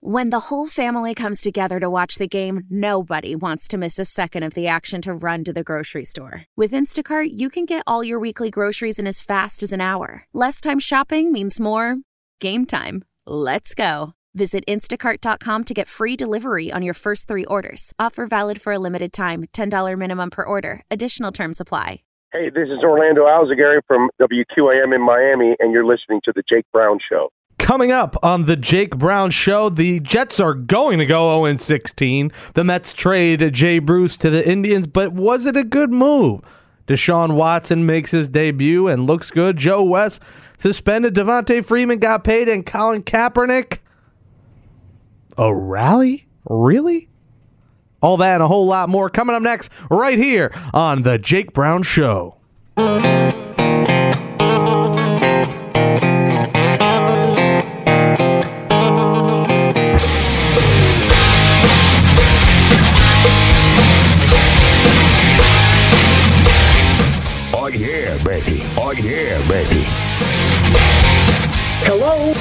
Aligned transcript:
When 0.00 0.30
the 0.30 0.46
whole 0.48 0.68
family 0.68 1.12
comes 1.12 1.40
together 1.40 1.80
to 1.80 1.90
watch 1.90 2.18
the 2.18 2.28
game, 2.28 2.62
nobody 2.70 3.34
wants 3.34 3.66
to 3.68 3.76
miss 3.76 3.98
a 3.98 4.04
second 4.04 4.44
of 4.44 4.54
the 4.54 4.68
action 4.68 5.02
to 5.02 5.12
run 5.12 5.42
to 5.42 5.52
the 5.52 5.64
grocery 5.64 6.04
store. 6.04 6.44
With 6.56 6.70
Instacart, 6.70 7.30
you 7.32 7.50
can 7.50 7.64
get 7.64 7.82
all 7.84 8.04
your 8.04 8.20
weekly 8.20 8.48
groceries 8.48 9.00
in 9.00 9.08
as 9.08 9.18
fast 9.18 9.60
as 9.60 9.72
an 9.72 9.80
hour. 9.80 10.24
Less 10.32 10.60
time 10.60 10.78
shopping 10.78 11.32
means 11.32 11.58
more 11.58 11.96
game 12.40 12.64
time. 12.64 13.04
Let's 13.26 13.74
go. 13.74 14.12
Visit 14.34 14.62
instacart.com 14.68 15.64
to 15.64 15.74
get 15.74 15.88
free 15.88 16.14
delivery 16.14 16.70
on 16.70 16.82
your 16.82 16.94
first 16.94 17.26
three 17.26 17.44
orders. 17.46 17.92
Offer 17.98 18.26
valid 18.26 18.62
for 18.62 18.72
a 18.72 18.78
limited 18.78 19.12
time 19.12 19.46
$10 19.52 19.98
minimum 19.98 20.30
per 20.30 20.44
order. 20.44 20.82
Additional 20.92 21.32
terms 21.32 21.60
apply. 21.60 22.02
Hey, 22.32 22.50
this 22.50 22.68
is 22.68 22.84
Orlando 22.84 23.24
Alzugaray 23.24 23.80
from 23.88 24.10
WQAM 24.20 24.94
in 24.94 25.00
Miami, 25.00 25.56
and 25.58 25.72
you're 25.72 25.84
listening 25.84 26.20
to 26.24 26.32
The 26.32 26.42
Jake 26.48 26.66
Brown 26.72 26.98
Show. 27.00 27.30
Coming 27.68 27.92
up 27.92 28.16
on 28.22 28.46
the 28.46 28.56
Jake 28.56 28.96
Brown 28.96 29.30
Show, 29.30 29.68
the 29.68 30.00
Jets 30.00 30.40
are 30.40 30.54
going 30.54 30.98
to 31.00 31.04
go 31.04 31.44
0 31.44 31.58
16. 31.58 32.32
The 32.54 32.64
Mets 32.64 32.94
trade 32.94 33.52
Jay 33.52 33.78
Bruce 33.78 34.16
to 34.16 34.30
the 34.30 34.48
Indians, 34.50 34.86
but 34.86 35.12
was 35.12 35.44
it 35.44 35.54
a 35.54 35.64
good 35.64 35.92
move? 35.92 36.40
Deshaun 36.86 37.34
Watson 37.34 37.84
makes 37.84 38.10
his 38.10 38.30
debut 38.30 38.88
and 38.88 39.06
looks 39.06 39.30
good. 39.30 39.58
Joe 39.58 39.82
West 39.82 40.22
suspended. 40.56 41.14
Devonta 41.14 41.62
Freeman 41.62 41.98
got 41.98 42.24
paid, 42.24 42.48
and 42.48 42.64
Colin 42.64 43.02
Kaepernick. 43.02 43.80
A 45.36 45.54
rally? 45.54 46.26
Really? 46.48 47.10
All 48.00 48.16
that 48.16 48.36
and 48.36 48.42
a 48.42 48.48
whole 48.48 48.64
lot 48.64 48.88
more 48.88 49.10
coming 49.10 49.36
up 49.36 49.42
next, 49.42 49.70
right 49.90 50.16
here 50.16 50.50
on 50.72 51.02
The 51.02 51.18
Jake 51.18 51.52
Brown 51.52 51.82
Show. 51.82 52.38
Baby. 68.94 69.08
Oh 69.08 69.12
yeah, 69.12 69.48
baby. 69.48 69.84
Hello? 71.84 72.34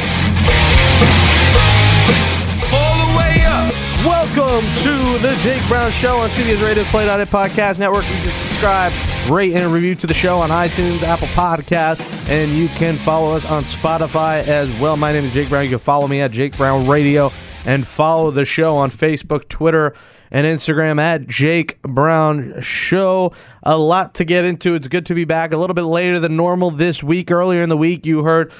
Welcome 4.05 4.61
to 4.83 5.27
the 5.27 5.35
Jake 5.41 5.67
Brown 5.67 5.91
Show 5.91 6.17
on 6.17 6.29
CBS 6.29 6.63
Radio's 6.63 6.87
Play 6.87 7.05
It 7.05 7.29
Podcast 7.29 7.79
Network. 7.79 8.05
You 8.07 8.21
can 8.21 8.49
subscribe, 8.49 8.93
rate, 9.29 9.53
and 9.53 9.73
review 9.73 9.95
to 9.95 10.07
the 10.07 10.13
show 10.13 10.37
on 10.37 10.49
iTunes, 10.49 11.01
Apple 11.01 11.27
Podcasts, 11.29 12.29
and 12.29 12.51
you 12.51 12.67
can 12.69 12.97
follow 12.97 13.31
us 13.31 13.49
on 13.49 13.63
Spotify 13.63 14.47
as 14.47 14.69
well. 14.79 14.95
My 14.95 15.11
name 15.11 15.25
is 15.25 15.33
Jake 15.33 15.49
Brown. 15.49 15.63
You 15.63 15.71
can 15.71 15.79
follow 15.79 16.07
me 16.07 16.21
at 16.21 16.31
Jake 16.31 16.55
Brown 16.55 16.87
Radio 16.87 17.31
and 17.65 17.85
follow 17.85 18.31
the 18.31 18.45
show 18.45 18.77
on 18.77 18.89
Facebook, 18.89 19.49
Twitter, 19.49 19.93
and 20.31 20.45
Instagram 20.45 20.99
at 20.99 21.27
Jake 21.27 21.81
Brown 21.81 22.61
Show. 22.61 23.33
A 23.63 23.77
lot 23.77 24.15
to 24.15 24.25
get 24.25 24.45
into. 24.45 24.75
It's 24.75 24.87
good 24.87 25.05
to 25.07 25.15
be 25.15 25.25
back 25.25 25.53
a 25.53 25.57
little 25.57 25.73
bit 25.73 25.83
later 25.83 26.19
than 26.19 26.35
normal 26.35 26.71
this 26.71 27.03
week. 27.03 27.31
Earlier 27.31 27.61
in 27.61 27.69
the 27.69 27.77
week, 27.77 28.05
you 28.05 28.23
heard 28.23 28.51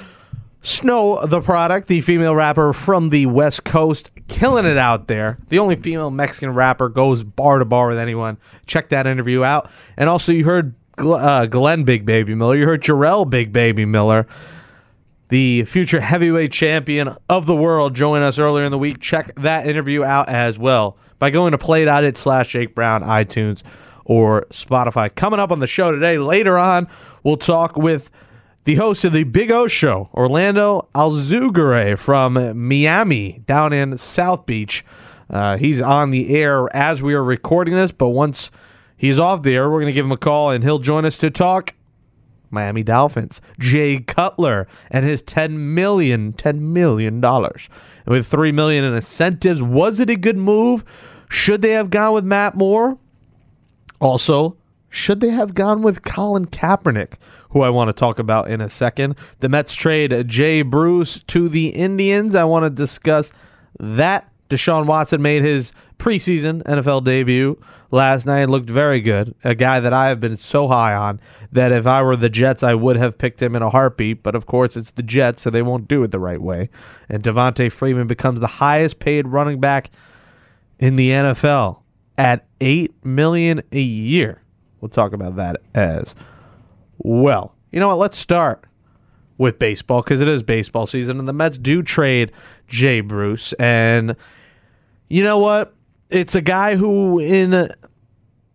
Snow 0.61 1.25
Tha 1.25 1.41
Product, 1.41 1.87
the 1.87 2.01
female 2.01 2.35
rapper 2.35 2.73
from 2.73 3.09
the 3.09 3.25
West 3.25 3.63
Coast, 3.63 4.11
killing 4.27 4.65
it 4.65 4.77
out 4.77 5.07
there. 5.07 5.37
The 5.49 5.59
only 5.59 5.75
female 5.75 6.11
Mexican 6.11 6.53
rapper 6.53 6.89
goes 6.89 7.23
bar 7.23 7.59
to 7.59 7.65
bar 7.65 7.87
with 7.87 7.99
anyone. 7.99 8.37
Check 8.65 8.89
that 8.89 9.07
interview 9.07 9.43
out. 9.43 9.69
And 9.95 10.09
also, 10.09 10.31
you 10.31 10.45
heard 10.45 10.73
uh, 10.97 11.45
Glenn 11.45 11.83
Big 11.83 12.05
Baby 12.05 12.35
Miller. 12.35 12.55
You 12.55 12.65
heard 12.65 12.81
Jarrell 12.81 13.29
Big 13.29 13.53
Baby 13.53 13.85
Miller, 13.85 14.27
the 15.29 15.65
future 15.65 15.99
heavyweight 15.99 16.51
champion 16.51 17.15
of 17.29 17.45
the 17.45 17.55
world, 17.55 17.95
join 17.95 18.21
us 18.21 18.39
earlier 18.39 18.63
in 18.63 18.71
the 18.71 18.77
week. 18.77 18.99
Check 18.99 19.35
that 19.35 19.67
interview 19.67 20.03
out 20.03 20.29
as 20.29 20.57
well 20.57 20.97
by 21.19 21.29
going 21.29 21.51
to 21.51 21.57
play.it 21.57 22.17
slash 22.17 22.49
Jake 22.49 22.73
Brown, 22.73 23.01
iTunes, 23.01 23.63
or 24.05 24.45
Spotify. 24.49 25.13
Coming 25.13 25.39
up 25.39 25.51
on 25.51 25.59
the 25.59 25.67
show 25.67 25.91
today, 25.91 26.17
later 26.17 26.57
on, 26.57 26.87
we'll 27.23 27.37
talk 27.37 27.75
with 27.75 28.09
the 28.63 28.75
host 28.75 29.03
of 29.05 29.13
the 29.13 29.23
Big 29.23 29.51
O 29.51 29.67
Show, 29.67 30.09
Orlando 30.13 30.87
Alzugaray 30.93 31.97
from 31.97 32.67
Miami 32.67 33.41
down 33.45 33.73
in 33.73 33.97
South 33.97 34.45
Beach. 34.45 34.85
Uh, 35.29 35.57
he's 35.57 35.81
on 35.81 36.11
the 36.11 36.35
air 36.35 36.73
as 36.75 37.01
we 37.01 37.13
are 37.13 37.23
recording 37.23 37.73
this, 37.73 37.91
but 37.91 38.09
once 38.09 38.51
he's 38.95 39.19
off 39.19 39.43
the 39.43 39.55
air, 39.55 39.69
we're 39.69 39.79
going 39.79 39.87
to 39.87 39.93
give 39.93 40.05
him 40.05 40.11
a 40.11 40.17
call 40.17 40.51
and 40.51 40.63
he'll 40.63 40.79
join 40.79 41.05
us 41.05 41.17
to 41.17 41.29
talk 41.29 41.75
Miami 42.57 42.81
Dolphins, 42.81 43.39
Jay 43.59 43.99
Cutler, 43.99 44.67
and 44.89 45.05
his 45.05 45.21
$10 45.21 45.51
million, 45.51 46.33
$10 46.33 46.59
million. 46.59 47.23
And 47.23 47.59
with 48.07 48.25
3 48.25 48.51
million 48.51 48.83
in 48.83 48.95
incentives, 48.95 49.61
was 49.61 49.99
it 49.99 50.09
a 50.09 50.15
good 50.15 50.37
move? 50.37 50.83
Should 51.29 51.61
they 51.61 51.71
have 51.71 51.91
gone 51.91 52.15
with 52.15 52.25
Matt 52.25 52.55
Moore? 52.55 52.97
Also, 53.99 54.57
should 54.89 55.19
they 55.19 55.29
have 55.29 55.53
gone 55.53 55.83
with 55.83 56.03
Colin 56.03 56.47
Kaepernick, 56.47 57.13
who 57.51 57.61
I 57.61 57.69
want 57.69 57.89
to 57.89 57.93
talk 57.93 58.17
about 58.17 58.49
in 58.49 58.59
a 58.59 58.69
second? 58.69 59.15
The 59.39 59.49
Mets 59.49 59.75
trade 59.75 60.27
Jay 60.27 60.63
Bruce 60.63 61.21
to 61.25 61.49
the 61.49 61.69
Indians. 61.69 62.33
I 62.33 62.43
want 62.45 62.63
to 62.63 62.71
discuss 62.71 63.31
that. 63.79 64.31
Deshaun 64.49 64.85
Watson 64.85 65.21
made 65.21 65.43
his 65.43 65.73
preseason 65.97 66.63
NFL 66.63 67.03
debut 67.03 67.59
last 67.91 68.25
night 68.25 68.39
and 68.39 68.51
looked 68.51 68.69
very 68.69 69.01
good. 69.01 69.35
A 69.43 69.55
guy 69.55 69.79
that 69.79 69.93
I 69.93 70.07
have 70.07 70.19
been 70.19 70.37
so 70.37 70.67
high 70.67 70.95
on 70.95 71.19
that 71.51 71.71
if 71.71 71.85
I 71.85 72.01
were 72.03 72.15
the 72.15 72.29
Jets, 72.29 72.63
I 72.63 72.73
would 72.73 72.97
have 72.97 73.17
picked 73.17 73.41
him 73.41 73.55
in 73.55 73.61
a 73.61 73.69
heartbeat. 73.69 74.23
But 74.23 74.35
of 74.35 74.45
course, 74.45 74.77
it's 74.77 74.91
the 74.91 75.03
Jets, 75.03 75.41
so 75.41 75.49
they 75.49 75.61
won't 75.61 75.87
do 75.87 76.03
it 76.03 76.11
the 76.11 76.19
right 76.19 76.41
way. 76.41 76.69
And 77.09 77.23
Devonta 77.23 77.71
Freeman 77.71 78.07
becomes 78.07 78.39
the 78.39 78.47
highest 78.47 78.99
paid 78.99 79.27
running 79.27 79.59
back 79.59 79.89
in 80.79 80.95
the 80.95 81.09
NFL 81.09 81.81
at 82.17 82.45
eight 82.61 82.93
million 83.05 83.61
a 83.71 83.79
year. 83.79 84.41
We'll 84.81 84.89
talk 84.89 85.13
about 85.13 85.35
that 85.37 85.57
as 85.73 86.15
well. 86.97 87.55
You 87.71 87.79
know 87.79 87.89
what? 87.89 87.97
Let's 87.97 88.17
start 88.17 88.65
with 89.37 89.59
baseball 89.59 90.01
because 90.01 90.21
it 90.21 90.27
is 90.27 90.43
baseball 90.43 90.85
season, 90.85 91.19
and 91.19 91.27
the 91.27 91.33
Mets 91.33 91.57
do 91.57 91.83
trade 91.83 92.31
Jay 92.67 93.01
Bruce. 93.01 93.53
And 93.53 94.15
you 95.07 95.23
know 95.23 95.39
what? 95.39 95.73
It's 96.09 96.35
a 96.35 96.41
guy 96.41 96.75
who 96.75 97.19
in 97.19 97.69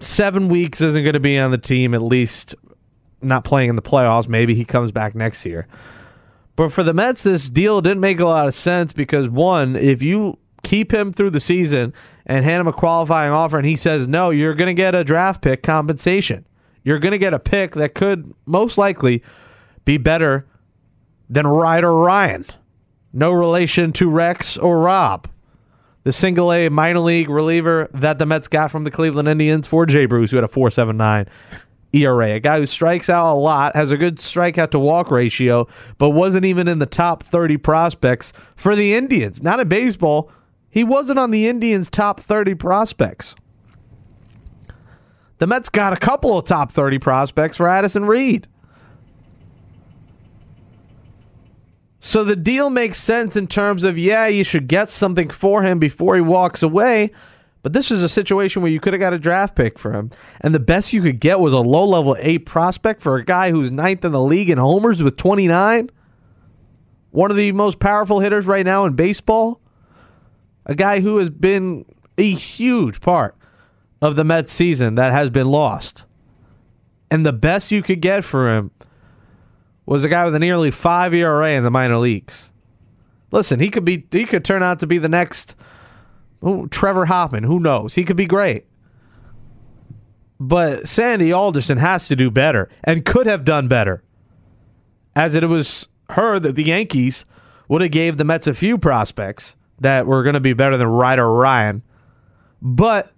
seven 0.01 0.49
weeks 0.49 0.81
isn't 0.81 1.03
going 1.03 1.15
to 1.15 1.21
be 1.21 1.39
on 1.39 1.51
the 1.51 1.59
team, 1.59 1.95
at 1.95 2.03
least 2.03 2.55
not 3.21 3.45
playing 3.45 3.71
in 3.71 3.77
the 3.77 3.83
playoffs. 3.83 4.29
Maybe 4.29 4.55
he 4.55 4.65
comes 4.65 4.93
back 4.93 5.15
next 5.15 5.45
year. 5.47 5.67
But 6.57 6.71
for 6.71 6.83
the 6.83 6.93
Mets, 6.93 7.23
this 7.23 7.49
deal 7.49 7.81
didn't 7.81 8.01
make 8.01 8.21
a 8.21 8.27
lot 8.27 8.47
of 8.47 8.55
sense 8.55 8.93
because, 8.93 9.29
one, 9.29 9.77
if 9.77 10.03
you 10.03 10.39
keep 10.63 10.93
him 10.93 11.13
through 11.13 11.31
the 11.31 11.41
season 11.41 11.93
and 12.27 12.45
hand 12.45 12.61
him 12.61 12.69
a 12.69 12.73
qualifying 12.73 13.33
offer 13.33 13.59
and 13.59 13.67
he 13.67 13.77
says 13.77 14.07
no, 14.07 14.31
you're 14.31 14.55
going 14.55 14.69
to 14.69 14.75
get 14.75 14.95
a 14.95 15.05
draft 15.05 15.43
pick 15.43 15.63
compensation. 15.63 16.47
You're 16.85 16.99
going 16.99 17.13
to 17.13 17.19
get 17.19 17.35
a 17.35 17.39
pick 17.39 17.75
that 17.75 17.95
could 17.95 18.33
most 18.45 18.77
likely 18.77 19.23
be 19.85 19.97
better 19.97 20.47
than 21.29 21.47
Ryder 21.47 21.93
Ryan. 21.93 22.45
No 23.13 23.33
relation 23.33 23.93
to 23.95 24.09
Rex 24.09 24.57
or 24.57 24.81
Rob. 24.81 25.29
The 26.05 26.13
single 26.13 26.53
A 26.53 26.69
minor 26.69 27.01
league 27.01 27.29
reliever 27.29 27.89
that 27.93 28.19
the 28.19 28.27
Mets 28.27 28.49
got 28.49 28.71
from 28.71 28.85
the 28.85 28.91
Cleveland 28.91 29.29
Indians 29.29 29.69
for 29.69 29.87
Jay 29.87 30.07
Bruce, 30.07 30.33
who 30.33 30.37
had 30.37 30.45
a 30.45 30.49
4.79 30.49 31.29
ERA. 31.93 32.31
A 32.35 32.41
guy 32.41 32.59
who 32.59 32.67
strikes 32.67 33.09
out 33.09 33.33
a 33.33 33.37
lot, 33.37 33.77
has 33.77 33.91
a 33.91 33.97
good 33.97 34.17
strikeout 34.17 34.71
to 34.71 34.79
walk 34.79 35.11
ratio, 35.11 35.69
but 35.99 36.11
wasn't 36.11 36.45
even 36.45 36.67
in 36.67 36.79
the 36.81 36.87
top 36.87 37.23
30 37.23 37.57
prospects 37.59 38.33
for 38.57 38.75
the 38.75 38.95
Indians. 38.95 39.43
Not 39.43 39.61
in 39.61 39.69
baseball, 39.69 40.33
he 40.69 40.85
wasn't 40.85 41.19
on 41.19 41.31
the 41.31 41.47
Indians' 41.47 41.91
top 41.91 42.19
30 42.19 42.55
prospects. 42.55 43.37
The 45.39 45.47
Mets 45.47 45.69
got 45.69 45.93
a 45.93 45.97
couple 45.97 46.39
of 46.39 46.45
top 46.45 46.73
30 46.73 46.99
prospects 46.99 47.57
for 47.57 47.69
Addison 47.69 48.07
Reed. 48.07 48.49
So 52.13 52.25
the 52.25 52.37
deal 52.37 52.69
makes 52.69 52.99
sense 52.99 53.37
in 53.37 53.47
terms 53.47 53.85
of, 53.85 53.97
yeah, 53.97 54.27
you 54.27 54.45
should 54.45 54.69
get 54.69 54.91
something 54.91 55.31
for 55.31 55.63
him 55.63 55.79
before 55.79 56.15
he 56.15 56.21
walks 56.21 56.63
away. 56.63 57.11
But 57.63 57.73
this 57.73 57.91
is 57.91 58.03
a 58.03 58.09
situation 58.09 58.61
where 58.61 58.71
you 58.71 58.81
could 58.81 58.93
have 58.93 59.01
got 59.01 59.15
a 59.15 59.19
draft 59.19 59.57
pick 59.57 59.79
for 59.79 59.95
him. 59.95 60.11
And 60.43 60.55
the 60.55 60.61
best 60.61 60.93
you 60.93 61.01
could 61.01 61.21
get 61.21 61.41
was 61.41 61.55
a 61.55 61.61
low 61.61 61.87
level 61.87 62.15
A 62.21 62.37
prospect 62.41 63.01
for 63.01 63.17
a 63.17 63.25
guy 63.25 63.51
who's 63.51 63.71
ninth 63.71 64.05
in 64.05 64.13
the 64.13 64.21
league 64.21 64.51
in 64.51 64.59
homers 64.59 65.03
with 65.03 65.17
29. 65.17 65.89
One 67.13 67.31
of 67.31 67.39
the 67.39 67.51
most 67.53 67.79
powerful 67.79 68.21
hitters 68.21 68.47
right 68.47 68.67
now 68.67 68.85
in 68.85 68.93
baseball 68.93 69.63
a 70.67 70.75
guy 70.75 71.01
who 71.01 71.17
has 71.17 71.31
been 71.31 71.87
a 72.19 72.31
huge 72.31 73.01
part 73.01 73.39
of 74.03 74.17
the 74.17 74.25
Mets 74.25 74.53
season 74.53 74.97
that 74.97 75.13
has 75.13 75.31
been 75.31 75.49
lost. 75.49 76.05
And 77.11 77.25
the 77.25 77.33
best 77.33 77.73
you 77.73 77.83
could 77.83 78.03
get 78.03 78.23
for 78.23 78.55
him 78.55 78.71
was 79.93 80.05
a 80.05 80.09
guy 80.09 80.25
with 80.25 80.35
a 80.35 80.39
nearly 80.39 80.71
five 80.71 81.13
ERA 81.13 81.51
in 81.51 81.65
the 81.65 81.71
minor 81.71 81.99
leagues. 81.99 82.51
Listen, 83.31 83.61
he 83.61 83.69
could 83.69 83.85
be 83.85 84.07
he 84.11 84.25
could 84.25 84.45
turn 84.45 84.63
out 84.63 84.81
to 84.81 84.87
be 84.87 84.97
the 84.97 85.09
next 85.09 85.55
oh, 86.43 86.67
Trevor 86.67 87.07
Hoffman. 87.07 87.45
Who 87.45 87.61
knows? 87.61 87.95
He 87.95 88.05
could 88.05 88.17
be 88.17 88.27
great. 88.27 88.67
But 90.41 90.89
Sandy 90.89 91.31
Alderson 91.31 91.79
has 91.79 92.09
to 92.09 92.17
do 92.17 92.31
better 92.31 92.71
and 92.83 93.05
could 93.05 93.27
have 93.27 93.45
done 93.45 93.69
better. 93.69 94.03
As 95.15 95.35
it 95.35 95.45
was 95.45 95.89
heard 96.11 96.43
that 96.43 96.57
the 96.57 96.65
Yankees 96.65 97.27
would 97.69 97.83
have 97.83 97.91
gave 97.91 98.17
the 98.17 98.25
Mets 98.25 98.47
a 98.47 98.55
few 98.55 98.79
prospects 98.79 99.57
that 99.79 100.07
were 100.07 100.23
going 100.23 100.35
to 100.35 100.41
be 100.41 100.55
better 100.55 100.79
than 100.79 100.89
Ryder 100.89 101.31
Ryan. 101.31 101.83
But 102.63 103.13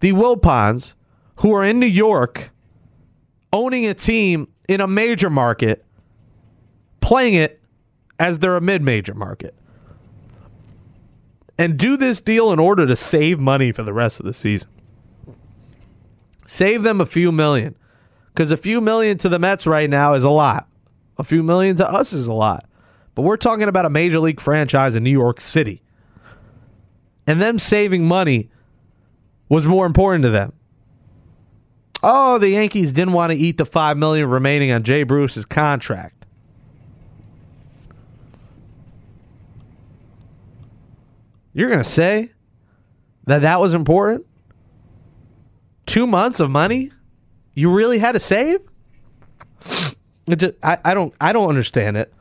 the 0.00 0.12
Wilpons, 0.12 0.94
who 1.36 1.54
are 1.54 1.64
in 1.64 1.80
New 1.80 1.86
York, 1.86 2.50
owning 3.52 3.86
a 3.86 3.94
team 3.94 4.48
in 4.68 4.80
a 4.80 4.86
major 4.86 5.30
market, 5.30 5.82
playing 7.00 7.34
it 7.34 7.60
as 8.18 8.38
they're 8.38 8.56
a 8.56 8.60
mid 8.60 8.82
major 8.82 9.14
market, 9.14 9.54
and 11.58 11.78
do 11.78 11.96
this 11.96 12.20
deal 12.20 12.52
in 12.52 12.58
order 12.58 12.86
to 12.86 12.96
save 12.96 13.38
money 13.38 13.72
for 13.72 13.82
the 13.82 13.92
rest 13.92 14.20
of 14.20 14.26
the 14.26 14.32
season. 14.32 14.70
Save 16.46 16.82
them 16.82 17.00
a 17.00 17.06
few 17.06 17.32
million. 17.32 17.74
Because 18.28 18.52
a 18.52 18.56
few 18.56 18.80
million 18.82 19.16
to 19.18 19.30
the 19.30 19.38
Mets 19.38 19.66
right 19.66 19.88
now 19.88 20.12
is 20.12 20.22
a 20.22 20.30
lot. 20.30 20.68
A 21.18 21.24
few 21.24 21.42
million 21.42 21.74
to 21.76 21.90
us 21.90 22.12
is 22.12 22.26
a 22.26 22.32
lot. 22.32 22.66
But 23.14 23.22
we're 23.22 23.38
talking 23.38 23.66
about 23.66 23.86
a 23.86 23.90
major 23.90 24.20
league 24.20 24.40
franchise 24.40 24.94
in 24.94 25.02
New 25.02 25.10
York 25.10 25.40
City. 25.40 25.82
And 27.26 27.40
them 27.40 27.58
saving 27.58 28.06
money 28.06 28.50
was 29.48 29.66
more 29.66 29.86
important 29.86 30.22
to 30.24 30.30
them. 30.30 30.52
Oh, 32.08 32.38
the 32.38 32.50
Yankees 32.50 32.92
didn't 32.92 33.14
want 33.14 33.32
to 33.32 33.36
eat 33.36 33.58
the 33.58 33.64
five 33.64 33.96
million 33.96 34.30
remaining 34.30 34.70
on 34.70 34.84
Jay 34.84 35.02
Bruce's 35.02 35.44
contract. 35.44 36.24
You're 41.52 41.68
gonna 41.68 41.82
say 41.82 42.30
that 43.24 43.40
that 43.40 43.58
was 43.58 43.74
important? 43.74 44.24
Two 45.86 46.06
months 46.06 46.38
of 46.38 46.48
money 46.48 46.92
you 47.54 47.74
really 47.74 47.98
had 47.98 48.12
to 48.12 48.20
save? 48.20 48.60
It 50.28 50.36
just, 50.36 50.54
I, 50.62 50.78
I 50.84 50.94
don't 50.94 51.12
I 51.20 51.32
don't 51.32 51.48
understand 51.48 51.96
it 51.96 52.14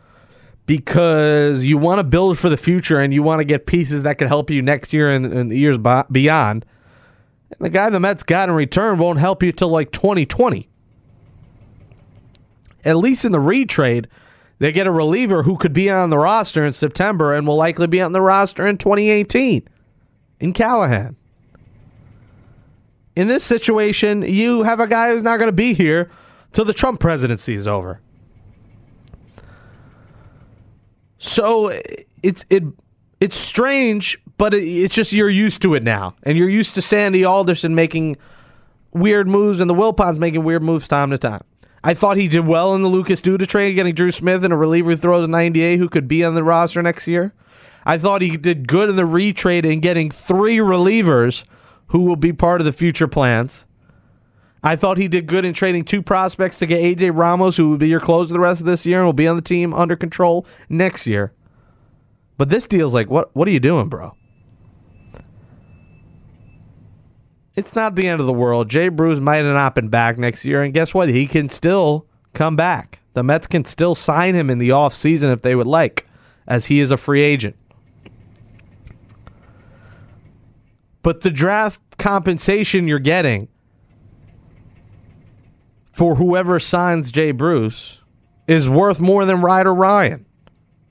because 0.65 1.63
you 1.63 1.77
want 1.77 1.99
to 1.99 2.03
build 2.03 2.39
for 2.39 2.49
the 2.49 2.57
future 2.57 2.99
and 2.99 3.13
you 3.13 3.21
want 3.21 3.39
to 3.39 3.45
get 3.45 3.67
pieces 3.67 4.01
that 4.01 4.17
can 4.17 4.27
help 4.27 4.49
you 4.49 4.63
next 4.63 4.93
year 4.93 5.11
and, 5.11 5.27
and 5.27 5.51
years 5.51 5.77
beyond. 5.77 6.65
And 7.51 7.59
the 7.59 7.69
guy 7.69 7.89
the 7.89 7.99
Mets 7.99 8.23
got 8.23 8.49
in 8.49 8.55
return 8.55 8.97
won't 8.97 9.19
help 9.19 9.43
you 9.43 9.51
till 9.51 9.69
like 9.69 9.91
2020. 9.91 10.67
At 12.83 12.97
least 12.97 13.25
in 13.25 13.31
the 13.31 13.39
Reed 13.39 13.69
trade, 13.69 14.07
they 14.59 14.71
get 14.71 14.87
a 14.87 14.91
reliever 14.91 15.43
who 15.43 15.57
could 15.57 15.73
be 15.73 15.89
on 15.89 16.09
the 16.09 16.17
roster 16.17 16.65
in 16.65 16.73
September 16.73 17.33
and 17.33 17.45
will 17.45 17.55
likely 17.55 17.87
be 17.87 18.01
on 18.01 18.13
the 18.13 18.21
roster 18.21 18.65
in 18.65 18.77
2018 18.77 19.67
in 20.39 20.53
Callahan. 20.53 21.15
In 23.15 23.27
this 23.27 23.43
situation, 23.43 24.21
you 24.21 24.63
have 24.63 24.79
a 24.79 24.87
guy 24.87 25.09
who's 25.09 25.23
not 25.23 25.37
going 25.37 25.47
to 25.47 25.53
be 25.53 25.73
here 25.73 26.09
till 26.51 26.65
the 26.65 26.73
Trump 26.73 26.99
presidency 26.99 27.53
is 27.53 27.67
over. 27.67 28.01
So 31.17 31.71
it's 32.21 32.45
it 32.49 32.63
it's 33.19 33.35
strange, 33.35 34.21
but 34.37 34.53
it, 34.53 34.63
it's 34.63 34.95
just 34.95 35.13
you're 35.13 35.29
used 35.29 35.61
to 35.63 35.73
it 35.75 35.83
now, 35.83 36.15
and 36.23 36.37
you're 36.37 36.49
used 36.49 36.75
to 36.75 36.81
Sandy 36.81 37.23
Alderson 37.23 37.75
making 37.75 38.17
weird 38.93 39.27
moves 39.27 39.59
and 39.59 39.69
the 39.69 39.75
Wilpons 39.75 40.19
making 40.19 40.43
weird 40.43 40.63
moves 40.63 40.87
time 40.87 41.11
to 41.11 41.17
time. 41.17 41.43
I 41.83 41.93
thought 41.93 42.17
he 42.17 42.27
did 42.27 42.47
well 42.47 42.73
in 42.73 42.81
the 42.81 42.89
Lucas 42.89 43.21
Duda 43.21 43.45
trade, 43.45 43.73
getting 43.73 43.93
Drew 43.93 44.11
Smith 44.11 44.43
and 44.43 44.51
a 44.51 44.57
reliever 44.57 44.91
who 44.91 44.97
throws 44.97 45.25
a 45.25 45.27
98 45.27 45.77
who 45.77 45.87
could 45.87 46.07
be 46.07 46.23
on 46.23 46.33
the 46.33 46.43
roster 46.43 46.81
next 46.81 47.07
year. 47.07 47.33
I 47.85 47.99
thought 47.99 48.23
he 48.23 48.35
did 48.37 48.67
good 48.67 48.89
in 48.89 48.95
the 48.95 49.05
Reed 49.05 49.37
trade 49.37 49.65
in 49.65 49.81
getting 49.81 50.09
three 50.09 50.57
relievers 50.57 51.45
who 51.89 52.01
will 52.01 52.15
be 52.15 52.33
part 52.33 52.59
of 52.59 52.65
the 52.65 52.71
future 52.71 53.07
plans. 53.07 53.65
I 54.63 54.75
thought 54.75 54.97
he 54.97 55.07
did 55.07 55.27
good 55.27 55.45
in 55.45 55.53
trading 55.53 55.83
two 55.83 56.01
prospects 56.01 56.57
to 56.57 56.65
get 56.65 56.81
AJ 56.81 57.15
Ramos, 57.15 57.55
who 57.55 57.69
will 57.69 57.77
be 57.77 57.87
your 57.87 57.99
closer 57.99 58.33
the 58.33 58.39
rest 58.39 58.61
of 58.61 58.65
this 58.65 58.87
year 58.87 58.97
and 58.97 59.05
will 59.05 59.13
be 59.13 59.27
on 59.27 59.35
the 59.35 59.41
team 59.43 59.71
under 59.71 59.95
control 59.95 60.47
next 60.67 61.05
year. 61.05 61.33
But 62.39 62.49
this 62.49 62.65
deal's 62.65 62.95
like, 62.95 63.11
what 63.11 63.29
what 63.35 63.47
are 63.47 63.51
you 63.51 63.59
doing, 63.59 63.89
bro? 63.89 64.15
It's 67.55 67.75
not 67.75 67.95
the 67.95 68.07
end 68.07 68.19
of 68.19 68.27
the 68.27 68.33
world. 68.33 68.69
Jay 68.69 68.89
Bruce 68.89 69.19
might 69.19 69.37
have 69.37 69.45
not 69.45 69.75
been 69.75 69.87
back 69.87 70.17
next 70.17 70.43
year, 70.43 70.61
and 70.61 70.73
guess 70.73 70.93
what? 70.93 71.09
He 71.09 71.25
can 71.25 71.47
still 71.47 72.05
come 72.33 72.55
back. 72.55 72.99
The 73.13 73.23
Mets 73.23 73.47
can 73.47 73.63
still 73.63 73.95
sign 73.95 74.35
him 74.35 74.49
in 74.49 74.59
the 74.59 74.69
offseason 74.69 75.31
if 75.31 75.41
they 75.41 75.55
would 75.55 75.67
like, 75.67 76.05
as 76.47 76.65
he 76.65 76.81
is 76.81 76.91
a 76.91 76.97
free 76.97 77.21
agent. 77.21 77.55
But 81.01 81.21
the 81.21 81.31
draft 81.31 81.81
compensation 81.97 82.87
you're 82.87 82.99
getting 82.99 83.47
for 85.93 86.15
whoever 86.15 86.59
signs 86.59 87.09
Jay 87.09 87.31
Bruce 87.31 88.03
is 88.47 88.67
worth 88.67 88.99
more 88.99 89.23
than 89.23 89.41
Ryder 89.41 89.73
Ryan. 89.73 90.25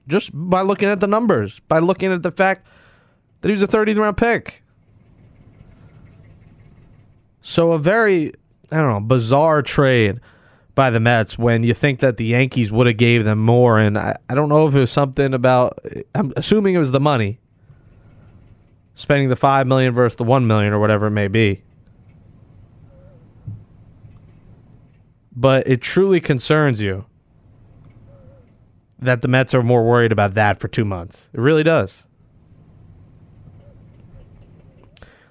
Just 0.08 0.30
by 0.32 0.62
looking 0.62 0.88
at 0.88 1.00
the 1.00 1.06
numbers, 1.06 1.60
by 1.60 1.78
looking 1.78 2.10
at 2.10 2.22
the 2.22 2.32
fact 2.32 2.66
that 3.40 3.48
he 3.48 3.52
was 3.52 3.62
a 3.62 3.68
30th 3.68 3.98
round 3.98 4.16
pick. 4.16 4.63
So 7.46 7.72
a 7.72 7.78
very, 7.78 8.32
I 8.72 8.78
don't 8.78 8.90
know, 8.90 9.00
bizarre 9.00 9.60
trade 9.60 10.18
by 10.74 10.88
the 10.88 10.98
Mets 10.98 11.38
when 11.38 11.62
you 11.62 11.74
think 11.74 12.00
that 12.00 12.16
the 12.16 12.24
Yankees 12.24 12.72
would 12.72 12.86
have 12.86 12.96
gave 12.96 13.26
them 13.26 13.38
more. 13.38 13.78
And 13.78 13.98
I, 13.98 14.16
I 14.30 14.34
don't 14.34 14.48
know 14.48 14.66
if 14.66 14.74
it 14.74 14.80
was 14.80 14.90
something 14.90 15.34
about, 15.34 15.78
I'm 16.14 16.32
assuming 16.36 16.74
it 16.74 16.78
was 16.78 16.90
the 16.90 17.00
money 17.00 17.38
spending 18.94 19.28
the 19.28 19.36
five 19.36 19.66
million 19.66 19.92
versus 19.92 20.16
the 20.16 20.24
one 20.24 20.46
million 20.46 20.72
or 20.72 20.80
whatever 20.80 21.08
it 21.08 21.10
may 21.10 21.28
be. 21.28 21.62
But 25.36 25.66
it 25.66 25.82
truly 25.82 26.20
concerns 26.20 26.80
you 26.80 27.04
that 28.98 29.20
the 29.20 29.28
Mets 29.28 29.52
are 29.52 29.62
more 29.62 29.86
worried 29.86 30.12
about 30.12 30.32
that 30.32 30.60
for 30.60 30.68
two 30.68 30.86
months. 30.86 31.28
It 31.34 31.40
really 31.40 31.62
does. 31.62 32.06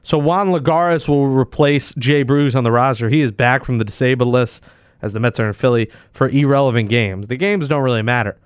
So 0.03 0.17
Juan 0.17 0.49
Lagares 0.49 1.07
will 1.07 1.27
replace 1.27 1.93
Jay 1.95 2.23
Bruce 2.23 2.55
on 2.55 2.65
the 2.65 2.71
roster. 2.71 3.09
He 3.09 3.21
is 3.21 3.31
back 3.31 3.63
from 3.63 3.77
the 3.77 3.85
disabled 3.85 4.29
list 4.29 4.61
as 5.01 5.13
the 5.13 5.19
Mets 5.19 5.39
are 5.39 5.47
in 5.47 5.53
Philly 5.53 5.89
for 6.11 6.29
irrelevant 6.29 6.89
games. 6.89 7.27
The 7.27 7.37
games 7.37 7.67
don't 7.67 7.83
really 7.83 8.01
matter. 8.01 8.37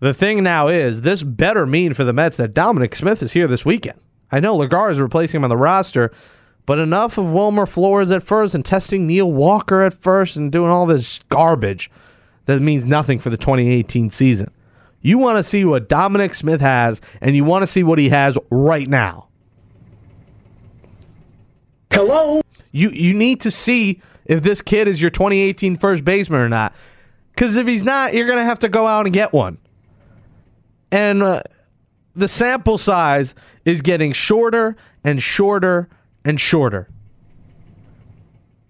The 0.00 0.12
thing 0.12 0.42
now 0.42 0.68
is, 0.68 1.02
this 1.02 1.22
better 1.22 1.64
mean 1.64 1.94
for 1.94 2.04
the 2.04 2.12
Mets 2.12 2.36
that 2.36 2.52
Dominic 2.52 2.94
Smith 2.94 3.22
is 3.22 3.32
here 3.32 3.46
this 3.46 3.64
weekend. 3.64 3.98
I 4.30 4.40
know 4.40 4.56
Lagares 4.56 4.92
is 4.92 5.00
replacing 5.00 5.38
him 5.38 5.44
on 5.44 5.50
the 5.50 5.56
roster, 5.56 6.12
but 6.66 6.78
enough 6.78 7.16
of 7.16 7.32
Wilmer 7.32 7.66
Flores 7.66 8.10
at 8.10 8.22
first 8.22 8.54
and 8.54 8.64
testing 8.64 9.06
Neil 9.06 9.30
Walker 9.30 9.82
at 9.82 9.94
first 9.94 10.36
and 10.36 10.52
doing 10.52 10.70
all 10.70 10.86
this 10.86 11.20
garbage 11.30 11.90
that 12.44 12.60
means 12.60 12.84
nothing 12.84 13.18
for 13.18 13.30
the 13.30 13.36
2018 13.36 14.10
season. 14.10 14.50
You 15.00 15.18
want 15.18 15.38
to 15.38 15.44
see 15.44 15.64
what 15.64 15.88
Dominic 15.88 16.34
Smith 16.34 16.60
has, 16.60 17.00
and 17.20 17.36
you 17.36 17.44
want 17.44 17.62
to 17.62 17.66
see 17.66 17.82
what 17.82 17.98
he 17.98 18.08
has 18.10 18.38
right 18.50 18.88
now. 18.88 19.28
Hello? 21.94 22.40
You 22.72 22.90
you 22.90 23.14
need 23.14 23.40
to 23.42 23.52
see 23.52 24.02
if 24.24 24.42
this 24.42 24.60
kid 24.60 24.88
is 24.88 25.00
your 25.00 25.12
2018 25.12 25.76
first 25.76 26.04
baseman 26.04 26.40
or 26.40 26.48
not. 26.48 26.74
Because 27.30 27.56
if 27.56 27.68
he's 27.68 27.84
not, 27.84 28.14
you're 28.14 28.26
going 28.26 28.38
to 28.38 28.44
have 28.44 28.58
to 28.60 28.68
go 28.68 28.86
out 28.86 29.06
and 29.06 29.12
get 29.12 29.32
one. 29.32 29.58
And 30.90 31.22
uh, 31.22 31.42
the 32.14 32.26
sample 32.26 32.78
size 32.78 33.34
is 33.64 33.80
getting 33.80 34.12
shorter 34.12 34.76
and 35.04 35.22
shorter 35.22 35.88
and 36.24 36.40
shorter 36.40 36.88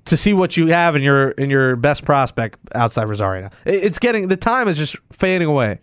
to 0.04 0.16
see 0.18 0.34
what 0.34 0.58
you 0.58 0.66
have 0.66 0.94
in 0.94 1.00
your 1.00 1.30
in 1.30 1.48
your 1.48 1.76
best 1.76 2.04
prospect 2.04 2.58
outside 2.74 3.08
Rosario. 3.08 3.48
It's 3.64 3.98
getting 3.98 4.28
the 4.28 4.36
time 4.36 4.68
is 4.68 4.76
just 4.76 4.96
fading 5.12 5.48
away. 5.48 5.80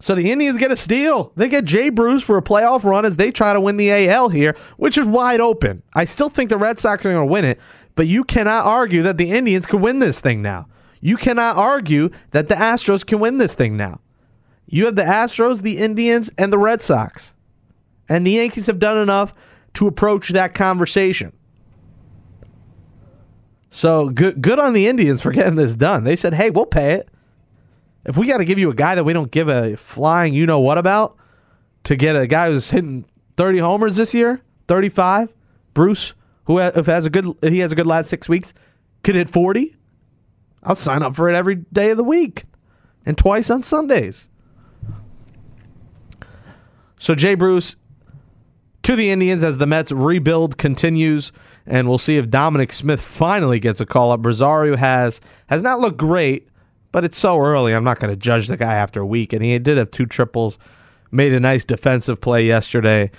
So 0.00 0.14
the 0.14 0.32
Indians 0.32 0.58
get 0.58 0.72
a 0.72 0.76
steal. 0.76 1.30
They 1.36 1.48
get 1.48 1.66
Jay 1.66 1.90
Bruce 1.90 2.24
for 2.24 2.38
a 2.38 2.42
playoff 2.42 2.84
run 2.84 3.04
as 3.04 3.18
they 3.18 3.30
try 3.30 3.52
to 3.52 3.60
win 3.60 3.76
the 3.76 3.92
AL 4.08 4.30
here, 4.30 4.56
which 4.78 4.96
is 4.96 5.06
wide 5.06 5.40
open. 5.40 5.82
I 5.94 6.06
still 6.06 6.30
think 6.30 6.48
the 6.48 6.56
Red 6.56 6.78
Sox 6.78 7.04
are 7.04 7.12
going 7.12 7.26
to 7.26 7.30
win 7.30 7.44
it, 7.44 7.60
but 7.94 8.06
you 8.06 8.24
cannot 8.24 8.64
argue 8.64 9.02
that 9.02 9.18
the 9.18 9.30
Indians 9.30 9.66
could 9.66 9.82
win 9.82 9.98
this 9.98 10.22
thing 10.22 10.40
now. 10.40 10.68
You 11.02 11.18
cannot 11.18 11.56
argue 11.56 12.08
that 12.30 12.48
the 12.48 12.54
Astros 12.54 13.04
can 13.04 13.20
win 13.20 13.36
this 13.38 13.54
thing 13.54 13.76
now. 13.76 14.00
You 14.66 14.86
have 14.86 14.96
the 14.96 15.02
Astros, 15.02 15.62
the 15.62 15.78
Indians, 15.78 16.30
and 16.38 16.52
the 16.52 16.58
Red 16.58 16.80
Sox. 16.80 17.34
And 18.08 18.26
the 18.26 18.32
Yankees 18.32 18.68
have 18.68 18.78
done 18.78 18.96
enough 18.96 19.34
to 19.74 19.86
approach 19.86 20.30
that 20.30 20.54
conversation. 20.54 21.32
So 23.68 24.08
good 24.08 24.42
good 24.42 24.58
on 24.58 24.72
the 24.72 24.88
Indians 24.88 25.22
for 25.22 25.30
getting 25.30 25.56
this 25.56 25.76
done. 25.76 26.04
They 26.04 26.16
said, 26.16 26.34
"Hey, 26.34 26.50
we'll 26.50 26.66
pay 26.66 26.94
it. 26.94 27.08
If 28.04 28.16
we 28.16 28.26
got 28.26 28.38
to 28.38 28.44
give 28.44 28.58
you 28.58 28.70
a 28.70 28.74
guy 28.74 28.94
that 28.94 29.04
we 29.04 29.12
don't 29.12 29.30
give 29.30 29.48
a 29.48 29.76
flying 29.76 30.34
you 30.34 30.46
know 30.46 30.60
what 30.60 30.78
about 30.78 31.16
to 31.84 31.96
get 31.96 32.16
a 32.16 32.26
guy 32.26 32.50
who's 32.50 32.70
hitting 32.70 33.04
30 33.36 33.58
homers 33.58 33.96
this 33.96 34.14
year, 34.14 34.40
35, 34.68 35.32
Bruce, 35.74 36.14
who 36.44 36.58
if 36.58 36.86
has 36.86 37.06
a 37.06 37.10
good 37.10 37.26
he 37.42 37.58
has 37.60 37.72
a 37.72 37.76
good 37.76 37.86
last 37.86 38.08
6 38.08 38.28
weeks, 38.28 38.54
could 39.02 39.14
hit 39.14 39.28
40, 39.28 39.76
I'll 40.62 40.74
sign 40.74 41.02
up 41.02 41.14
for 41.14 41.28
it 41.28 41.34
every 41.34 41.56
day 41.56 41.90
of 41.90 41.96
the 41.96 42.04
week 42.04 42.44
and 43.06 43.16
twice 43.16 43.50
on 43.50 43.62
Sundays. 43.62 44.28
So 46.98 47.14
Jay 47.14 47.34
Bruce 47.34 47.76
to 48.82 48.96
the 48.96 49.10
Indians 49.10 49.42
as 49.42 49.58
the 49.58 49.66
Mets 49.66 49.92
rebuild 49.92 50.58
continues, 50.58 51.32
and 51.66 51.88
we'll 51.88 51.98
see 51.98 52.18
if 52.18 52.28
Dominic 52.28 52.72
Smith 52.72 53.00
finally 53.00 53.58
gets 53.58 53.80
a 53.80 53.86
call 53.86 54.10
up. 54.12 54.24
Rosario 54.24 54.76
has 54.76 55.20
has 55.48 55.62
not 55.62 55.80
looked 55.80 55.96
great, 55.96 56.48
but 56.92 57.04
it's 57.04 57.18
so 57.18 57.38
early. 57.38 57.74
I'm 57.74 57.84
not 57.84 57.98
going 57.98 58.12
to 58.12 58.16
judge 58.16 58.48
the 58.48 58.56
guy 58.56 58.74
after 58.74 59.00
a 59.00 59.06
week. 59.06 59.32
And 59.32 59.42
he 59.42 59.58
did 59.58 59.78
have 59.78 59.90
two 59.90 60.06
triples, 60.06 60.58
made 61.10 61.32
a 61.32 61.40
nice 61.40 61.64
defensive 61.64 62.20
play 62.20 62.44
yesterday. 62.44 63.10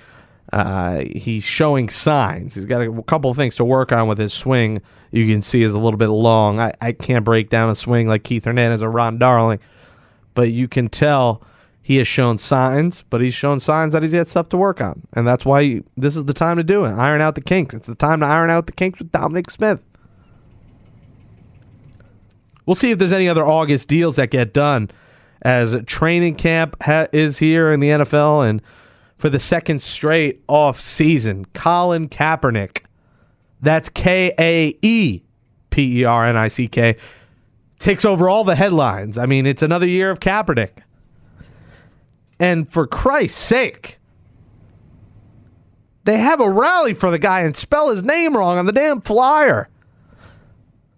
Uh, 0.52 1.04
he's 1.16 1.44
showing 1.44 1.88
signs. 1.88 2.56
He's 2.56 2.66
got 2.66 2.82
a 2.82 3.04
couple 3.04 3.30
of 3.30 3.38
things 3.38 3.56
to 3.58 3.66
work 3.66 3.92
on 3.92 4.08
with 4.08 4.18
his 4.18 4.34
swing. 4.34 4.82
You 5.12 5.26
can 5.28 5.42
see 5.42 5.64
is 5.64 5.74
a 5.74 5.80
little 5.80 5.98
bit 5.98 6.10
long. 6.10 6.60
I, 6.60 6.74
I 6.82 6.92
can't 6.92 7.24
break 7.24 7.50
down 7.50 7.70
a 7.70 7.76
swing 7.76 8.08
like 8.08 8.24
Keith 8.24 8.46
Hernandez 8.46 8.84
or 8.84 8.92
Ron 8.92 9.18
Darling, 9.18 9.60
but 10.34 10.52
you 10.52 10.68
can 10.68 10.90
tell 10.90 11.42
he 11.82 11.98
has 11.98 12.08
shown 12.08 12.38
signs, 12.38 13.04
but 13.10 13.22
he's 13.22 13.34
shown 13.34 13.60
signs 13.60 13.94
that 13.94 14.04
he's 14.04 14.14
got 14.14 14.28
stuff 14.28 14.50
to 14.50 14.58
work 14.58 14.82
on. 14.82 15.02
And 15.14 15.28
that's 15.28 15.46
why 15.46 15.62
you, 15.62 15.84
this 15.98 16.16
is 16.16 16.26
the 16.26 16.34
time 16.34 16.58
to 16.58 16.64
do 16.64 16.86
it. 16.86 16.92
Iron 16.92 17.22
out 17.22 17.36
the 17.36 17.42
kinks. 17.42 17.74
It's 17.74 17.88
the 17.88 17.96
time 17.96 18.20
to 18.20 18.26
iron 18.26 18.50
out 18.50 18.68
the 18.68 18.74
kinks 18.74 19.00
with 19.00 19.12
Dominic 19.12 19.50
Smith. 19.50 19.84
We'll 22.72 22.78
see 22.78 22.92
if 22.92 23.00
there's 23.00 23.12
any 23.12 23.28
other 23.28 23.46
August 23.46 23.90
deals 23.90 24.16
that 24.16 24.32
get 24.32 24.54
done 24.54 24.90
as 25.42 25.84
training 25.88 26.36
camp 26.36 26.82
ha- 26.82 27.08
is 27.12 27.40
here 27.40 27.70
in 27.70 27.82
the 27.82 27.90
NFL 27.90 28.50
and 28.50 28.62
for 29.18 29.28
the 29.28 29.40
second 29.40 29.82
straight 29.82 30.42
off 30.48 30.80
season, 30.80 31.44
Colin 31.54 32.08
Kaepernick. 32.08 32.86
That's 33.60 33.90
K 33.90 34.32
A 34.40 34.74
E 34.82 35.22
P 35.70 36.00
E 36.00 36.06
R 36.06 36.26
N 36.26 36.38
I 36.38 36.48
C 36.48 36.70
K. 36.70 36.96
Takes 37.78 38.06
over 38.06 38.30
all 38.30 38.46
the 38.46 38.56
headlines. 38.56 39.18
I 39.18 39.26
mean, 39.26 39.46
it's 39.46 39.62
another 39.62 39.86
year 39.86 40.10
of 40.10 40.22
Kaepernick. 40.22 40.78
And 42.40 42.72
for 42.72 42.88
Christ's 42.88 43.38
sake, 43.38 44.00
they 46.06 46.20
have 46.20 46.40
a 46.40 46.50
rally 46.50 46.94
for 46.94 47.12
the 47.12 47.20
guy 47.20 47.42
and 47.42 47.58
spell 47.58 47.90
his 47.90 48.06
name 48.06 48.38
wrong 48.38 48.58
on 48.58 48.66
the 48.66 48.72
damn 48.72 49.02
flyer. 49.02 49.68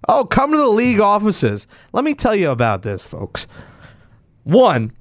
Oh, 0.07 0.25
come 0.25 0.51
to 0.51 0.57
the 0.57 0.67
league 0.67 0.99
offices. 0.99 1.67
Let 1.93 2.03
me 2.03 2.13
tell 2.13 2.35
you 2.35 2.51
about 2.51 2.83
this, 2.83 3.01
folks. 3.05 3.47
One, 4.43 4.91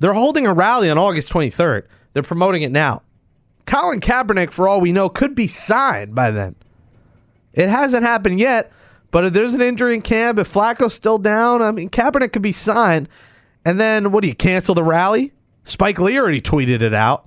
they're 0.00 0.12
holding 0.12 0.46
a 0.46 0.54
rally 0.54 0.90
on 0.90 0.98
August 0.98 1.32
23rd. 1.32 1.86
They're 2.12 2.22
promoting 2.22 2.62
it 2.62 2.70
now. 2.72 3.02
Colin 3.66 4.00
Kaepernick, 4.00 4.52
for 4.52 4.68
all 4.68 4.80
we 4.80 4.92
know, 4.92 5.08
could 5.08 5.34
be 5.34 5.48
signed 5.48 6.14
by 6.14 6.30
then. 6.30 6.54
It 7.52 7.68
hasn't 7.68 8.04
happened 8.04 8.38
yet, 8.38 8.72
but 9.10 9.24
if 9.24 9.32
there's 9.32 9.54
an 9.54 9.62
injury 9.62 9.94
in 9.94 10.02
camp, 10.02 10.38
if 10.38 10.48
Flacco's 10.48 10.92
still 10.92 11.18
down, 11.18 11.62
I 11.62 11.70
mean, 11.70 11.88
Kaepernick 11.88 12.32
could 12.32 12.42
be 12.42 12.52
signed. 12.52 13.08
And 13.64 13.80
then, 13.80 14.12
what 14.12 14.22
do 14.22 14.28
you 14.28 14.34
cancel 14.34 14.74
the 14.74 14.84
rally? 14.84 15.32
Spike 15.64 15.98
Lee 15.98 16.18
already 16.18 16.40
tweeted 16.42 16.82
it 16.82 16.92
out. 16.92 17.26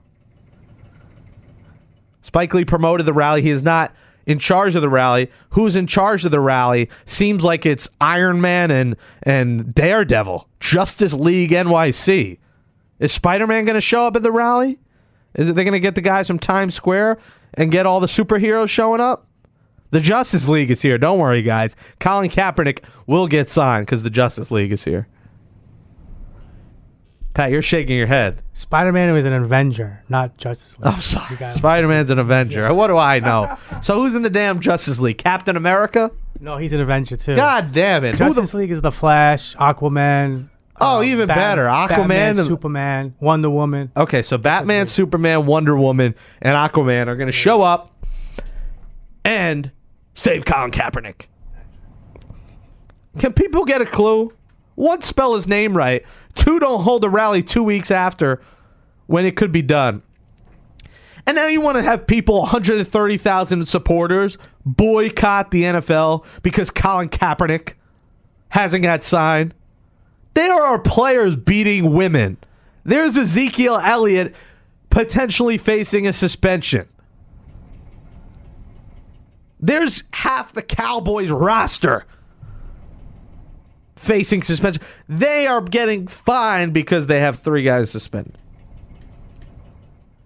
Spike 2.22 2.54
Lee 2.54 2.66
promoted 2.66 3.06
the 3.06 3.14
rally. 3.14 3.42
He 3.42 3.50
is 3.50 3.64
not 3.64 3.94
in 4.28 4.38
charge 4.38 4.76
of 4.76 4.84
the 4.84 4.90
rally. 4.90 5.32
Who's 5.52 5.76
in 5.76 5.88
charge 5.88 6.26
of 6.26 6.32
the 6.32 6.40
rally? 6.40 6.90
Seems 7.06 7.44
like 7.44 7.66
it's 7.66 7.90
Iron 8.00 8.40
Man 8.40 8.70
and 8.70 8.96
and 9.24 9.74
Daredevil, 9.74 10.48
Justice 10.60 11.14
League 11.14 11.50
NYC. 11.50 12.38
Is 13.00 13.12
Spider 13.12 13.48
Man 13.48 13.66
going 13.66 13.76
to 13.76 13.82
show 13.82 14.06
up 14.06 14.16
at 14.16 14.24
the 14.24 14.32
rally? 14.32 14.78
Is 15.34 15.50
it 15.50 15.54
they 15.54 15.64
going 15.64 15.74
to 15.74 15.80
get 15.80 15.96
the 15.96 16.02
guys 16.02 16.28
from 16.28 16.40
Times 16.40 16.76
Square 16.76 17.18
and 17.54 17.72
get 17.72 17.86
all 17.86 18.00
the 18.00 18.08
superheroes 18.08 18.70
showing 18.70 19.02
up? 19.02 19.28
The 19.92 20.02
Justice 20.02 20.50
League 20.50 20.70
is 20.70 20.82
here. 20.82 20.98
Don't 20.98 21.20
worry, 21.20 21.42
guys. 21.42 21.76
Colin 22.00 22.30
Kaepernick 22.30 22.84
will 23.08 23.28
get 23.28 23.50
signed 23.50 23.86
because 23.86 24.04
the 24.04 24.10
Justice 24.10 24.52
League 24.52 24.74
is 24.74 24.84
here. 24.84 25.08
Pat, 27.38 27.52
you're 27.52 27.62
shaking 27.62 27.96
your 27.96 28.08
head. 28.08 28.42
Spider 28.54 28.92
Man 28.92 29.14
was 29.14 29.26
an 29.28 29.34
Avenger, 29.34 30.02
not 30.10 30.38
Justice 30.38 30.76
League. 30.80 30.88
I'm 30.92 31.00
sorry. 31.02 31.38
Spider 31.52 31.88
Man's 31.88 32.10
an 32.10 32.18
Avenger. 32.18 32.74
What 32.74 32.88
do 32.88 32.98
I 32.98 33.20
know? 33.20 33.56
so 33.84 33.98
who's 33.98 34.16
in 34.16 34.24
the 34.24 34.30
damn 34.32 34.60
Justice 34.60 35.00
League? 35.00 35.20
Captain 35.20 35.56
America? 35.56 36.10
No, 36.42 36.58
he's 36.58 36.74
an 36.74 36.82
Avenger 36.82 37.16
too. 37.16 37.36
God 37.36 37.72
damn 37.72 38.04
it. 38.06 38.16
Justice 38.16 38.56
League 38.56 38.72
is 38.72 38.82
the 38.82 38.92
Flash, 38.92 39.56
Aquaman. 39.58 40.50
Oh, 40.82 40.98
uh, 40.98 41.04
even 41.04 41.28
Bat- 41.28 41.38
better. 41.38 41.66
Aquaman 41.66 41.98
Batman, 42.08 42.40
and- 42.40 42.48
Superman, 42.48 43.16
Wonder 43.20 43.52
Woman. 43.52 43.92
Okay, 43.96 44.24
so 44.24 44.40
Batman, 44.40 44.88
Superman, 44.88 45.46
Wonder 45.46 45.78
Woman, 45.78 46.16
and 46.42 46.56
Aquaman 46.56 47.06
are 47.06 47.16
going 47.16 47.28
to 47.28 47.32
show 47.32 47.62
up 47.62 48.04
and 49.24 49.70
save 50.16 50.44
Colin 50.44 50.72
Kaepernick. 50.72 51.28
Can 53.20 53.34
people 53.34 53.64
get 53.64 53.80
a 53.80 53.86
clue? 53.86 54.34
One, 54.78 55.02
spell 55.02 55.34
his 55.34 55.48
name 55.48 55.76
right. 55.76 56.06
Two, 56.36 56.60
don't 56.60 56.84
hold 56.84 57.04
a 57.04 57.10
rally 57.10 57.42
two 57.42 57.64
weeks 57.64 57.90
after 57.90 58.40
when 59.08 59.26
it 59.26 59.36
could 59.36 59.52
be 59.52 59.64
done. 59.64 60.04
And 61.26 61.36
now 61.36 61.48
you 61.48 61.62
want 61.62 61.78
to 61.78 61.82
have 61.82 62.06
people, 62.06 62.42
130,000 62.42 63.68
supporters, 63.68 64.38
boycott 64.64 65.50
the 65.50 65.64
NFL 65.64 66.28
because 66.44 66.70
Colin 66.70 67.10
Kaepernick 67.10 67.74
hasn't 68.50 68.84
got 68.84 69.04
signed. 69.04 69.56
There 70.36 70.54
are 70.54 70.80
players 70.80 71.36
beating 71.36 71.94
women. 71.94 72.38
There's 72.84 73.18
Ezekiel 73.18 73.80
Elliott 73.84 74.36
potentially 74.92 75.58
facing 75.58 76.06
a 76.06 76.14
suspension. 76.14 76.88
There's 79.60 80.04
half 80.14 80.54
the 80.54 80.62
Cowboys 80.62 81.32
roster 81.32 82.06
facing 83.98 84.42
suspension. 84.42 84.82
They 85.08 85.48
are 85.48 85.62
getting 85.62 86.08
fined 86.08 86.74
because 86.74 87.08
they 87.08 87.20
have 87.20 87.40
three 87.40 87.64
guys 87.64 87.92
suspended. 87.92 88.38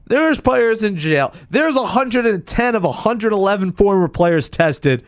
There's 0.05 0.41
players 0.41 0.83
in 0.83 0.97
jail. 0.97 1.33
There's 1.49 1.75
110 1.75 2.75
of 2.75 2.83
111 2.83 3.71
former 3.71 4.07
players 4.09 4.49
tested 4.49 5.03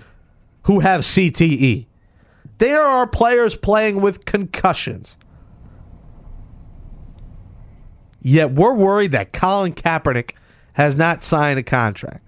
who 0.64 0.80
have 0.80 1.02
CTE. 1.02 1.88
There 2.58 2.84
are 2.84 3.06
players 3.06 3.58
playing 3.58 4.00
with 4.00 4.24
concussions. 4.24 5.18
Yet 8.22 8.54
we're 8.54 8.74
worried 8.74 9.12
that 9.12 9.34
Colin 9.34 9.74
Kaepernick 9.74 10.32
has 10.74 10.96
not 10.96 11.24
signed 11.24 11.60
a 11.60 11.64
contract. 11.64 12.24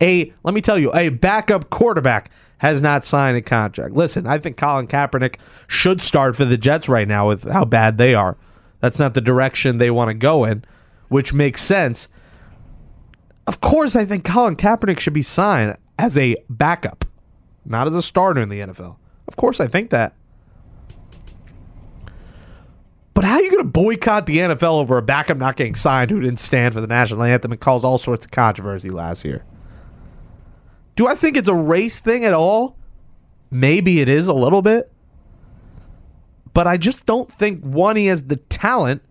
A 0.00 0.32
let 0.42 0.54
me 0.54 0.60
tell 0.60 0.78
you, 0.78 0.92
a 0.94 1.10
backup 1.10 1.70
quarterback 1.70 2.30
has 2.58 2.80
not 2.80 3.04
signed 3.04 3.36
a 3.36 3.42
contract. 3.42 3.94
Listen, 3.94 4.26
I 4.26 4.38
think 4.38 4.56
Colin 4.56 4.86
Kaepernick 4.86 5.36
should 5.66 6.00
start 6.00 6.36
for 6.36 6.44
the 6.44 6.56
Jets 6.56 6.88
right 6.88 7.06
now 7.06 7.28
with 7.28 7.50
how 7.50 7.64
bad 7.64 7.98
they 7.98 8.14
are. 8.14 8.36
That's 8.80 8.98
not 8.98 9.14
the 9.14 9.20
direction 9.20 9.78
they 9.78 9.90
want 9.90 10.08
to 10.08 10.14
go 10.14 10.44
in, 10.44 10.64
which 11.08 11.32
makes 11.32 11.62
sense. 11.62 12.08
Of 13.46 13.60
course, 13.60 13.94
I 13.94 14.04
think 14.04 14.24
Colin 14.24 14.56
Kaepernick 14.56 15.00
should 15.00 15.12
be 15.12 15.22
signed 15.22 15.76
as 15.98 16.16
a 16.18 16.36
backup, 16.48 17.04
not 17.64 17.86
as 17.86 17.94
a 17.94 18.02
starter 18.02 18.40
in 18.40 18.48
the 18.48 18.60
NFL. 18.60 18.96
Of 19.28 19.36
course, 19.36 19.60
I 19.60 19.66
think 19.66 19.90
that. 19.90 20.14
But 23.14 23.24
how 23.24 23.36
are 23.36 23.42
you 23.42 23.50
going 23.50 23.64
to 23.64 23.70
boycott 23.70 24.26
the 24.26 24.38
NFL 24.38 24.78
over 24.80 24.98
a 24.98 25.02
backup 25.02 25.38
not 25.38 25.56
getting 25.56 25.74
signed 25.74 26.10
who 26.10 26.20
didn't 26.20 26.38
stand 26.38 26.74
for 26.74 26.82
the 26.82 26.86
national 26.86 27.22
anthem 27.22 27.50
and 27.50 27.60
caused 27.60 27.84
all 27.84 27.96
sorts 27.96 28.26
of 28.26 28.30
controversy 28.30 28.90
last 28.90 29.24
year? 29.24 29.42
Do 30.96 31.06
I 31.06 31.14
think 31.14 31.36
it's 31.36 31.48
a 31.48 31.54
race 31.54 32.00
thing 32.00 32.24
at 32.24 32.32
all? 32.32 32.76
Maybe 33.50 34.00
it 34.00 34.08
is 34.08 34.26
a 34.26 34.34
little 34.34 34.62
bit. 34.62 34.90
But 36.52 36.66
I 36.66 36.78
just 36.78 37.04
don't 37.04 37.30
think 37.30 37.62
one, 37.62 37.96
he 37.96 38.06
has 38.06 38.24
the 38.24 38.36
talent, 38.36 39.02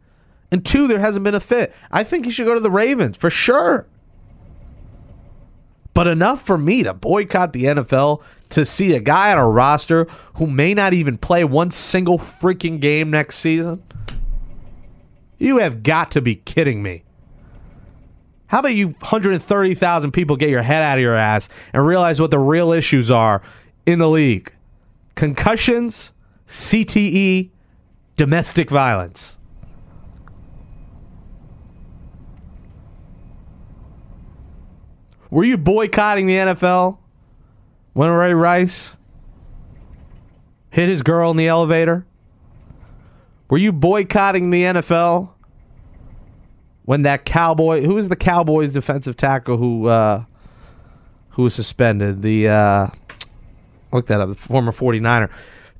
and 0.52 0.66
two, 0.66 0.88
there 0.88 1.00
hasn't 1.00 1.24
been 1.24 1.36
a 1.36 1.40
fit. 1.40 1.74
I 1.92 2.04
think 2.04 2.26
he 2.26 2.32
should 2.32 2.48
go 2.48 2.56
to 2.56 2.60
the 2.60 2.72
Ravens 2.72 3.18
for 3.18 3.30
sure. 3.30 3.88
But 5.94 6.08
enough 6.08 6.42
for 6.42 6.58
me 6.58 6.84
to 6.84 6.94
boycott 6.94 7.54
the 7.54 7.66
NFL 7.66 8.22
to 8.50 8.66
see 8.66 8.96
a 8.96 9.00
guy 9.00 9.32
on 9.32 9.38
a 9.38 9.48
roster 9.48 10.06
who 10.38 10.48
may 10.48 10.74
not 10.74 10.94
even 10.94 11.18
play 11.18 11.44
one 11.44 11.72
single 11.72 12.18
freaking 12.18 12.82
game 12.82 13.12
next 13.12 13.38
season? 13.38 13.82
You 15.38 15.60
have 15.60 15.84
got 15.84 16.12
to 16.12 16.22
be 16.22 16.36
kidding 16.36 16.84
me. 16.84 17.05
How 18.56 18.60
about 18.60 18.74
you 18.74 18.88
130,000 18.88 20.12
people 20.14 20.38
get 20.38 20.48
your 20.48 20.62
head 20.62 20.82
out 20.82 20.98
of 20.98 21.02
your 21.02 21.14
ass 21.14 21.50
and 21.74 21.86
realize 21.86 22.22
what 22.22 22.32
the 22.32 22.40
real 22.40 22.72
issues 22.72 23.12
are 23.12 23.42
in 23.86 24.00
the 24.00 24.10
league? 24.10 24.50
Concussions, 25.16 26.14
CTE, 26.48 27.50
domestic 28.16 28.70
violence. 28.70 29.38
Were 35.30 35.44
you 35.44 35.58
boycotting 35.58 36.26
the 36.26 36.38
NFL 36.38 36.98
when 37.92 38.10
Ray 38.10 38.34
Rice 38.34 38.96
hit 40.70 40.88
his 40.88 41.02
girl 41.02 41.30
in 41.30 41.36
the 41.36 41.50
elevator? 41.50 42.06
Were 43.50 43.58
you 43.58 43.74
boycotting 43.74 44.50
the 44.50 44.62
NFL 44.64 45.35
when 46.86 47.02
that 47.02 47.26
Cowboy, 47.26 47.82
who 47.82 47.96
was 47.96 48.10
the 48.10 48.16
Cowboys 48.16 48.74
defensive 48.74 49.18
tackle 49.18 49.58
who 49.58 49.88
uh, 49.88 50.24
who 51.32 51.44
was 51.44 51.54
suspended? 51.54 52.22
The 52.22 52.48
uh, 52.48 52.88
look 53.92 54.06
that 54.08 54.22
up, 54.22 54.30
the 54.30 54.36
former 54.36 54.72
49er. 54.72 55.30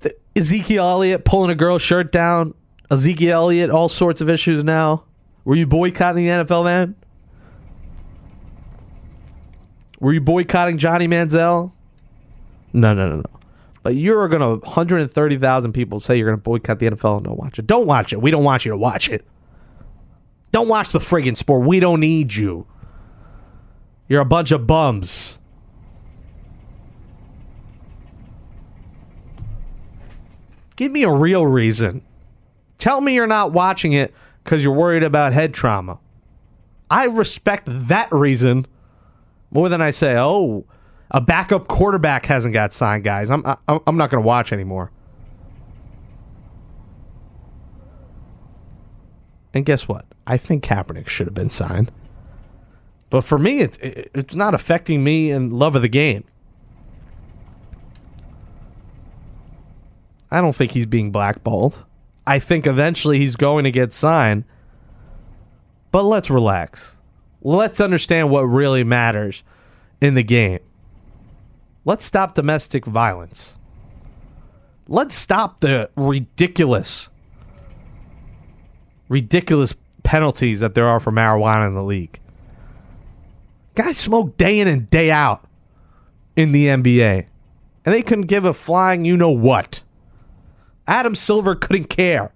The, 0.02 0.16
Ezekiel 0.36 0.84
Elliott 0.84 1.24
pulling 1.24 1.52
a 1.52 1.56
girl's 1.56 1.82
shirt 1.82 2.12
down. 2.12 2.54
Ezekiel 2.92 3.34
Elliott, 3.34 3.70
all 3.70 3.88
sorts 3.88 4.22
of 4.22 4.30
issues 4.30 4.64
now. 4.64 5.04
Were 5.44 5.56
you 5.56 5.68
boycotting 5.68 6.26
the 6.26 6.30
NFL, 6.30 6.66
man? 6.66 6.96
Were 10.00 10.14
you 10.14 10.22
boycotting 10.22 10.78
Johnny 10.78 11.08
Manziel? 11.08 11.72
No, 12.74 12.94
no, 12.94 13.08
no, 13.10 13.16
no. 13.18 13.24
But 13.84 13.96
you're 13.96 14.28
to 14.28 14.66
130,000 14.66 15.74
people 15.74 16.00
say 16.00 16.18
you're 16.18 16.32
to 16.32 16.38
boycott 16.38 16.80
the 16.80 16.90
NFL 16.90 17.18
and 17.18 17.26
don't 17.26 17.38
watch 17.38 17.60
it. 17.60 17.68
Don't 17.68 17.86
watch 17.86 18.12
it. 18.12 18.22
We 18.22 18.32
don't 18.32 18.44
want 18.44 18.66
you 18.66 18.72
to 18.72 18.78
watch 18.78 19.10
it. 19.10 19.26
Don't 20.56 20.70
watch 20.70 20.94
the 20.94 21.00
friggin' 21.00 21.36
sport. 21.36 21.68
We 21.68 21.82
don't 21.82 22.00
need 22.00 22.34
you. 22.34 22.66
You're 24.08 24.22
a 24.22 24.26
bunch 24.26 24.54
of 24.54 24.66
bums. 24.66 25.38
Give 30.78 30.94
me 30.94 31.04
a 31.04 31.12
real 31.12 31.46
reason. 31.46 32.04
Tell 32.78 33.02
me 33.02 33.16
you're 33.16 33.28
not 33.28 33.52
watching 33.52 33.92
it 33.92 34.14
because 34.46 34.64
you're 34.64 34.72
worried 34.72 35.04
about 35.04 35.34
head 35.34 35.54
trauma. 35.54 36.00
I 36.90 37.08
respect 37.08 37.66
that 37.68 38.10
reason 38.14 38.66
more 39.52 39.68
than 39.68 39.82
I 39.82 39.92
say, 39.92 40.16
oh, 40.18 40.64
a 41.12 41.20
backup 41.20 41.68
quarterback 41.68 42.28
hasn't 42.28 42.54
got 42.54 42.72
signed, 42.72 43.04
guys. 43.04 43.30
I'm 43.30 43.46
I, 43.46 43.58
I'm 43.86 43.98
not 43.98 44.10
going 44.10 44.24
to 44.24 44.26
watch 44.26 44.54
anymore. 44.54 44.90
And 49.56 49.66
guess 49.66 49.88
what? 49.88 50.06
I 50.28 50.38
think 50.38 50.64
Kaepernick 50.64 51.08
should 51.08 51.28
have 51.28 51.34
been 51.34 51.50
signed. 51.50 51.92
But 53.10 53.22
for 53.22 53.40
me, 53.40 53.62
it, 53.62 53.82
it, 53.82 54.12
it's 54.14 54.36
not 54.36 54.54
affecting 54.54 55.04
me 55.04 55.32
and 55.32 55.54
love 55.54 55.76
of 55.76 55.82
the 55.82 55.88
game. 55.88 56.26
I 60.30 60.42
don't 60.42 60.56
think 60.56 60.72
he's 60.72 60.86
being 60.86 61.12
blackballed. 61.12 61.86
I 62.28 62.40
think 62.40 62.68
eventually 62.68 63.20
he's 63.20 63.38
going 63.38 63.64
to 63.64 63.72
get 63.72 63.94
signed. 63.94 64.44
But 65.92 66.04
let's 66.04 66.30
relax. 66.30 66.98
Let's 67.42 67.80
understand 67.80 68.32
what 68.32 68.42
really 68.42 68.84
matters 68.84 69.44
in 70.02 70.16
the 70.16 70.24
game. 70.24 70.60
Let's 71.86 72.04
stop 72.04 72.34
domestic 72.34 72.86
violence. 72.86 73.58
Let's 74.88 75.16
stop 75.16 75.62
the 75.62 75.90
ridiculous, 75.96 77.10
ridiculous 79.10 79.74
penalties 80.04 80.60
that 80.60 80.76
there 80.76 80.86
are 80.86 81.00
for 81.00 81.12
marijuana 81.12 81.68
in 81.68 81.74
the 81.74 81.84
league. 81.84 82.20
Guys 83.76 83.98
smoke 83.98 84.38
day 84.38 84.60
in 84.60 84.68
and 84.68 84.90
day 84.90 85.12
out 85.12 85.46
in 86.36 86.52
the 86.52 86.68
NBA, 86.68 87.28
and 87.86 87.96
they 87.96 88.02
couldn't 88.02 88.28
give 88.28 88.46
a 88.46 88.54
flying 88.54 89.06
you 89.06 89.18
know 89.18 89.32
what. 89.32 89.84
Adam 90.88 91.16
Silver 91.16 91.56
couldn't 91.56 91.90
care 91.90 92.32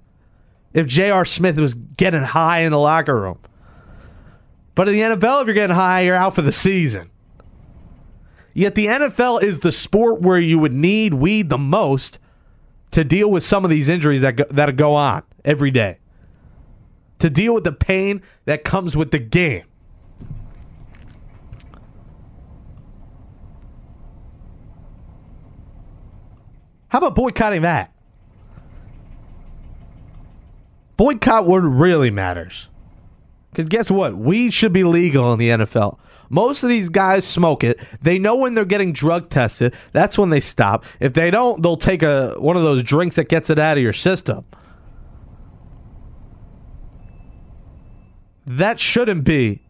if 0.74 0.86
J.R. 0.86 1.26
Smith 1.26 1.58
was 1.58 1.74
getting 1.74 2.24
high 2.24 2.60
in 2.60 2.72
the 2.72 2.80
locker 2.80 3.20
room. 3.20 3.40
But 4.76 4.88
in 4.90 4.96
the 4.96 5.02
NFL, 5.02 5.42
if 5.42 5.48
you're 5.48 5.54
getting 5.54 5.76
high, 5.76 6.02
you're 6.02 6.16
out 6.16 6.36
for 6.36 6.42
the 6.42 6.52
season. 6.52 7.12
Yet 8.54 8.76
the 8.76 8.88
NFL 8.88 9.44
is 9.44 9.60
the 9.60 9.72
sport 9.72 10.22
where 10.22 10.40
you 10.40 10.60
would 10.60 10.74
need 10.74 11.14
weed 11.14 11.50
the 11.50 11.58
most 11.58 12.20
to 12.92 13.04
deal 13.04 13.30
with 13.30 13.44
some 13.44 13.64
of 13.64 13.70
these 13.70 13.90
injuries 13.90 14.22
that 14.22 14.36
go, 14.36 14.44
that 14.50 14.76
go 14.76 14.94
on 14.94 15.24
every 15.46 15.72
day. 15.72 15.99
To 17.20 17.30
deal 17.30 17.54
with 17.54 17.64
the 17.64 17.72
pain 17.72 18.22
that 18.46 18.64
comes 18.64 18.96
with 18.96 19.12
the 19.12 19.20
game. 19.20 19.66
How 26.90 26.98
about 26.98 27.16
boycotting 27.16 27.62
that? 27.62 27.94
Boycott 30.98 31.46
what 31.46 31.60
really 31.60 32.10
matters. 32.10 32.68
Because 33.52 33.68
guess 33.68 33.90
what? 33.90 34.16
Weed 34.16 34.54
should 34.54 34.74
be 34.74 34.84
legal 34.84 35.34
in 35.34 35.40
the 35.40 35.50
NFL. 35.50 35.98
Most 36.30 36.62
of 36.64 36.70
these 36.70 36.90
guys 36.90 37.26
smoke 37.26 37.64
it. 37.64 37.80
They 38.02 38.20
know 38.20 38.36
when 38.36 38.54
they're 38.54 38.66
getting 38.66 38.92
drug 38.92 39.30
tested. 39.30 39.74
That's 39.92 40.18
when 40.18 40.30
they 40.30 40.40
stop. 40.40 40.86
If 41.00 41.14
they 41.14 41.32
don't, 41.32 41.64
they'll 41.64 41.78
take 41.78 42.04
a 42.04 42.36
one 42.38 42.58
of 42.58 42.64
those 42.64 42.84
drinks 42.84 43.16
that 43.16 43.30
gets 43.30 43.50
it 43.50 43.58
out 43.58 43.78
of 43.78 43.84
your 43.84 43.94
system. 43.94 44.46
That 48.50 48.80
shouldn't 48.80 49.26
be 49.26 49.62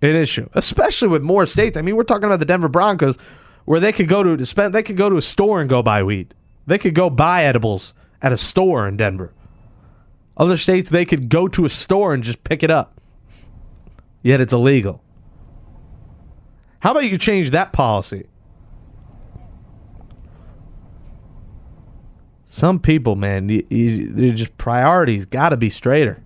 an 0.00 0.14
issue, 0.14 0.48
especially 0.52 1.08
with 1.08 1.22
more 1.22 1.44
states. 1.44 1.76
I 1.76 1.82
mean, 1.82 1.96
we're 1.96 2.04
talking 2.04 2.26
about 2.26 2.38
the 2.38 2.44
Denver 2.44 2.68
Broncos, 2.68 3.16
where 3.64 3.80
they 3.80 3.90
could 3.90 4.06
go 4.06 4.22
to 4.22 4.46
spend, 4.46 4.72
they 4.72 4.84
could 4.84 4.96
go 4.96 5.10
to 5.10 5.16
a 5.16 5.22
store 5.22 5.60
and 5.60 5.68
go 5.68 5.82
buy 5.82 6.04
weed. 6.04 6.36
They 6.64 6.78
could 6.78 6.94
go 6.94 7.10
buy 7.10 7.42
edibles 7.42 7.94
at 8.22 8.30
a 8.30 8.36
store 8.36 8.86
in 8.86 8.96
Denver. 8.96 9.32
Other 10.36 10.56
states, 10.56 10.88
they 10.88 11.04
could 11.04 11.28
go 11.28 11.48
to 11.48 11.64
a 11.64 11.68
store 11.68 12.14
and 12.14 12.22
just 12.22 12.44
pick 12.44 12.62
it 12.62 12.70
up. 12.70 13.00
Yet 14.22 14.40
it's 14.40 14.52
illegal. 14.52 15.02
How 16.78 16.92
about 16.92 17.10
you 17.10 17.18
change 17.18 17.50
that 17.50 17.72
policy? 17.72 18.28
Some 22.46 22.78
people, 22.78 23.16
man, 23.16 23.48
you, 23.48 23.66
you, 23.68 24.32
just 24.32 24.56
priorities 24.58 25.26
got 25.26 25.48
to 25.48 25.56
be 25.56 25.70
straighter. 25.70 26.22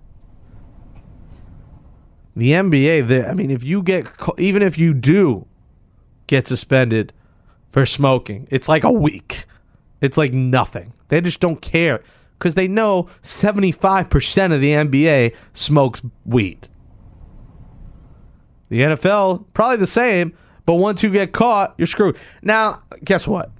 The 2.35 2.51
NBA, 2.51 3.07
they, 3.07 3.25
I 3.25 3.33
mean, 3.33 3.51
if 3.51 3.63
you 3.63 3.83
get, 3.83 4.07
even 4.37 4.61
if 4.61 4.77
you 4.77 4.93
do 4.93 5.45
get 6.27 6.47
suspended 6.47 7.13
for 7.69 7.85
smoking, 7.85 8.47
it's 8.49 8.67
like 8.67 8.83
a 8.83 8.91
week. 8.91 9.45
It's 10.01 10.17
like 10.17 10.33
nothing. 10.33 10.93
They 11.09 11.21
just 11.21 11.39
don't 11.39 11.61
care 11.61 12.01
because 12.37 12.55
they 12.55 12.67
know 12.67 13.03
75% 13.21 14.53
of 14.53 14.59
the 14.59 14.73
NBA 14.73 15.35
smokes 15.53 16.01
weed. 16.25 16.67
The 18.69 18.79
NFL, 18.81 19.45
probably 19.53 19.77
the 19.77 19.87
same, 19.87 20.35
but 20.65 20.75
once 20.75 21.03
you 21.03 21.09
get 21.09 21.31
caught, 21.31 21.75
you're 21.77 21.87
screwed. 21.87 22.17
Now, 22.41 22.79
guess 23.03 23.27
what? 23.27 23.51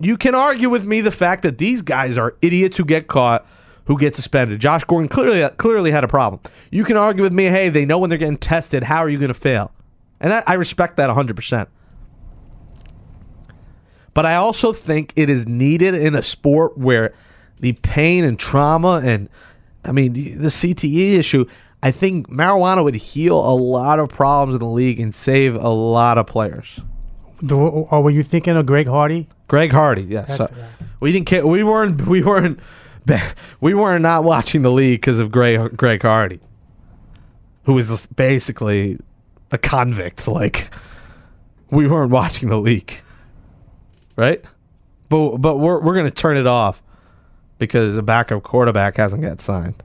You 0.00 0.16
can 0.16 0.34
argue 0.34 0.68
with 0.68 0.84
me 0.84 1.00
the 1.00 1.10
fact 1.10 1.42
that 1.44 1.58
these 1.58 1.82
guys 1.82 2.18
are 2.18 2.36
idiots 2.42 2.76
who 2.76 2.84
get 2.84 3.06
caught, 3.06 3.46
who 3.86 3.98
get 3.98 4.16
suspended. 4.16 4.60
Josh 4.60 4.84
Gordon 4.84 5.08
clearly 5.08 5.48
clearly 5.56 5.90
had 5.90 6.04
a 6.04 6.08
problem. 6.08 6.40
You 6.70 6.84
can 6.84 6.96
argue 6.96 7.22
with 7.22 7.32
me, 7.32 7.44
hey, 7.44 7.68
they 7.68 7.84
know 7.84 7.98
when 7.98 8.10
they're 8.10 8.18
getting 8.18 8.38
tested. 8.38 8.84
How 8.84 8.98
are 8.98 9.08
you 9.08 9.18
going 9.18 9.28
to 9.28 9.34
fail? 9.34 9.72
And 10.20 10.30
that, 10.30 10.48
I 10.48 10.54
respect 10.54 10.96
that 10.96 11.10
100%. 11.10 11.66
But 14.14 14.24
I 14.24 14.36
also 14.36 14.72
think 14.72 15.12
it 15.16 15.28
is 15.28 15.46
needed 15.46 15.94
in 15.94 16.14
a 16.14 16.22
sport 16.22 16.78
where 16.78 17.12
the 17.60 17.72
pain 17.72 18.24
and 18.24 18.38
trauma 18.38 19.02
and, 19.04 19.28
I 19.84 19.92
mean, 19.92 20.12
the, 20.12 20.34
the 20.34 20.48
CTE 20.48 21.18
issue, 21.18 21.44
I 21.82 21.90
think 21.90 22.30
marijuana 22.30 22.82
would 22.84 22.94
heal 22.94 23.38
a 23.38 23.52
lot 23.54 23.98
of 23.98 24.08
problems 24.08 24.54
in 24.54 24.60
the 24.60 24.66
league 24.66 25.00
and 25.00 25.14
save 25.14 25.56
a 25.56 25.68
lot 25.68 26.16
of 26.16 26.26
players. 26.26 26.80
or 27.50 27.88
oh, 27.90 28.00
were 28.00 28.10
you 28.10 28.22
thinking 28.22 28.56
of 28.56 28.64
Greg 28.64 28.86
Hardy? 28.86 29.28
Greg 29.48 29.72
Hardy, 29.72 30.02
yes. 30.02 30.36
So, 30.36 30.50
we 31.00 31.12
didn't 31.12 31.26
care. 31.26 31.46
We 31.46 31.62
weren't. 31.62 32.06
We 32.06 32.22
weren't. 32.22 32.58
We 33.60 33.74
weren't 33.74 34.02
not 34.02 34.24
watching 34.24 34.62
the 34.62 34.70
league 34.70 35.00
because 35.00 35.20
of 35.20 35.30
Greg 35.30 35.76
Greg 35.76 36.02
Hardy, 36.02 36.40
who 37.64 37.74
was 37.74 38.06
basically 38.06 38.98
a 39.52 39.58
convict. 39.58 40.26
Like 40.28 40.70
we 41.70 41.86
weren't 41.86 42.10
watching 42.10 42.48
the 42.48 42.58
league, 42.58 42.92
right? 44.16 44.44
But 45.08 45.38
but 45.38 45.58
we're 45.58 45.80
we're 45.80 45.94
gonna 45.94 46.10
turn 46.10 46.36
it 46.36 46.46
off 46.46 46.82
because 47.58 47.96
a 47.96 48.02
backup 48.02 48.42
quarterback 48.42 48.96
hasn't 48.96 49.22
got 49.22 49.40
signed. 49.40 49.82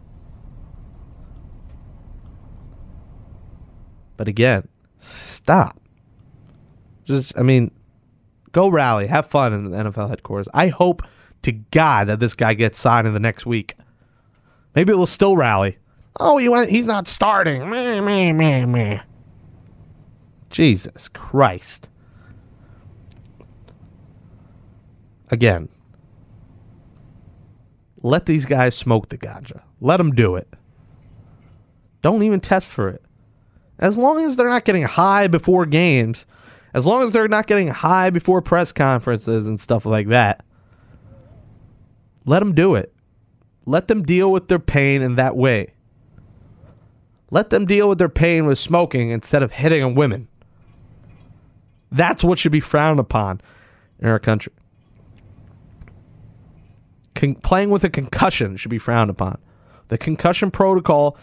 But 4.17 4.27
again, 4.27 4.67
stop. 4.97 5.79
Just, 7.05 7.38
I 7.39 7.41
mean, 7.41 7.71
go 8.51 8.67
rally, 8.67 9.08
have 9.08 9.25
fun 9.27 9.53
in 9.53 9.71
the 9.71 9.77
NFL 9.77 10.10
headquarters. 10.10 10.49
I 10.53 10.67
hope 10.67 11.03
to 11.43 11.52
God 11.52 12.08
that 12.08 12.19
this 12.19 12.36
guy 12.36 12.54
gets 12.54 12.80
signed 12.80 13.08
in 13.08 13.13
the 13.13 13.19
next 13.19 13.45
week. 13.45 13.75
Maybe 14.75 14.93
it 14.93 14.97
will 14.97 15.06
still 15.06 15.36
rally. 15.36 15.78
Oh, 16.19 16.38
he 16.38 16.49
went. 16.49 16.69
He's 16.69 16.88
not 16.88 17.08
starting. 17.08 17.69
Meh, 17.69 18.02
meh, 18.02 18.32
meh, 18.34 18.65
meh. 18.65 19.02
Jesus 20.49 21.08
Christ. 21.08 21.89
Again, 25.32 25.69
let 28.02 28.25
these 28.25 28.45
guys 28.45 28.75
smoke 28.75 29.10
the 29.10 29.17
ganja. 29.17 29.62
Let 29.80 29.97
them 29.97 30.12
do 30.12 30.36
it. 30.36 30.47
Don't 32.02 32.23
even 32.23 32.39
test 32.39 32.71
for 32.71 32.89
it. 32.89 33.04
As 33.78 33.97
long 33.97 34.23
as 34.25 34.36
they're 34.36 34.49
not 34.49 34.65
getting 34.65 34.84
high 34.84 35.28
before 35.28 35.65
games, 35.65 36.25
as 36.73 36.86
long 36.86 37.04
as 37.04 37.12
they're 37.12 37.28
not 37.28 37.47
getting 37.47 37.69
high 37.69 38.10
before 38.10 38.41
press 38.41 38.71
conferences 38.71 39.47
and 39.47 39.60
stuff 39.60 39.86
like 39.86 40.08
that, 40.08 40.43
let 42.25 42.39
them 42.39 42.53
do 42.53 42.75
it. 42.75 42.93
Let 43.65 43.88
them 43.88 44.03
deal 44.03 44.32
with 44.32 44.47
their 44.47 44.60
pain 44.60 45.01
in 45.01 45.15
that 45.15 45.36
way. 45.36 45.73
Let 47.32 47.49
them 47.49 47.65
deal 47.65 47.88
with 47.88 47.99
their 47.99 48.10
pain 48.10 48.45
with 48.45 48.58
smoking 48.58 49.12
instead 49.12 49.43
of 49.43 49.51
hitting 49.51 49.84
on 49.84 49.95
women. 49.95 50.27
That's 51.91 52.23
what 52.23 52.39
should 52.39 52.51
be 52.51 52.60
frowned 52.60 52.99
upon 52.99 53.41
in 53.99 54.08
our 54.08 54.19
country. 54.19 54.53
Con- 57.15 57.36
playing 57.36 57.69
with 57.69 57.84
a 57.84 57.89
concussion 57.89 58.58
should 58.58 58.71
be 58.71 58.77
frowned 58.77 59.10
upon. 59.10 59.39
The 59.89 59.97
concussion 59.97 60.51
protocol 60.51 61.17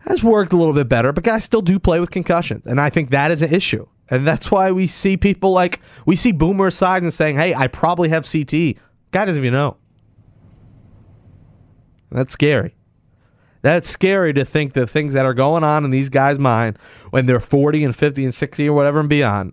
has 0.00 0.24
worked 0.24 0.52
a 0.52 0.56
little 0.56 0.74
bit 0.74 0.88
better, 0.88 1.12
but 1.12 1.24
guys 1.24 1.44
still 1.44 1.62
do 1.62 1.78
play 1.78 2.00
with 2.00 2.10
concussions. 2.10 2.66
And 2.66 2.80
I 2.80 2.90
think 2.90 3.10
that 3.10 3.30
is 3.30 3.42
an 3.42 3.52
issue. 3.52 3.86
And 4.10 4.26
that's 4.26 4.50
why 4.50 4.72
we 4.72 4.86
see 4.86 5.16
people 5.16 5.52
like 5.52 5.80
we 6.06 6.16
see 6.16 6.32
Boomer 6.32 6.70
Esiason 6.70 7.12
saying, 7.12 7.36
"Hey, 7.36 7.54
I 7.54 7.66
probably 7.66 8.08
have 8.08 8.30
CT." 8.30 8.76
God 9.10 9.26
doesn't 9.26 9.42
even 9.42 9.52
know. 9.52 9.76
That's 12.12 12.32
scary. 12.32 12.74
That's 13.62 13.88
scary 13.88 14.32
to 14.34 14.44
think 14.44 14.72
the 14.72 14.86
things 14.86 15.14
that 15.14 15.24
are 15.24 15.34
going 15.34 15.64
on 15.64 15.84
in 15.84 15.90
these 15.90 16.08
guys' 16.08 16.38
mind 16.38 16.78
when 17.10 17.26
they're 17.26 17.40
40 17.40 17.84
and 17.84 17.94
50 17.96 18.24
and 18.24 18.34
60 18.34 18.68
or 18.68 18.72
whatever 18.72 19.00
and 19.00 19.08
beyond. 19.08 19.52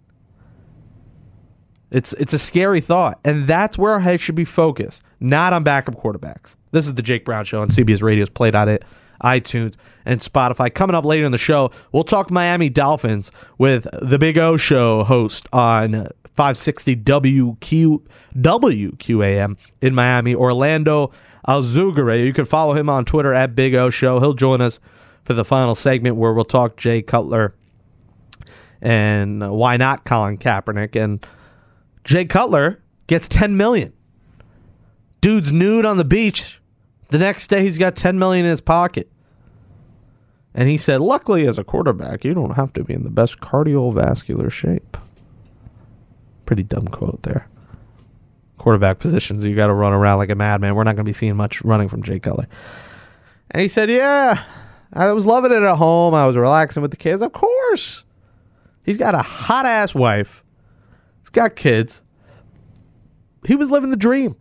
It's 1.92 2.14
it's 2.14 2.34
a 2.34 2.40
scary 2.40 2.82
thought, 2.82 3.20
and 3.26 3.46
that's 3.46 3.78
where 3.78 3.94
our 3.94 4.00
head 4.00 4.22
should 4.22 4.36
be 4.36 4.46
focused, 4.46 5.04
not 5.20 5.54
on 5.54 5.64
backup 5.64 5.96
quarterbacks. 5.96 6.56
This 6.72 6.86
is 6.86 6.94
the 6.94 7.02
Jake 7.02 7.26
Brown 7.26 7.46
Show 7.46 7.62
on 7.62 7.70
CBS 7.70 8.04
Radio's 8.04 8.30
Play.it, 8.30 8.86
iTunes, 9.24 9.76
and 10.06 10.20
Spotify. 10.20 10.72
Coming 10.72 10.96
up 10.96 11.04
later 11.04 11.26
in 11.26 11.32
the 11.32 11.40
show, 11.40 11.72
we'll 11.92 12.04
talk 12.04 12.30
Miami 12.30 12.70
Dolphins 12.70 13.32
with 13.58 13.88
the 14.00 14.20
Big 14.20 14.38
O 14.38 14.56
Show 14.56 15.04
host 15.04 15.48
on 15.52 16.08
560 16.36 16.96
WQ 16.98 18.08
WQAM 18.36 19.60
in 19.82 19.96
Miami, 19.96 20.36
Orlando 20.36 21.12
Alzugaray. 21.48 22.26
You 22.26 22.34
can 22.34 22.46
follow 22.46 22.74
him 22.74 22.90
on 22.90 23.06
Twitter 23.06 23.34
at 23.34 23.56
Big 23.56 23.76
O 23.76 23.90
Show. 23.90 24.20
He'll 24.20 24.34
join 24.34 24.62
us 24.62 24.80
for 25.24 25.34
the 25.34 25.46
final 25.46 25.76
segment 25.76 26.16
where 26.16 26.34
we'll 26.34 26.46
talk 26.46 26.78
Jay 26.78 27.02
Cutler 27.02 27.54
and 28.82 29.44
uh, 29.44 29.54
why 29.54 29.78
not 29.78 30.06
Colin 30.06 30.38
Kaepernick 30.38 30.96
and 30.96 31.26
Jay 32.04 32.26
Cutler 32.26 32.82
gets 33.08 33.28
10 33.28 33.58
million. 33.58 33.94
Dude's 35.22 35.52
nude 35.52 35.86
on 35.86 35.98
the 35.98 36.06
beach. 36.06 36.62
The 37.10 37.18
next 37.18 37.48
day 37.48 37.62
he's 37.64 37.78
got 37.78 37.96
10 37.96 38.18
million 38.18 38.46
in 38.46 38.52
his 38.52 38.62
pocket. 38.62 39.12
And 40.54 40.70
he 40.70 40.78
said, 40.78 41.02
"Luckily 41.02 41.46
as 41.46 41.58
a 41.58 41.64
quarterback, 41.64 42.24
you 42.24 42.34
don't 42.34 42.56
have 42.56 42.74
to 42.74 42.84
be 42.84 42.94
in 42.94 43.04
the 43.04 43.12
best 43.12 43.40
cardiovascular 43.40 44.52
shape." 44.52 44.98
Pretty 46.50 46.64
dumb 46.64 46.88
quote 46.88 47.22
there. 47.22 47.48
Quarterback 48.58 48.98
positions, 48.98 49.46
you 49.46 49.56
got 49.56 49.68
to 49.68 49.74
run 49.74 49.94
around 49.94 50.18
like 50.18 50.32
a 50.32 50.36
madman. 50.36 50.74
We're 50.74 50.84
not 50.84 50.96
going 50.96 51.06
to 51.06 51.10
be 51.10 51.14
seeing 51.14 51.36
much 51.36 51.64
running 51.64 51.88
from 51.88 52.02
Jay 52.02 52.20
Cutler. 52.20 52.48
And 53.52 53.62
he 53.62 53.68
said, 53.68 53.88
"Yeah, 53.88 54.44
I 54.92 55.14
was 55.14 55.28
loving 55.28 55.52
it 55.52 55.62
at 55.62 55.76
home. 55.76 56.16
I 56.16 56.26
was 56.26 56.36
relaxing 56.36 56.82
with 56.82 56.90
the 56.90 56.98
kids. 56.98 57.22
Of 57.22 57.34
course. 57.34 58.04
He's 58.82 58.98
got 58.98 59.14
a 59.14 59.22
hot 59.22 59.68
ass 59.68 59.94
wife. 59.94 60.44
He's 61.20 61.30
got 61.30 61.56
kids. 61.56 62.02
He 63.46 63.56
was 63.56 63.70
living 63.70 63.92
the 63.92 63.96
dream. 63.96 64.36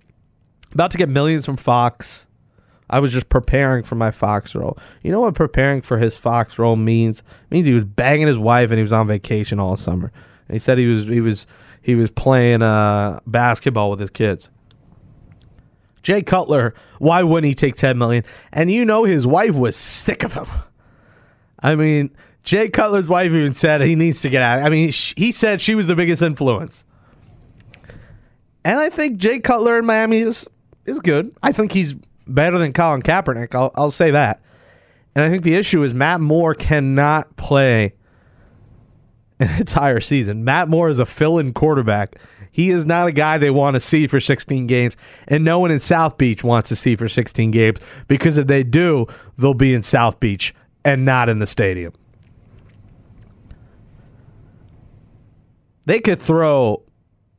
About 0.73 0.91
to 0.93 0.97
get 0.97 1.11
millions 1.11 1.45
from 1.45 1.59
Fox. 1.59 2.27
I 2.89 3.01
was 3.01 3.13
just 3.13 3.29
preparing 3.29 3.83
for 3.83 3.97
my 3.97 4.13
Fox 4.13 4.55
role. 4.55 4.79
You 5.03 5.13
know 5.13 5.21
what 5.21 5.35
preparing 5.35 5.83
for 5.83 5.99
his 5.99 6.17
Fox 6.17 6.59
role 6.59 6.77
means? 6.77 7.19
It 7.19 7.51
means 7.51 7.67
he 7.67 7.75
was 7.75 7.85
banging 7.85 8.29
his 8.29 8.39
wife 8.39 8.71
and 8.71 8.79
he 8.79 8.83
was 8.83 8.95
on 8.95 9.07
vacation 9.07 9.61
all 9.61 9.77
summer. 9.77 10.11
And 10.49 10.55
he 10.55 10.59
said 10.59 10.79
he 10.79 10.87
was 10.87 11.07
he 11.07 11.21
was 11.21 11.47
he 11.89 11.95
was 11.95 12.11
playing 12.11 12.61
uh, 12.61 13.19
basketball 13.27 13.89
with 13.89 13.99
his 13.99 14.11
kids. 14.11 14.51
Jay 16.03 16.21
Cutler, 16.21 16.75
why 16.99 17.23
wouldn't 17.23 17.49
he 17.49 17.55
take 17.55 17.77
10 17.77 17.97
million? 17.97 18.25
And 18.53 18.71
you 18.71 18.85
know 18.85 19.05
his 19.05 19.27
wife 19.27 19.55
was 19.55 19.75
sick 19.75 20.23
of 20.23 20.35
him. 20.35 20.45
I 21.61 21.77
mean, 21.77 22.11
Jay 22.43 22.69
Cutler's 22.69 23.09
wife 23.09 23.33
even 23.33 23.55
said 23.55 23.81
he 23.81 23.95
needs 23.95 24.21
to 24.21 24.29
get 24.29 24.43
out. 24.43 24.61
I 24.61 24.69
mean, 24.69 24.93
he 25.17 25.33
said 25.33 25.63
she 25.63 25.75
was 25.75 25.87
the 25.87 25.97
biggest 25.97 26.21
influence. 26.21 26.85
And 28.67 28.79
I 28.79 28.91
think 28.91 29.17
Jay 29.17 29.41
Cutler 29.41 29.79
in 29.79 29.87
Miami 29.87 30.19
is 30.19 30.47
is 30.85 31.01
good. 31.01 31.35
I 31.43 31.53
think 31.53 31.73
he's 31.73 31.95
better 32.27 32.59
than 32.59 32.75
Colin 32.75 33.01
Kaepernick. 33.01 33.55
I'll, 33.55 33.73
I'll 33.75 33.91
say 33.91 34.11
that. 34.11 34.43
And 35.15 35.25
I 35.25 35.31
think 35.31 35.43
the 35.43 35.55
issue 35.55 35.83
is 35.83 35.95
Matt 35.95 36.21
Moore 36.21 36.55
cannot 36.55 37.35
play 37.37 37.95
an 39.41 39.59
entire 39.59 40.01
season. 40.01 40.45
Matt 40.45 40.69
Moore 40.69 40.89
is 40.89 40.99
a 40.99 41.07
fill-in 41.07 41.53
quarterback. 41.53 42.17
He 42.51 42.71
is 42.71 42.85
not 42.85 43.07
a 43.07 43.13
guy 43.13 43.39
they 43.39 43.51
want 43.51 43.75
to 43.75 43.81
see 43.81 44.07
for 44.07 44.19
16 44.19 44.67
games, 44.67 44.97
and 45.29 45.45
no 45.45 45.61
one 45.61 45.71
in 45.71 45.79
South 45.79 46.19
Beach 46.19 46.43
wants 46.43 46.69
to 46.71 46.77
see 46.77 46.97
for 46.97 47.09
16 47.09 47.51
games 47.53 47.81
because 48.09 48.37
if 48.37 48.49
they 48.49 48.65
do, 48.65 49.07
they'll 49.37 49.55
be 49.55 49.75
in 49.75 49.83
South 49.83 50.19
Beach 50.19 50.55
and 50.85 51.05
not 51.05 51.29
in 51.29 51.39
the 51.39 51.47
stadium. 51.47 51.93
They 55.87 56.01
could 56.01 56.19
throw 56.19 56.83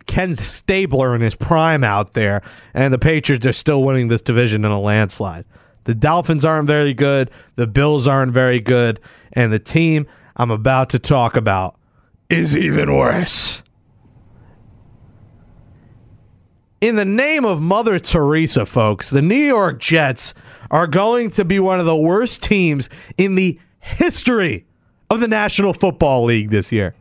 Ken 0.08 0.36
Stabler 0.36 1.14
in 1.14 1.22
his 1.22 1.36
prime 1.36 1.84
out 1.84 2.14
there, 2.14 2.42
and 2.74 2.94
the 2.94 2.98
Patriots 2.98 3.46
are 3.46 3.54
still 3.54 3.84
winning 3.84 4.08
this 4.08 4.22
division 4.22 4.64
in 4.64 4.72
a 4.72 4.80
landslide. 4.80 5.46
The 5.84 5.96
Dolphins 5.96 6.46
aren't 6.46 6.68
very 6.68 6.94
good, 6.94 7.30
the 7.56 7.68
Bills 7.68 8.08
aren't 8.08 8.32
very 8.32 8.60
good, 8.60 9.00
and 9.34 9.52
the 9.52 9.60
team 9.60 10.08
I'm 10.36 10.52
about 10.52 10.90
to 10.92 11.00
talk 11.00 11.36
about 11.36 11.79
is 12.30 12.56
even 12.56 12.96
worse. 12.96 13.64
In 16.82 16.96
the 16.96 17.06
name 17.06 17.44
of 17.44 17.62
Mother 17.62 18.00
Teresa, 18.00 18.66
folks, 18.66 19.10
the 19.10 19.22
New 19.22 19.36
York 19.36 19.80
Jets 19.80 20.34
are 20.72 20.88
going 20.88 21.30
to 21.32 21.44
be 21.44 21.60
one 21.60 21.80
of 21.80 21.86
the 21.86 21.96
worst 21.96 22.42
teams 22.44 22.90
in 23.18 23.36
the 23.36 23.60
history 23.80 24.66
of 25.10 25.20
the 25.20 25.28
National 25.28 25.74
Football 25.74 26.24
League 26.26 26.52
this 26.52 26.72
year. 26.72 26.96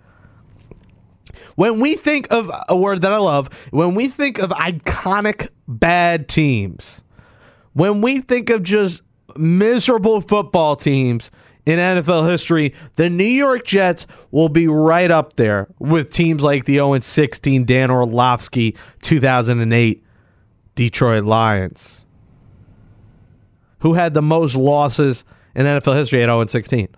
When 1.55 1.79
we 1.79 1.95
think 1.95 2.27
of 2.33 2.51
a 2.69 2.77
word 2.77 3.03
that 3.03 3.13
I 3.13 3.19
love, 3.19 3.69
when 3.71 3.95
we 3.95 4.09
think 4.09 4.39
of 4.39 4.51
iconic 4.51 5.49
bad 5.69 6.29
teams, 6.29 7.05
when 7.75 8.01
we 8.01 8.21
think 8.21 8.51
of 8.51 8.63
just 8.63 9.03
miserable 9.37 10.21
football 10.21 10.75
teams 10.75 11.31
in 11.69 11.79
NFL 11.79 12.31
history, 12.31 12.73
the 12.97 13.11
New 13.11 13.25
York 13.25 13.67
Jets 13.67 14.07
will 14.31 14.49
be 14.49 14.67
right 14.67 15.11
up 15.11 15.37
there 15.37 15.69
with 15.79 16.11
teams 16.11 16.43
like 16.43 16.65
the 16.65 16.77
0 16.77 16.99
16 16.99 17.67
Dan 17.67 17.91
Orlovsky 17.91 18.75
2008 19.03 20.03
Detroit 20.75 21.25
Lions, 21.25 22.07
who 23.81 23.93
had 23.93 24.15
the 24.15 24.23
most 24.23 24.57
losses 24.57 25.27
in 25.55 25.67
NFL 25.67 25.95
history 25.95 26.23
at 26.23 26.29
0 26.29 26.47
16. 26.47 26.89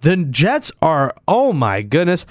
The 0.00 0.16
Jets 0.16 0.72
are, 0.82 1.14
oh 1.28 1.52
my 1.52 1.82
goodness. 1.82 2.26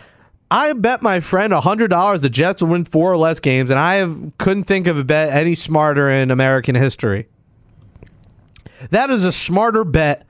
I 0.51 0.73
bet 0.73 1.01
my 1.01 1.21
friend 1.21 1.53
$100 1.53 2.21
the 2.21 2.29
Jets 2.29 2.61
will 2.61 2.69
win 2.69 2.83
four 2.83 3.11
or 3.11 3.17
less 3.17 3.39
games, 3.39 3.69
and 3.69 3.79
I 3.79 3.95
have, 3.95 4.37
couldn't 4.37 4.65
think 4.65 4.85
of 4.87 4.97
a 4.97 5.03
bet 5.05 5.31
any 5.31 5.55
smarter 5.55 6.09
in 6.09 6.29
American 6.29 6.75
history. 6.75 7.29
That 8.91 9.09
is 9.09 9.23
a 9.23 9.31
smarter 9.31 9.83
bet 9.83 10.27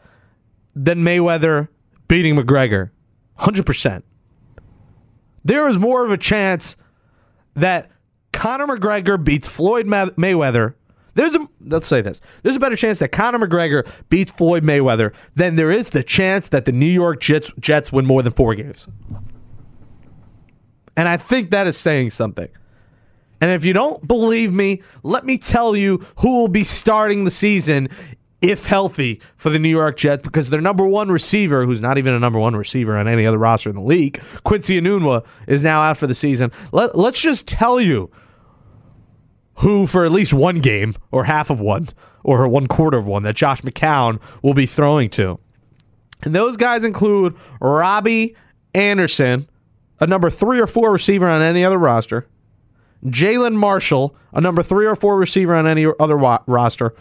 than 0.76 1.00
Mayweather 1.00 1.70
beating 2.08 2.36
McGregor. 2.36 2.92
100%. 3.40 4.04
There 5.44 5.68
is 5.68 5.78
more 5.78 6.06
of 6.06 6.12
a 6.12 6.18
chance 6.18 6.76
that 7.54 7.92
Conor 8.32 8.68
McGregor 8.68 9.24
beats 9.24 9.48
Floyd 9.48 9.86
Mayweather. 9.86 10.74
There's 11.14 11.36
a, 11.36 11.48
let's 11.62 11.88
say 11.88 12.02
this. 12.02 12.20
There's 12.44 12.58
a 12.58 12.60
better 12.60 12.76
chance 12.76 13.00
that 13.00 13.14
Conor 13.14 13.48
McGregor 13.48 13.90
beats 14.10 14.32
Floyd 14.32 14.64
Mayweather 14.64 15.14
than 15.34 15.56
there 15.56 15.72
is 15.72 15.92
the 15.92 16.04
chance 16.04 16.50
that 16.50 16.66
the 16.66 16.74
New 16.74 16.86
York 16.86 17.22
Jets 17.22 17.52
Jets 17.60 17.94
win 17.94 18.06
more 18.06 18.22
than 18.22 18.34
4 18.34 18.56
games. 18.56 18.90
And 20.98 21.08
I 21.08 21.18
think 21.18 21.52
that 21.52 21.68
is 21.68 21.78
saying 21.78 22.10
something. 22.10 22.50
And 23.40 23.52
if 23.52 23.64
you 23.64 23.74
don't 23.74 24.06
believe 24.08 24.52
me, 24.52 24.82
let 25.04 25.26
me 25.26 25.38
tell 25.38 25.76
you 25.76 26.06
who 26.20 26.40
will 26.40 26.48
be 26.48 26.64
starting 26.64 27.24
the 27.24 27.32
season 27.32 27.90
if 28.42 28.66
healthy 28.66 29.22
for 29.36 29.50
the 29.50 29.60
New 29.60 29.70
York 29.70 29.98
Jets 29.98 30.24
because 30.24 30.50
their 30.50 30.62
number 30.62 30.86
one 30.86 31.10
receiver, 31.10 31.66
who's 31.66 31.82
not 31.82 31.98
even 31.98 32.14
a 32.14 32.20
number 32.20 32.40
one 32.40 32.56
receiver 32.56 32.96
on 32.98 33.08
any 33.08 33.26
other 33.26 33.38
roster 33.38 33.70
in 33.70 33.76
the 33.76 33.82
league, 33.82 34.22
Quincy 34.44 34.80
Enunwa, 34.80 35.26
is 35.48 35.64
now 35.64 35.82
out 35.82 35.98
for 35.98 36.08
the 36.08 36.14
season. 36.14 36.52
Let, 36.72 36.98
let's 36.98 37.22
just 37.22 37.48
tell 37.48 37.80
you 37.80 38.12
who, 39.60 39.88
for 39.88 40.06
at 40.06 40.12
least 40.12 40.34
one 40.34 40.60
game 40.60 40.96
or 41.12 41.24
half 41.24 41.50
of 41.50 41.60
one 41.60 41.88
or 42.24 42.48
one 42.48 42.68
quarter 42.68 42.98
of 42.98 43.06
one, 43.08 43.24
that 43.24 43.36
Josh 43.36 43.62
McCown 43.62 44.22
will 44.44 44.54
be 44.54 44.66
throwing 44.66 45.10
to. 45.12 45.40
And 46.24 46.36
those 46.36 46.58
guys 46.58 46.84
include 46.84 47.36
Robby 47.62 48.36
Anderson, 48.74 49.48
a 50.00 50.08
number 50.08 50.30
three 50.30 50.60
or 50.60 50.68
four 50.68 50.92
receiver 50.92 51.28
on 51.28 51.42
any 51.42 51.64
other 51.64 51.78
roster. 51.78 52.28
Jalin 53.06 53.54
Marshall, 53.54 54.16
a 54.34 54.42
number 54.42 54.64
three 54.64 54.86
or 54.86 54.96
four 54.96 55.18
receiver 55.18 55.54
on 55.54 55.68
any 55.68 55.86
other 56.00 56.18
wa- 56.18 56.40
roster. 56.48 56.96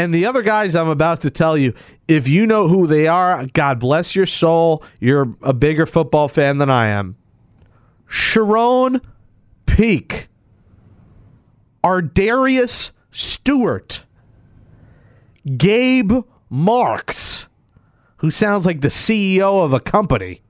And 0.00 0.14
the 0.14 0.24
other 0.24 0.40
guys 0.40 0.74
I'm 0.74 0.88
about 0.88 1.20
to 1.20 1.30
tell 1.30 1.58
you, 1.58 1.74
if 2.08 2.26
you 2.26 2.46
know 2.46 2.68
who 2.68 2.86
they 2.86 3.06
are, 3.06 3.44
God 3.52 3.78
bless 3.78 4.16
your 4.16 4.24
soul. 4.24 4.82
You're 4.98 5.30
a 5.42 5.52
bigger 5.52 5.84
football 5.84 6.26
fan 6.26 6.56
than 6.56 6.70
I 6.70 6.86
am. 6.86 7.16
Charone 8.08 9.04
Peake, 9.66 10.28
Ardarius 11.84 12.92
Stewart, 13.10 14.06
Gabe 15.58 16.24
Marks, 16.48 17.50
who 18.16 18.30
sounds 18.30 18.64
like 18.64 18.80
the 18.80 18.88
CEO 18.88 19.62
of 19.62 19.74
a 19.74 19.80
company. 19.80 20.40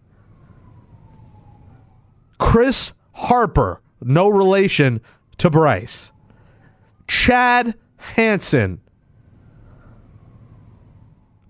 Chris 2.39 2.95
Harper, 3.15 3.83
no 4.01 4.29
relation 4.29 5.01
to 5.39 5.51
Bryce. 5.51 6.13
Chad 7.09 7.75
Hansen. 7.97 8.81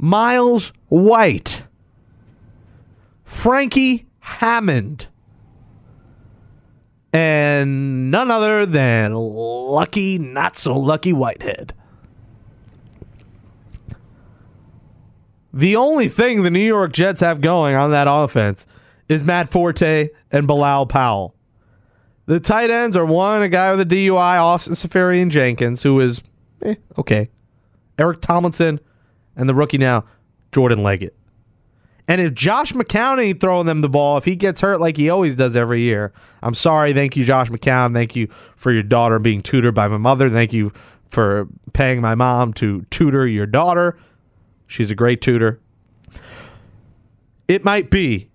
Myles 0.00 0.72
White. 0.88 1.66
Frankie 3.24 4.06
Hammond. 4.20 5.08
And 7.12 8.10
none 8.10 8.30
other 8.30 8.64
than 8.64 9.14
lucky, 9.14 10.18
not 10.18 10.56
so 10.56 10.78
lucky 10.78 11.12
Whitehead. 11.12 11.74
The 15.52 15.76
only 15.76 16.08
thing 16.08 16.44
the 16.44 16.50
New 16.50 16.60
York 16.60 16.92
Jets 16.92 17.20
have 17.20 17.42
going 17.42 17.74
on 17.74 17.90
that 17.90 18.06
offense 18.08 18.66
is 19.08 19.22
Matt 19.22 19.50
Forte 19.50 20.08
and 20.30 20.46
Bilal 20.46 20.86
Powell. 20.86 21.34
The 22.26 22.40
tight 22.40 22.70
ends 22.70 22.96
are 22.96 23.04
one, 23.04 23.42
a 23.42 23.48
guy 23.48 23.72
with 23.72 23.80
a 23.80 23.84
DUI, 23.84 24.40
Austin 24.40 24.74
Seferian 24.74 25.30
Jenkins, 25.30 25.82
who 25.82 25.98
is 26.00 26.22
eh, 26.62 26.76
okay. 26.96 27.28
Eric 27.98 28.20
Tomlinson, 28.20 28.78
and 29.40 29.48
the 29.48 29.54
rookie 29.54 29.78
now, 29.78 30.04
Jordan 30.52 30.82
Leggett. 30.82 31.16
And 32.06 32.20
if 32.20 32.34
Josh 32.34 32.72
McCown 32.72 33.22
ain't 33.22 33.40
throwing 33.40 33.66
them 33.66 33.80
the 33.80 33.88
ball, 33.88 34.18
if 34.18 34.24
he 34.24 34.34
gets 34.34 34.60
hurt 34.60 34.80
like 34.80 34.96
he 34.96 35.08
always 35.10 35.36
does 35.36 35.54
every 35.54 35.80
year, 35.80 36.12
I'm 36.42 36.54
sorry. 36.54 36.92
Thank 36.92 37.16
you, 37.16 37.24
Josh 37.24 37.48
McCown. 37.50 37.92
Thank 37.92 38.16
you 38.16 38.26
for 38.26 38.72
your 38.72 38.82
daughter 38.82 39.18
being 39.18 39.42
tutored 39.42 39.74
by 39.74 39.86
my 39.86 39.96
mother. 39.96 40.28
Thank 40.28 40.52
you 40.52 40.72
for 41.08 41.46
paying 41.72 42.00
my 42.00 42.14
mom 42.14 42.52
to 42.54 42.82
tutor 42.90 43.26
your 43.26 43.46
daughter. 43.46 43.96
She's 44.66 44.90
a 44.90 44.94
great 44.94 45.20
tutor. 45.20 45.60
It 47.48 47.64
might 47.64 47.90
be 47.90 48.30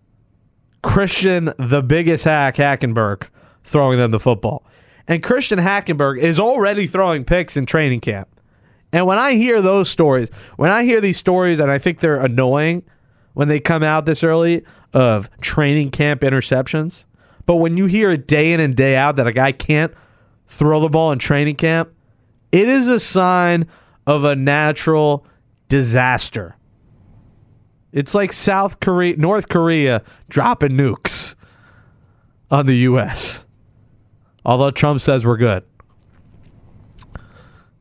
Christian, 0.82 1.52
the 1.58 1.82
biggest 1.82 2.24
hack, 2.24 2.56
Hackenberg, 2.56 3.28
throwing 3.64 3.98
them 3.98 4.12
the 4.12 4.20
football. 4.20 4.66
And 5.08 5.22
Christian 5.22 5.60
Hackenberg 5.60 6.18
is 6.18 6.40
already 6.40 6.88
throwing 6.88 7.26
picks 7.26 7.58
in 7.58 7.66
training 7.66 8.02
camp. 8.02 8.30
And 8.96 9.06
when 9.06 9.18
I 9.18 9.34
hear 9.34 9.62
those 9.62 9.90
stories, 9.90 10.30
when 10.56 10.72
I 10.72 10.86
hear 10.86 11.02
these 11.02 11.18
stories, 11.18 11.60
and 11.60 11.70
I 11.70 11.80
think 11.80 12.00
they're 12.00 12.16
annoying 12.16 12.82
when 13.34 13.50
they 13.50 13.60
come 13.60 13.84
out 13.84 14.06
this 14.06 14.24
early 14.24 14.64
of 14.94 15.30
training 15.42 15.92
camp 15.92 16.22
interceptions, 16.22 17.04
but 17.46 17.58
when 17.58 17.76
you 17.76 17.88
hear 17.88 18.12
it 18.12 18.26
day 18.26 18.54
in 18.54 18.62
and 18.62 18.74
day 18.74 18.96
out 18.96 19.18
that 19.18 19.28
a 19.28 19.34
guy 19.34 19.52
can't 19.52 19.94
throw 20.48 20.80
the 20.80 20.88
ball 20.88 21.12
in 21.12 21.20
training 21.20 21.58
camp, 21.58 21.94
it 22.54 22.70
is 22.70 22.88
a 22.88 22.98
sign 22.98 23.68
of 24.08 24.24
a 24.24 24.34
natural 24.34 25.28
disaster. 25.68 26.56
It's 27.92 28.16
like 28.16 28.32
South 28.32 28.80
Korea, 28.80 29.18
North 29.18 29.50
Korea 29.50 30.04
dropping 30.30 30.72
nukes 30.72 31.36
on 32.50 32.66
the 32.66 32.78
U.S. 32.78 33.46
Although 34.46 34.72
Trump 34.72 35.02
says 35.02 35.26
we're 35.26 35.36
good. 35.36 35.66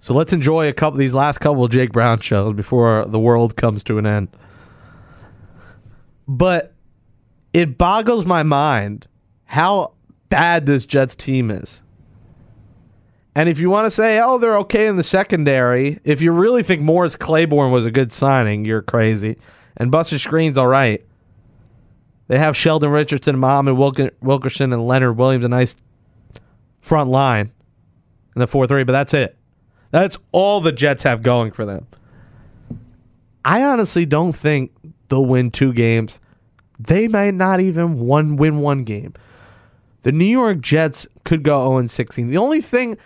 So 0.04 0.12
let's 0.12 0.34
enjoy 0.34 0.68
a 0.68 0.74
couple 0.74 0.98
these 0.98 1.14
last 1.14 1.38
couple 1.38 1.64
of 1.64 1.70
Jake 1.70 1.90
Brown 1.90 2.20
shows 2.20 2.52
before 2.52 3.06
the 3.06 3.18
world 3.18 3.56
comes 3.56 3.82
to 3.84 3.96
an 3.96 4.04
end. 4.04 4.28
But 6.28 6.74
it 7.54 7.78
boggles 7.78 8.26
my 8.26 8.42
mind 8.42 9.06
how 9.46 9.94
bad 10.28 10.66
this 10.66 10.84
Jets 10.84 11.16
team 11.16 11.50
is. 11.50 11.80
And 13.34 13.48
if 13.48 13.58
you 13.58 13.70
want 13.70 13.86
to 13.86 13.90
say, 13.90 14.20
oh, 14.20 14.36
they're 14.36 14.58
okay 14.58 14.88
in 14.88 14.96
the 14.96 15.02
secondary, 15.02 16.00
if 16.04 16.20
you 16.20 16.32
really 16.32 16.62
think 16.62 16.82
Morris 16.82 17.16
Claiborne 17.16 17.72
was 17.72 17.86
a 17.86 17.90
good 17.90 18.12
signing, 18.12 18.66
you're 18.66 18.82
crazy. 18.82 19.38
And 19.78 19.90
Buster 19.90 20.16
Skrine's 20.16 20.58
all 20.58 20.66
right. 20.66 21.02
They 22.28 22.38
have 22.38 22.58
Sheldon 22.58 22.90
Richardson, 22.90 23.38
Muhammad 23.38 23.78
Wilkerson, 24.20 24.70
and 24.74 24.86
Leonard 24.86 25.16
Williams, 25.16 25.46
a 25.46 25.48
nice 25.48 25.76
front 26.82 27.08
line 27.08 27.52
in 28.36 28.40
the 28.40 28.46
4 28.46 28.66
3, 28.66 28.84
but 28.84 28.92
that's 28.92 29.14
it. 29.14 29.38
That's 29.94 30.18
all 30.32 30.60
the 30.60 30.72
Jets 30.72 31.04
have 31.04 31.22
going 31.22 31.52
for 31.52 31.64
them. 31.64 31.86
I 33.44 33.62
honestly 33.62 34.04
don't 34.04 34.32
think 34.32 34.72
they'll 35.08 35.24
win 35.24 35.52
two 35.52 35.72
games. 35.72 36.18
They 36.80 37.06
might 37.06 37.34
not 37.34 37.60
even 37.60 38.00
one 38.00 38.34
win 38.34 38.58
one 38.58 38.82
game. 38.82 39.14
The 40.02 40.10
New 40.10 40.24
York 40.24 40.58
Jets 40.58 41.06
could 41.22 41.44
go 41.44 41.78
0 41.78 41.86
16. 41.86 42.26
The 42.26 42.38
only 42.38 42.60
thing 42.60 42.98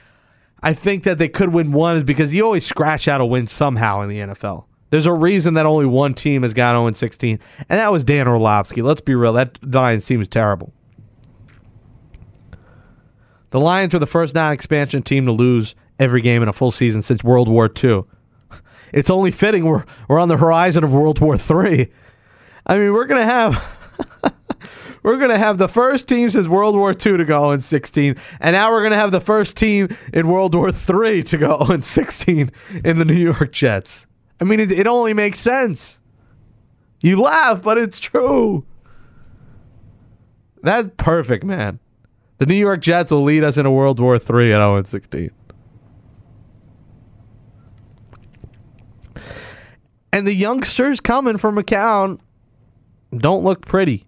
I 0.63 0.73
think 0.73 1.05
that 1.05 1.19
they 1.19 1.29
could 1.29 1.53
win 1.53 1.73
one 1.73 1.99
is 1.99 2.05
because 2.05 2.35
you 2.35 2.43
always 2.43 2.65
scratch 2.65 3.07
out 3.07 3.21
a 3.21 3.27
win 3.27 3.47
somehow 3.49 4.01
in 4.01 4.09
the 4.09 4.21
NFL. 4.21 4.65
There's 4.89 5.05
a 5.05 5.13
reason 5.13 5.53
that 5.55 5.67
only 5.67 5.85
one 5.85 6.15
team 6.15 6.41
has 6.41 6.55
gone 6.55 6.75
0 6.75 6.91
16, 6.93 7.39
and 7.69 7.79
that 7.79 7.93
was 7.93 8.03
Dan 8.03 8.27
Orlovsky. 8.27 8.81
Let's 8.81 9.03
be 9.03 9.15
real, 9.15 9.35
that 9.35 9.63
Lions 9.63 10.07
team 10.07 10.23
is 10.23 10.29
terrible. 10.29 10.73
The 13.51 13.61
Lions 13.61 13.93
were 13.93 13.99
the 13.99 14.07
first 14.07 14.35
non 14.35 14.55
expansion 14.55 15.03
team 15.03 15.27
to 15.27 15.33
lose 15.33 15.75
every 15.99 16.21
game 16.21 16.43
in 16.43 16.49
a 16.49 16.53
full 16.53 16.71
season 16.71 17.03
since 17.03 17.23
World 17.25 17.49
War 17.49 17.71
II. 17.83 18.05
It's 18.91 19.11
only 19.11 19.31
fitting 19.31 19.67
we're, 19.67 19.85
we're 20.09 20.19
on 20.19 20.29
the 20.29 20.39
horizon 20.39 20.83
of 20.83 20.95
World 20.95 21.21
War 21.21 21.35
III. 21.37 21.93
I 22.67 22.79
mean, 22.79 22.95
we're 22.95 23.05
going 23.05 23.21
to 23.21 23.25
have. 23.27 23.77
we're 25.03 25.19
going 25.19 25.31
to 25.31 25.39
have 25.39 25.59
the 25.59 25.69
first 25.69 26.09
team 26.09 26.31
since 26.31 26.49
World 26.49 26.75
War 26.75 26.91
II 26.93 27.19
to 27.19 27.25
go 27.25 27.51
in 27.51 27.61
16, 27.61 28.17
and 28.41 28.55
now 28.55 28.71
we're 28.71 28.81
going 28.81 28.93
to 28.93 28.99
have 28.99 29.13
the 29.13 29.21
first 29.21 29.57
team 29.57 29.89
in 30.13 30.29
World 30.29 30.55
War 30.55 30.71
III 30.71 31.23
to 31.25 31.39
go 31.39 31.67
in 31.71 31.83
16 31.83 32.51
in 32.85 32.99
the 32.99 33.05
New 33.05 33.15
York 33.15 33.53
Jets. 33.53 34.07
I 34.41 34.45
mean, 34.45 34.61
it, 34.61 34.71
it 34.71 34.87
only 34.87 35.15
makes 35.15 35.41
sense. 35.41 36.01
You 37.01 37.21
laugh, 37.21 37.63
but 37.63 37.79
it's 37.79 38.01
true. 38.01 38.65
That's 40.63 40.91
perfect, 40.97 41.45
man. 41.45 41.79
The 42.39 42.47
New 42.47 42.55
York 42.55 42.81
Jets 42.81 43.11
will 43.11 43.23
lead 43.23 43.45
us 43.45 43.59
into 43.59 43.71
World 43.71 44.01
War 44.01 44.15
III 44.15 44.53
at 44.53 44.59
0 44.59 44.83
16. 44.83 45.31
And 50.13 50.27
the 50.27 50.35
youngsters 50.35 51.01
coming 51.01 51.39
from 51.39 51.57
McCown 51.57 52.21
don't 53.17 53.45
look 53.45 53.67
pretty. 53.67 54.07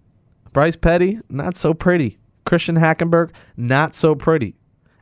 Bryce 0.53 0.75
Petty, 0.75 1.19
not 1.29 1.55
so 1.55 1.73
pretty. 1.73 2.17
Christian 2.45 2.75
Hackenberg, 2.75 3.33
not 3.55 3.95
so 3.95 4.15
pretty. 4.15 4.55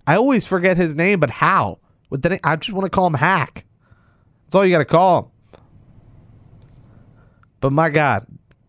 I 0.05 0.15
always 0.15 0.45
forget 0.45 0.77
his 0.77 0.95
name, 0.95 1.19
but 1.19 1.29
how? 1.29 1.79
With 2.09 2.21
the 2.21 2.29
name, 2.29 2.39
I 2.43 2.55
just 2.55 2.73
want 2.73 2.85
to 2.85 2.89
call 2.89 3.07
him 3.07 3.13
Hack. 3.13 3.65
That's 4.45 4.55
all 4.55 4.65
you 4.65 4.71
got 4.71 4.79
to 4.79 4.85
call 4.85 5.19
him. 5.19 5.59
But 7.61 7.73
my 7.73 7.89
God, 7.89 8.25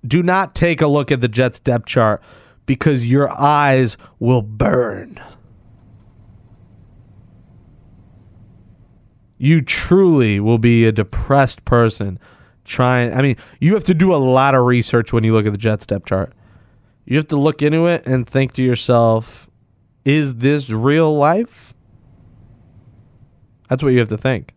do 0.06 0.22
not 0.22 0.54
take 0.54 0.80
a 0.80 0.86
look 0.86 1.10
at 1.12 1.20
the 1.20 1.28
Jets 1.28 1.58
depth 1.58 1.86
chart 1.86 2.22
because 2.66 3.10
your 3.10 3.30
eyes 3.30 3.96
will 4.18 4.42
burn. 4.42 5.20
You 9.42 9.62
truly 9.62 10.38
will 10.38 10.58
be 10.58 10.84
a 10.84 10.92
depressed 10.92 11.64
person 11.64 12.18
trying. 12.62 13.14
I 13.14 13.22
mean, 13.22 13.36
you 13.58 13.72
have 13.72 13.84
to 13.84 13.94
do 13.94 14.14
a 14.14 14.20
lot 14.20 14.54
of 14.54 14.66
research 14.66 15.14
when 15.14 15.24
you 15.24 15.32
look 15.32 15.46
at 15.46 15.52
the 15.52 15.58
jet 15.58 15.80
step 15.80 16.04
chart. 16.04 16.34
You 17.06 17.16
have 17.16 17.28
to 17.28 17.38
look 17.38 17.62
into 17.62 17.86
it 17.86 18.06
and 18.06 18.28
think 18.28 18.52
to 18.52 18.62
yourself, 18.62 19.48
is 20.04 20.34
this 20.36 20.68
real 20.68 21.16
life? 21.16 21.72
That's 23.70 23.82
what 23.82 23.94
you 23.94 23.98
have 24.00 24.08
to 24.08 24.18
think. 24.18 24.52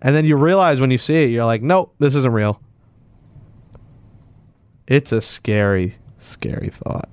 And 0.00 0.14
then 0.14 0.24
you 0.24 0.36
realize 0.36 0.80
when 0.80 0.92
you 0.92 0.98
see 0.98 1.24
it, 1.24 1.30
you're 1.30 1.44
like, 1.44 1.62
nope, 1.62 1.92
this 1.98 2.14
isn't 2.14 2.32
real. 2.32 2.62
It's 4.86 5.10
a 5.10 5.20
scary, 5.20 5.96
scary 6.18 6.68
thought. 6.68 7.08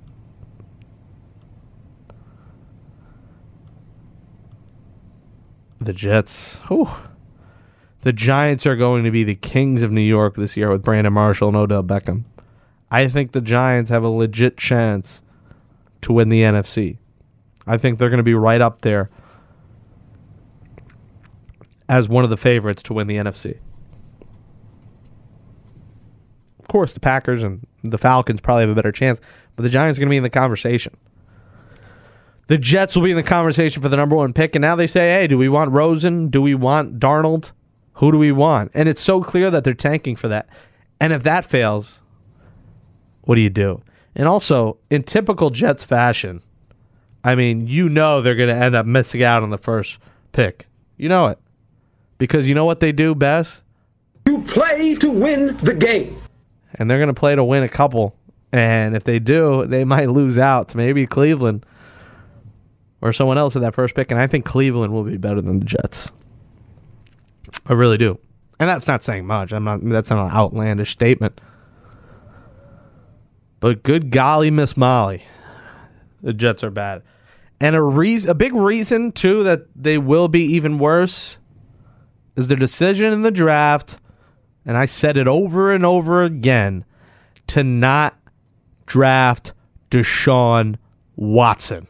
The 5.84 5.92
Jets. 5.92 6.60
Whew. 6.68 6.88
The 8.00 8.12
Giants 8.12 8.64
are 8.66 8.76
going 8.76 9.04
to 9.04 9.10
be 9.10 9.22
the 9.22 9.34
kings 9.34 9.82
of 9.82 9.92
New 9.92 10.00
York 10.00 10.34
this 10.34 10.56
year 10.56 10.70
with 10.70 10.82
Brandon 10.82 11.12
Marshall 11.12 11.48
and 11.48 11.56
Odell 11.56 11.82
Beckham. 11.82 12.24
I 12.90 13.08
think 13.08 13.32
the 13.32 13.42
Giants 13.42 13.90
have 13.90 14.02
a 14.02 14.08
legit 14.08 14.56
chance 14.56 15.20
to 16.02 16.12
win 16.12 16.30
the 16.30 16.40
NFC. 16.40 16.98
I 17.66 17.76
think 17.76 17.98
they're 17.98 18.08
going 18.08 18.18
to 18.18 18.22
be 18.22 18.34
right 18.34 18.60
up 18.60 18.80
there 18.80 19.10
as 21.88 22.08
one 22.08 22.24
of 22.24 22.30
the 22.30 22.36
favorites 22.36 22.82
to 22.84 22.94
win 22.94 23.06
the 23.06 23.16
NFC. 23.16 23.58
Of 26.58 26.68
course, 26.68 26.94
the 26.94 27.00
Packers 27.00 27.42
and 27.42 27.66
the 27.82 27.98
Falcons 27.98 28.40
probably 28.40 28.62
have 28.62 28.70
a 28.70 28.74
better 28.74 28.92
chance, 28.92 29.20
but 29.54 29.64
the 29.64 29.68
Giants 29.68 29.98
are 29.98 30.00
going 30.00 30.08
to 30.08 30.12
be 30.12 30.16
in 30.16 30.22
the 30.22 30.30
conversation. 30.30 30.96
The 32.46 32.58
Jets 32.58 32.94
will 32.94 33.04
be 33.04 33.10
in 33.10 33.16
the 33.16 33.22
conversation 33.22 33.82
for 33.82 33.88
the 33.88 33.96
number 33.96 34.16
one 34.16 34.32
pick, 34.32 34.54
and 34.54 34.62
now 34.62 34.76
they 34.76 34.86
say, 34.86 35.14
hey, 35.14 35.26
do 35.26 35.38
we 35.38 35.48
want 35.48 35.72
Rosen? 35.72 36.28
Do 36.28 36.42
we 36.42 36.54
want 36.54 37.00
Darnold? 37.00 37.52
Who 37.94 38.12
do 38.12 38.18
we 38.18 38.32
want? 38.32 38.70
And 38.74 38.88
it's 38.88 39.00
so 39.00 39.22
clear 39.22 39.50
that 39.50 39.64
they're 39.64 39.72
tanking 39.72 40.16
for 40.16 40.28
that. 40.28 40.48
And 41.00 41.12
if 41.12 41.22
that 41.22 41.44
fails, 41.44 42.02
what 43.22 43.36
do 43.36 43.40
you 43.40 43.50
do? 43.50 43.82
And 44.14 44.28
also, 44.28 44.78
in 44.90 45.02
typical 45.04 45.50
Jets 45.50 45.84
fashion, 45.84 46.40
I 47.24 47.34
mean, 47.34 47.66
you 47.66 47.88
know 47.88 48.20
they're 48.20 48.34
going 48.34 48.50
to 48.50 48.54
end 48.54 48.76
up 48.76 48.84
missing 48.84 49.22
out 49.22 49.42
on 49.42 49.50
the 49.50 49.58
first 49.58 49.98
pick. 50.32 50.66
You 50.96 51.08
know 51.08 51.28
it. 51.28 51.38
Because 52.18 52.48
you 52.48 52.54
know 52.54 52.64
what 52.64 52.80
they 52.80 52.92
do 52.92 53.14
best? 53.14 53.64
You 54.26 54.42
play 54.42 54.94
to 54.96 55.10
win 55.10 55.56
the 55.58 55.74
game. 55.74 56.16
And 56.74 56.90
they're 56.90 56.98
going 56.98 57.08
to 57.08 57.14
play 57.14 57.34
to 57.34 57.44
win 57.44 57.62
a 57.62 57.68
couple. 57.68 58.16
And 58.52 58.94
if 58.94 59.04
they 59.04 59.18
do, 59.18 59.66
they 59.66 59.84
might 59.84 60.10
lose 60.10 60.38
out 60.38 60.68
to 60.70 60.76
maybe 60.76 61.06
Cleveland 61.06 61.64
or 63.04 63.12
someone 63.12 63.36
else 63.38 63.54
at 63.54 63.62
that 63.62 63.74
first 63.74 63.94
pick. 63.94 64.10
And 64.10 64.18
I 64.18 64.26
think 64.26 64.44
Cleveland 64.46 64.92
will 64.92 65.04
be 65.04 65.18
better 65.18 65.40
than 65.40 65.60
the 65.60 65.66
Jets. 65.66 66.10
I 67.66 67.74
really 67.74 67.98
do. 67.98 68.18
And 68.58 68.68
that's 68.68 68.88
not 68.88 69.04
saying 69.04 69.26
much. 69.26 69.52
I'm 69.52 69.62
not 69.62 69.80
that's 69.82 70.10
not 70.10 70.24
an 70.24 70.36
outlandish 70.36 70.90
statement. 70.90 71.40
But 73.60 73.82
good 73.82 74.10
golly, 74.10 74.50
Miss 74.50 74.76
Molly, 74.76 75.22
the 76.22 76.32
Jets 76.32 76.64
are 76.64 76.70
bad. 76.70 77.02
And 77.60 77.76
a 77.76 77.82
reason, 77.82 78.30
a 78.30 78.34
big 78.34 78.54
reason 78.54 79.12
too 79.12 79.42
that 79.44 79.66
they 79.76 79.98
will 79.98 80.28
be 80.28 80.42
even 80.42 80.78
worse 80.78 81.38
is 82.36 82.48
their 82.48 82.56
decision 82.56 83.12
in 83.12 83.22
the 83.22 83.30
draft, 83.30 83.98
and 84.66 84.76
I 84.76 84.86
said 84.86 85.16
it 85.16 85.28
over 85.28 85.72
and 85.72 85.84
over 85.84 86.22
again, 86.22 86.84
to 87.48 87.62
not 87.62 88.18
draft 88.86 89.52
Deshaun 89.90 90.76
Watson. 91.16 91.86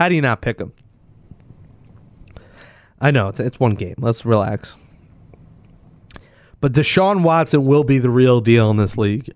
How 0.00 0.08
do 0.08 0.14
you 0.14 0.22
not 0.22 0.40
pick 0.40 0.58
him? 0.58 0.72
I 3.02 3.10
know 3.10 3.28
it's 3.28 3.38
it's 3.38 3.60
one 3.60 3.74
game. 3.74 3.96
Let's 3.98 4.24
relax. 4.24 4.74
But 6.62 6.72
Deshaun 6.72 7.22
Watson 7.22 7.66
will 7.66 7.84
be 7.84 7.98
the 7.98 8.08
real 8.08 8.40
deal 8.40 8.70
in 8.70 8.78
this 8.78 8.96
league. 8.96 9.30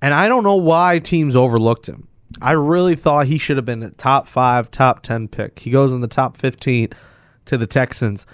And 0.00 0.14
I 0.14 0.28
don't 0.28 0.44
know 0.44 0.54
why 0.54 1.00
teams 1.00 1.34
overlooked 1.34 1.88
him. 1.88 2.06
I 2.40 2.52
really 2.52 2.94
thought 2.94 3.26
he 3.26 3.38
should 3.38 3.56
have 3.56 3.66
been 3.66 3.82
a 3.82 3.90
top 3.90 4.28
five, 4.28 4.70
top 4.70 5.02
10 5.02 5.26
pick. 5.26 5.58
He 5.58 5.72
goes 5.72 5.92
in 5.92 6.00
the 6.00 6.06
top 6.06 6.36
15 6.36 6.90
to 7.46 7.56
the 7.56 7.66
Texans. 7.66 8.24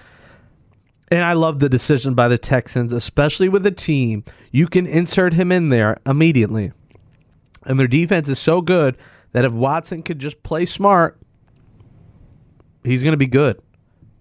And 1.11 1.25
I 1.25 1.33
love 1.33 1.61
the 1.61 1.71
decision 1.71 2.13
by 2.13 2.29
the 2.29 2.39
Texans, 2.39 2.93
especially 2.93 3.49
with 3.49 3.65
a 3.65 3.71
team. 3.71 4.23
You 4.53 4.67
can 4.67 4.87
insert 4.87 5.33
him 5.33 5.51
in 5.51 5.71
there 5.71 5.97
immediately. 6.05 6.73
And 7.65 7.81
their 7.81 7.89
defense 7.89 8.29
is 8.29 8.39
so 8.39 8.61
good 8.61 8.99
that 9.33 9.47
if 9.47 9.53
Watson 9.53 10.03
could 10.03 10.19
just 10.19 10.43
play 10.43 10.67
smart, 10.67 11.20
he's 12.85 13.03
going 13.03 13.13
to 13.13 13.19
be 13.19 13.27
good. 13.27 13.61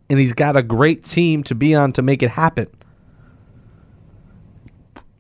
And 0.10 0.20
he's 0.20 0.34
got 0.34 0.58
a 0.58 0.64
great 0.64 1.04
team 1.04 1.44
to 1.44 1.56
be 1.56 1.76
on 1.76 1.94
to 1.94 2.02
make 2.02 2.24
it 2.24 2.32
happen. 2.32 2.68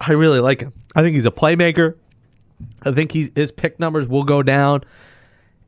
I 0.01 0.13
really 0.13 0.39
like 0.39 0.61
him. 0.61 0.73
I 0.95 1.01
think 1.01 1.15
he's 1.15 1.25
a 1.25 1.31
playmaker. 1.31 1.95
I 2.83 2.91
think 2.91 3.11
he's, 3.11 3.31
his 3.35 3.51
pick 3.51 3.79
numbers 3.79 4.07
will 4.07 4.23
go 4.23 4.41
down 4.41 4.83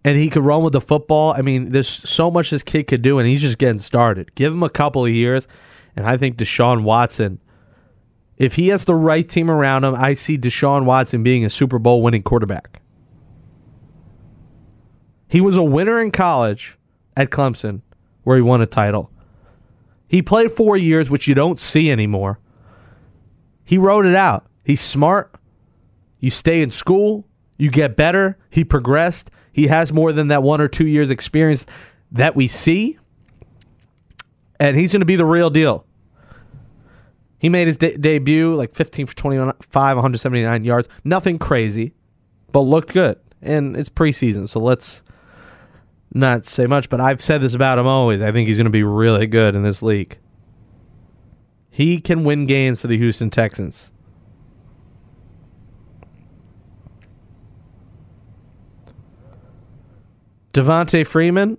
and 0.03 0.17
he 0.17 0.29
could 0.29 0.43
run 0.43 0.63
with 0.63 0.73
the 0.73 0.81
football. 0.81 1.33
I 1.37 1.41
mean, 1.41 1.71
there's 1.71 1.87
so 1.87 2.31
much 2.31 2.49
this 2.49 2.63
kid 2.63 2.87
could 2.87 3.01
do, 3.01 3.19
and 3.19 3.27
he's 3.27 3.41
just 3.41 3.57
getting 3.57 3.79
started. 3.79 4.33
Give 4.35 4.51
him 4.53 4.63
a 4.63 4.69
couple 4.69 5.05
of 5.05 5.11
years, 5.11 5.47
and 5.95 6.07
I 6.07 6.17
think 6.17 6.37
Deshaun 6.37 6.83
Watson, 6.83 7.39
if 8.37 8.55
he 8.55 8.69
has 8.69 8.85
the 8.85 8.95
right 8.95 9.27
team 9.27 9.51
around 9.51 9.83
him, 9.83 9.93
I 9.95 10.13
see 10.13 10.37
Deshaun 10.37 10.85
Watson 10.85 11.21
being 11.21 11.45
a 11.45 11.49
Super 11.49 11.77
Bowl 11.77 12.01
winning 12.01 12.23
quarterback. 12.23 12.81
He 15.27 15.39
was 15.39 15.55
a 15.55 15.63
winner 15.63 16.01
in 16.01 16.11
college 16.11 16.77
at 17.15 17.29
Clemson, 17.29 17.81
where 18.23 18.35
he 18.37 18.41
won 18.41 18.61
a 18.61 18.67
title. 18.67 19.11
He 20.07 20.21
played 20.21 20.51
four 20.51 20.75
years, 20.75 21.09
which 21.09 21.27
you 21.27 21.35
don't 21.35 21.59
see 21.59 21.91
anymore. 21.91 22.39
He 23.63 23.77
wrote 23.77 24.05
it 24.05 24.15
out. 24.15 24.45
He's 24.65 24.81
smart. 24.81 25.33
You 26.19 26.29
stay 26.29 26.61
in 26.61 26.69
school, 26.69 27.25
you 27.57 27.71
get 27.71 27.95
better. 27.95 28.37
He 28.49 28.63
progressed. 28.63 29.31
He 29.51 29.67
has 29.67 29.91
more 29.91 30.11
than 30.11 30.27
that 30.29 30.43
one 30.43 30.61
or 30.61 30.67
two 30.67 30.87
years 30.87 31.09
experience 31.09 31.65
that 32.11 32.35
we 32.35 32.47
see. 32.47 32.97
And 34.59 34.77
he's 34.77 34.91
going 34.91 35.01
to 35.01 35.05
be 35.05 35.15
the 35.15 35.25
real 35.25 35.49
deal. 35.49 35.85
He 37.39 37.49
made 37.49 37.67
his 37.67 37.77
de- 37.77 37.97
debut 37.97 38.53
like 38.53 38.75
15 38.75 39.07
for 39.07 39.15
25, 39.15 39.95
179 39.97 40.63
yards. 40.63 40.87
Nothing 41.03 41.39
crazy, 41.39 41.93
but 42.51 42.61
looked 42.61 42.93
good. 42.93 43.19
And 43.41 43.75
it's 43.75 43.89
preseason, 43.89 44.47
so 44.47 44.59
let's 44.59 45.01
not 46.13 46.45
say 46.45 46.67
much, 46.67 46.89
but 46.89 46.99
I've 46.99 47.21
said 47.21 47.41
this 47.41 47.55
about 47.55 47.79
him 47.79 47.87
always. 47.87 48.21
I 48.21 48.31
think 48.31 48.47
he's 48.47 48.57
going 48.57 48.65
to 48.65 48.71
be 48.71 48.83
really 48.83 49.27
good 49.27 49.55
in 49.55 49.63
this 49.63 49.81
league. 49.81 50.17
He 51.69 52.01
can 52.01 52.23
win 52.25 52.45
games 52.45 52.81
for 52.81 52.87
the 52.87 52.97
Houston 52.97 53.29
Texans. 53.29 53.91
Devonta 60.53 61.07
Freeman, 61.07 61.57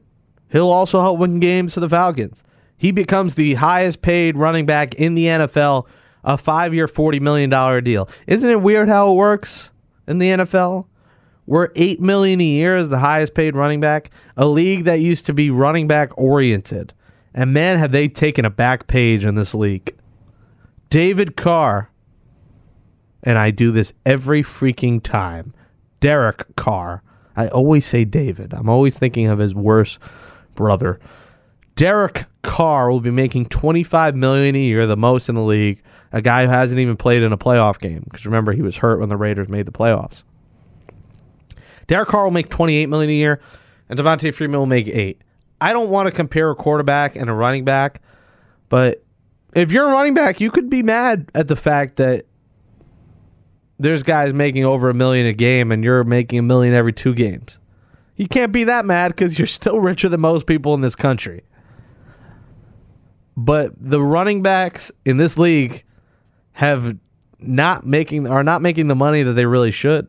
he'll 0.51 0.71
also 0.71 1.01
help 1.01 1.19
win 1.19 1.41
games 1.41 1.73
for 1.73 1.81
the 1.81 1.89
Falcons. 1.89 2.45
He 2.77 2.93
becomes 2.93 3.37
the 3.37 3.55
highest 3.55 4.03
paid 4.03 4.37
running 4.37 4.67
back 4.67 4.95
in 4.97 5.15
the 5.15 5.27
NFL, 5.27 5.87
a 6.25 6.37
five 6.37 6.75
year, 6.75 6.87
$40 6.87 7.21
million 7.21 7.49
deal. 7.83 8.09
Isn't 8.27 8.51
it 8.51 8.61
weird 8.61 8.91
how 8.91 9.11
it 9.13 9.15
works 9.15 9.71
in 10.07 10.19
the 10.19 10.29
NFL? 10.29 10.89
We're 11.47 11.69
8 11.75 12.01
million 12.01 12.41
a 12.41 12.45
year 12.45 12.77
as 12.77 12.89
the 12.89 12.99
highest 12.99 13.35
paid 13.35 13.57
running 13.57 13.81
back, 13.81 14.11
a 14.37 14.47
league 14.47 14.85
that 14.85 15.01
used 15.01 15.27
to 15.27 15.33
be 15.33 15.51
running 15.51 15.89
back 15.89 16.17
oriented. 16.17 16.95
And 17.35 17.53
man, 17.53 17.79
have 17.79 17.93
they 17.93 18.09
taken 18.09 18.45
a 18.45 18.51
back 18.51 18.87
page 18.87 19.25
in 19.25 19.35
this 19.35 19.55
league. 19.55 19.95
David 20.91 21.37
Carr, 21.37 21.91
and 23.23 23.39
I 23.39 23.51
do 23.51 23.71
this 23.71 23.93
every 24.05 24.43
freaking 24.43 25.03
time. 25.03 25.55
Derek 26.01 26.55
Carr. 26.57 27.03
I 27.35 27.49
always 27.49 27.87
say 27.87 28.05
David. 28.05 28.53
I'm 28.53 28.69
always 28.69 28.99
thinking 28.99 29.27
of 29.29 29.39
his 29.39 29.55
worst 29.55 29.99
brother. 30.55 31.01
Derek 31.77 32.27
Carr 32.43 32.91
will 32.91 33.01
be 33.01 33.11
making 33.11 33.47
25 33.47 34.15
million 34.15 34.55
a 34.55 34.59
year, 34.59 34.87
the 34.87 34.97
most 34.97 35.29
in 35.29 35.35
the 35.35 35.43
league. 35.43 35.81
A 36.13 36.21
guy 36.21 36.45
who 36.45 36.51
hasn't 36.51 36.79
even 36.79 36.97
played 36.97 37.23
in 37.23 37.33
a 37.33 37.39
playoff 37.39 37.79
game 37.79 38.03
because 38.05 38.27
remember 38.27 38.53
he 38.53 38.61
was 38.61 38.77
hurt 38.79 39.01
when 39.01 39.09
the 39.09 39.17
Raiders 39.17 39.49
made 39.49 39.65
the 39.65 39.73
playoffs. 39.73 40.25
Derek 41.87 42.09
Carr 42.09 42.25
will 42.25 42.31
make 42.31 42.49
28 42.49 42.87
million 42.89 43.11
a 43.11 43.15
year, 43.15 43.41
and 43.89 43.99
Devonta 43.99 44.33
Freeman 44.35 44.59
will 44.59 44.67
make 44.67 44.89
eight. 44.89 45.21
I 45.61 45.73
don't 45.73 45.91
want 45.91 46.09
to 46.09 46.13
compare 46.13 46.51
a 46.51 46.55
quarterback 46.55 47.17
and 47.17 47.31
a 47.31 47.33
running 47.33 47.65
back, 47.65 48.01
but 48.69 49.05
if 49.55 49.71
you're 49.71 49.89
a 49.89 49.93
running 49.93 50.15
back, 50.15 50.41
you 50.41 50.51
could 50.51 50.71
be 50.71 50.83
mad 50.83 51.31
at 51.35 51.49
the 51.49 51.57
fact 51.57 51.97
that 51.97 52.25
there's 53.79 54.03
guys 54.03 54.33
making 54.33 54.65
over 54.65 54.89
a 54.89 54.95
million 54.95 55.27
a 55.27 55.33
game 55.33 55.73
and 55.73 55.85
you're 55.85 56.05
making 56.05 56.39
a 56.39 56.43
million 56.43 56.73
every 56.73 56.93
two 56.93 57.15
games. 57.15 57.59
You 58.17 58.29
can't 58.29 58.53
be 58.53 58.65
that 58.65 58.85
mad 58.85 59.09
because 59.09 59.39
you're 59.39 59.47
still 59.47 59.81
richer 59.81 60.09
than 60.09 60.21
most 60.21 60.47
people 60.47 60.75
in 60.75 60.81
this 60.81 60.95
country. 60.95 61.43
But 63.37 63.73
the 63.77 64.01
running 64.01 64.43
backs 64.43 64.93
in 65.05 65.17
this 65.17 65.39
league 65.39 65.83
have 66.53 66.99
not 67.41 67.85
making 67.85 68.29
are 68.29 68.45
not 68.45 68.63
making 68.63 68.89
the 68.89 68.95
money 68.95 69.23
that 69.23 69.33
they 69.33 69.47
really 69.47 69.71
should. 69.71 70.07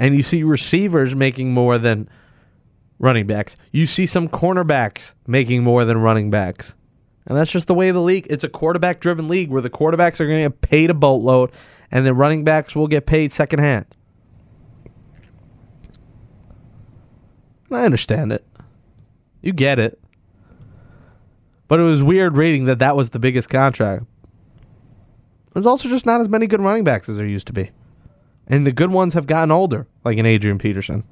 And 0.00 0.16
you 0.16 0.24
see 0.24 0.42
receivers 0.42 1.14
making 1.14 1.52
more 1.52 1.78
than 1.78 2.08
running 2.98 3.26
backs. 3.26 3.56
You 3.70 3.86
see 3.86 4.06
some 4.06 4.28
cornerbacks 4.28 5.14
making 5.26 5.62
more 5.62 5.84
than 5.84 5.98
running 5.98 6.30
backs. 6.30 6.74
And 7.26 7.36
that's 7.36 7.52
just 7.52 7.68
the 7.68 7.74
way 7.74 7.90
of 7.90 7.94
the 7.94 8.00
league. 8.00 8.26
It's 8.30 8.42
a 8.42 8.48
quarterback 8.48 9.00
driven 9.00 9.28
league 9.28 9.50
where 9.50 9.60
the 9.60 9.70
quarterbacks 9.70 10.18
are 10.18 10.26
going 10.26 10.42
to 10.42 10.48
get 10.48 10.62
paid 10.62 10.90
a 10.90 10.94
boatload 10.94 11.52
and 11.90 12.06
the 12.06 12.14
running 12.14 12.44
backs 12.44 12.74
will 12.74 12.88
get 12.88 13.06
paid 13.06 13.30
secondhand. 13.30 13.84
I 17.70 17.84
understand 17.84 18.32
it. 18.32 18.44
You 19.42 19.52
get 19.52 19.78
it. 19.78 20.00
But 21.68 21.78
it 21.78 21.84
was 21.84 22.02
weird 22.02 22.36
reading 22.36 22.64
that 22.64 22.80
that 22.80 22.96
was 22.96 23.10
the 23.10 23.20
biggest 23.20 23.48
contract. 23.48 24.04
There's 25.52 25.66
also 25.66 25.88
just 25.88 26.06
not 26.06 26.20
as 26.20 26.28
many 26.28 26.46
good 26.46 26.60
running 26.60 26.84
backs 26.84 27.08
as 27.08 27.16
there 27.16 27.26
used 27.26 27.46
to 27.48 27.52
be. 27.52 27.70
And 28.50 28.66
the 28.66 28.72
good 28.72 28.90
ones 28.90 29.14
have 29.14 29.28
gotten 29.28 29.52
older, 29.52 29.86
like 30.04 30.18
an 30.18 30.26
Adrian 30.26 30.58
Peterson. 30.58 31.04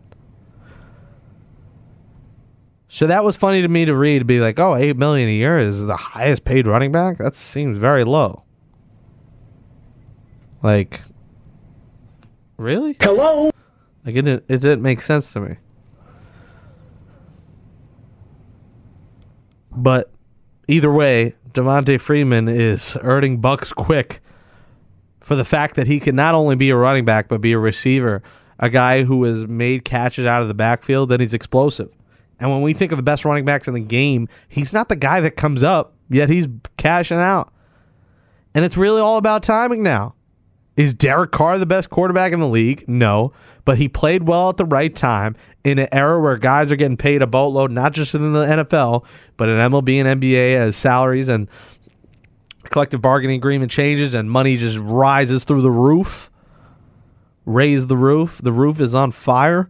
So 2.89 3.07
that 3.07 3.23
was 3.23 3.37
funny 3.37 3.63
to 3.63 3.69
me 3.69 3.85
to 3.85 3.95
read, 3.95 4.19
to 4.19 4.25
be 4.25 4.41
like, 4.41 4.59
oh, 4.59 4.75
eight 4.75 4.97
million 4.97 5.29
a 5.29 5.33
year 5.33 5.57
is 5.57 5.87
the 5.87 5.97
highest 5.97 6.45
paid 6.45 6.67
running 6.67 6.91
back. 6.91 7.19
That 7.19 7.37
seems 7.37 7.79
very 7.79 8.03
low. 8.03 8.43
Like, 10.65 11.01
really? 12.57 12.97
Hello? 13.01 13.53
Like 14.05 14.17
it 14.17 14.23
didn't, 14.23 14.45
it 14.49 14.59
didn't 14.59 14.83
make 14.83 15.01
sense 15.01 15.33
to 15.35 15.41
me. 15.41 15.57
But 19.71 20.11
either 20.67 20.91
way, 20.91 21.35
Devonta 21.53 22.01
Freeman 22.01 22.49
is 22.49 22.97
earning 23.03 23.41
bucks 23.41 23.73
quick 23.73 24.21
for 25.29 25.37
the 25.37 25.45
fact 25.45 25.77
that 25.77 25.87
he 25.87 26.01
can 26.01 26.17
not 26.17 26.35
only 26.35 26.57
be 26.57 26.71
a 26.71 26.77
running 26.77 27.05
back 27.05 27.29
but 27.29 27.43
be 27.43 27.53
a 27.53 27.59
receiver, 27.59 28.23
a 28.59 28.71
guy 28.71 29.05
who 29.05 29.25
has 29.25 29.47
made 29.47 29.85
catches 29.85 30.25
out 30.25 30.41
of 30.41 30.49
the 30.49 30.55
backfield 30.55 31.13
and 31.13 31.21
he's 31.21 31.35
explosive. 31.35 31.91
And 32.41 32.51
when 32.51 32.63
we 32.63 32.73
think 32.73 32.93
of 32.93 32.97
the 32.97 33.03
best 33.03 33.27
running 33.27 33.45
backs 33.45 33.69
in 33.69 33.75
the 33.75 33.81
game, 33.81 34.27
he's 34.49 34.73
not 34.73 34.89
the 34.89 34.97
guy 34.97 35.21
that 35.21 35.33
comes 35.33 35.63
up, 35.63 35.93
yet 36.09 36.31
he's 36.31 36.49
cashing 36.79 37.19
out. 37.19 37.53
And 38.55 38.65
it's 38.65 38.79
really 38.79 39.03
all 39.03 39.19
about 39.19 39.43
timing 39.43 39.83
now. 39.83 40.15
Is 40.79 40.95
Derek 40.95 41.31
Carr 41.31 41.59
the 41.59 41.67
best 41.67 41.91
quarterback 41.91 42.33
in 42.33 42.41
the 42.41 42.49
league? 42.49 42.89
No, 42.89 43.35
but 43.67 43.77
he 43.77 43.87
played 43.87 44.27
well 44.27 44.49
at 44.49 44.57
the 44.57 44.65
right 44.65 44.95
time 44.95 45.37
in 45.63 45.79
an 45.79 45.89
era 45.93 46.19
where 46.19 46.39
guys 46.39 46.73
are 46.73 46.77
getting 46.77 46.97
paid 46.97 47.21
a 47.21 47.27
boatload, 47.27 47.71
not 47.71 47.93
just 47.93 48.15
in 48.15 48.33
the 48.33 48.47
NFL, 48.47 49.05
but 49.37 49.51
in 49.51 49.57
MLB 49.57 50.03
and 50.03 50.23
NBA 50.23 50.55
as 50.55 50.77
salaries 50.77 51.29
and 51.29 51.51
collective 52.71 53.01
bargaining 53.01 53.37
agreement 53.37 53.71
changes 53.71 54.15
and 54.15 54.31
money 54.31 54.57
just 54.57 54.79
rises 54.79 55.45
through 55.45 55.63
the 55.63 55.71
roof. 55.71 56.31
Raise 57.45 57.87
the 57.87 57.97
roof. 57.97 58.41
The 58.43 58.53
roof 58.53 58.81
is 58.81 58.95
on 58.95 59.11
fire. 59.11 59.69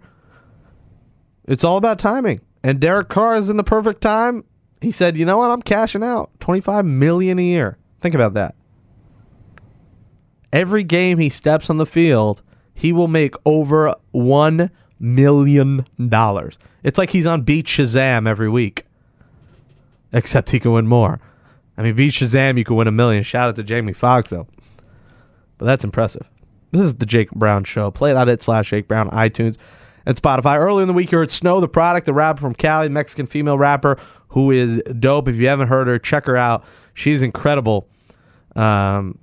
It's 1.46 1.64
all 1.64 1.76
about 1.76 1.98
timing. 1.98 2.40
And 2.62 2.80
Derek 2.80 3.08
Carr 3.08 3.34
is 3.36 3.50
in 3.50 3.56
the 3.56 3.64
perfect 3.64 4.00
time. 4.00 4.44
He 4.80 4.90
said, 4.90 5.16
"You 5.16 5.24
know 5.24 5.38
what? 5.38 5.50
I'm 5.50 5.62
cashing 5.62 6.02
out. 6.02 6.30
25 6.40 6.84
million 6.84 7.38
a 7.38 7.42
year. 7.42 7.78
Think 8.00 8.14
about 8.14 8.34
that. 8.34 8.54
Every 10.52 10.82
game 10.82 11.18
he 11.18 11.28
steps 11.28 11.68
on 11.68 11.76
the 11.76 11.86
field, 11.86 12.42
he 12.74 12.92
will 12.92 13.08
make 13.08 13.34
over 13.44 13.94
1 14.12 14.70
million 14.98 15.84
dollars. 16.08 16.58
It's 16.82 16.98
like 16.98 17.10
he's 17.10 17.26
on 17.26 17.42
Beat 17.42 17.66
Shazam 17.66 18.28
every 18.28 18.48
week. 18.48 18.84
Except 20.12 20.50
he 20.50 20.60
can 20.60 20.72
win 20.72 20.86
more. 20.86 21.20
I 21.78 21.82
mean, 21.82 21.94
Beat 21.94 22.12
Shazam, 22.12 22.58
you 22.58 22.64
can 22.64 22.76
win 22.76 22.88
a 22.88 22.92
million. 22.92 23.22
Shout 23.22 23.48
out 23.48 23.56
to 23.56 23.62
Jamie 23.62 23.92
Foxx, 23.92 24.30
though. 24.30 24.48
But 25.58 25.66
that's 25.66 25.84
impressive. 25.84 26.28
This 26.72 26.82
is 26.82 26.96
the 26.96 27.06
Jake 27.06 27.30
Brown 27.30 27.64
Show. 27.64 27.90
Play 27.92 28.10
it 28.10 28.16
on 28.16 28.28
it 28.28 28.42
slash 28.42 28.68
Jake 28.68 28.88
Brown, 28.88 29.08
iTunes, 29.10 29.56
and 30.04 30.16
Spotify. 30.20 30.56
Early 30.56 30.82
in 30.82 30.88
the 30.88 30.94
week, 30.94 31.12
you 31.12 31.18
heard 31.18 31.30
Snow 31.30 31.60
Tha 31.60 31.68
Product, 31.68 32.04
the 32.04 32.12
rapper 32.12 32.40
from 32.40 32.54
Cali, 32.54 32.88
Mexican 32.88 33.26
female 33.26 33.56
rapper 33.56 33.96
who 34.28 34.50
is 34.50 34.82
dope. 34.98 35.28
If 35.28 35.36
you 35.36 35.46
haven't 35.46 35.68
heard 35.68 35.86
her, 35.86 35.98
check 35.98 36.26
her 36.26 36.36
out. 36.36 36.64
She's 36.94 37.22
incredible. 37.22 37.88
Um, 38.56 39.18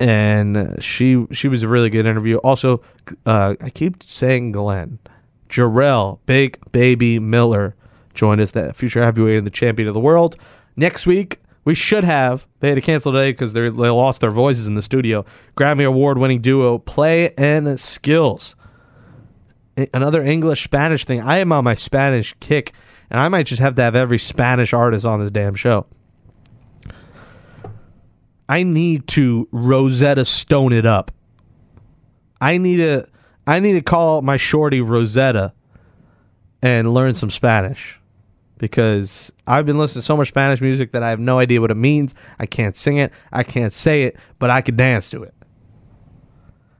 and 0.00 0.82
she 0.82 1.26
she 1.30 1.46
was 1.46 1.62
a 1.62 1.68
really 1.68 1.90
good 1.90 2.06
interview. 2.06 2.38
Also, 2.38 2.82
uh, 3.24 3.54
I 3.60 3.70
keep 3.70 4.02
saying 4.02 4.50
Glenn, 4.50 4.98
Jarrell, 5.48 6.18
Big 6.26 6.58
Baby 6.72 7.20
Miller 7.20 7.76
joined 8.14 8.40
us, 8.40 8.50
that 8.50 8.74
future 8.74 9.02
heavyweight 9.02 9.38
and 9.38 9.46
the 9.46 9.50
champion 9.50 9.86
of 9.86 9.94
the 9.94 10.00
world. 10.00 10.36
Next 10.76 11.06
week, 11.06 11.38
we 11.64 11.74
should 11.74 12.04
have. 12.04 12.46
They 12.60 12.68
had 12.68 12.74
to 12.74 12.80
cancel 12.80 13.12
today 13.12 13.32
because 13.32 13.52
they 13.52 13.70
lost 13.70 14.20
their 14.20 14.30
voices 14.30 14.66
in 14.66 14.74
the 14.74 14.82
studio. 14.82 15.24
Grammy 15.56 15.86
Award 15.86 16.18
winning 16.18 16.40
duo 16.40 16.78
Play-N-Skillz. 16.78 18.54
Another 19.94 20.22
English 20.22 20.64
Spanish 20.64 21.04
thing. 21.04 21.20
I 21.20 21.38
am 21.38 21.52
on 21.52 21.64
my 21.64 21.74
Spanish 21.74 22.34
kick, 22.40 22.72
and 23.10 23.18
I 23.20 23.28
might 23.28 23.46
just 23.46 23.62
have 23.62 23.74
to 23.76 23.82
have 23.82 23.96
every 23.96 24.18
Spanish 24.18 24.72
artist 24.74 25.06
on 25.06 25.20
this 25.20 25.30
damn 25.30 25.54
show. 25.54 25.86
I 28.48 28.64
need 28.64 29.06
to 29.08 29.48
Rosetta 29.50 30.26
Stone 30.26 30.72
it 30.74 30.84
up. 30.84 31.10
I 32.40 32.58
need 32.58 32.76
to 32.78 33.06
I 33.46 33.60
need 33.60 33.72
to 33.74 33.82
call 33.82 34.20
my 34.20 34.36
shorty 34.36 34.80
Rosetta 34.80 35.54
and 36.60 36.92
learn 36.92 37.14
some 37.14 37.30
Spanish 37.30 37.98
because 38.62 39.32
I've 39.44 39.66
been 39.66 39.76
listening 39.76 40.02
to 40.02 40.06
so 40.06 40.16
much 40.16 40.28
Spanish 40.28 40.60
music 40.60 40.92
that 40.92 41.02
I 41.02 41.10
have 41.10 41.18
no 41.18 41.40
idea 41.40 41.60
what 41.60 41.72
it 41.72 41.76
means. 41.76 42.14
I 42.38 42.46
can't 42.46 42.76
sing 42.76 42.98
it, 42.98 43.12
I 43.32 43.42
can't 43.42 43.72
say 43.72 44.04
it, 44.04 44.16
but 44.38 44.50
I 44.50 44.60
could 44.60 44.76
dance 44.76 45.10
to 45.10 45.24
it. 45.24 45.34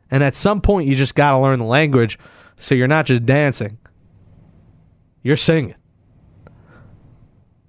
And 0.08 0.22
at 0.22 0.36
some 0.36 0.60
point 0.60 0.86
you 0.86 0.94
just 0.94 1.16
got 1.16 1.32
to 1.32 1.38
learn 1.40 1.58
the 1.58 1.64
language 1.64 2.20
so 2.54 2.76
you're 2.76 2.86
not 2.86 3.06
just 3.06 3.26
dancing. 3.26 3.78
You're 5.24 5.34
singing. 5.34 5.74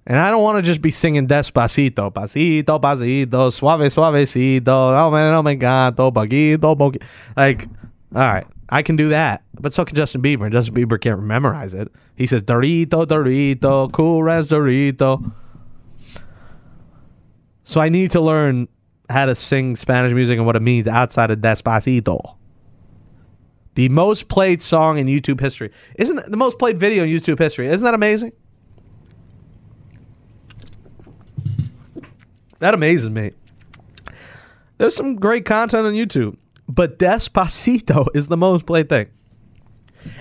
And 0.06 0.16
I 0.16 0.30
don't 0.30 0.44
want 0.44 0.58
to 0.58 0.62
just 0.62 0.80
be 0.80 0.92
singing 0.92 1.26
despacito, 1.26 2.12
pasito, 2.12 2.80
pasito, 2.80 3.52
suave, 3.52 3.80
suavecito, 3.80 4.68
oh 4.68 5.10
man, 5.10 5.34
oh 5.34 5.42
my 5.42 5.56
god, 5.56 5.96
poquito, 5.96 6.76
poquito. 6.76 7.02
Like, 7.36 7.66
all 8.14 8.20
right, 8.20 8.46
I 8.68 8.82
can 8.82 8.96
do 8.96 9.10
that. 9.10 9.42
But 9.58 9.72
so 9.74 9.84
can 9.84 9.96
Justin 9.96 10.22
Bieber. 10.22 10.44
And 10.44 10.52
Justin 10.52 10.74
Bieber 10.74 11.00
can't 11.00 11.22
memorize 11.22 11.74
it. 11.74 11.92
He 12.16 12.26
says, 12.26 12.42
Dorito, 12.42 13.06
Dorito, 13.06 13.92
cool 13.92 14.22
ranch 14.22 14.46
Dorito. 14.46 15.32
So 17.64 17.80
I 17.80 17.88
need 17.88 18.10
to 18.12 18.20
learn 18.20 18.68
how 19.10 19.26
to 19.26 19.34
sing 19.34 19.76
Spanish 19.76 20.12
music 20.12 20.38
and 20.38 20.46
what 20.46 20.56
it 20.56 20.62
means 20.62 20.86
outside 20.86 21.30
of 21.30 21.38
Despacito. 21.38 22.36
The 23.74 23.88
most 23.88 24.28
played 24.28 24.62
song 24.62 24.98
in 24.98 25.06
YouTube 25.06 25.40
history. 25.40 25.70
Isn't 25.96 26.30
the 26.30 26.36
most 26.36 26.58
played 26.58 26.78
video 26.78 27.04
in 27.04 27.10
YouTube 27.10 27.38
history? 27.38 27.66
Isn't 27.66 27.84
that 27.84 27.94
amazing? 27.94 28.32
That 32.60 32.72
amazes 32.72 33.10
me. 33.10 33.32
There's 34.78 34.94
some 34.94 35.16
great 35.16 35.44
content 35.44 35.86
on 35.86 35.92
YouTube, 35.92 36.36
but 36.68 36.98
Despacito 36.98 38.06
is 38.14 38.28
the 38.28 38.36
most 38.36 38.66
played 38.66 38.88
thing. 38.88 39.08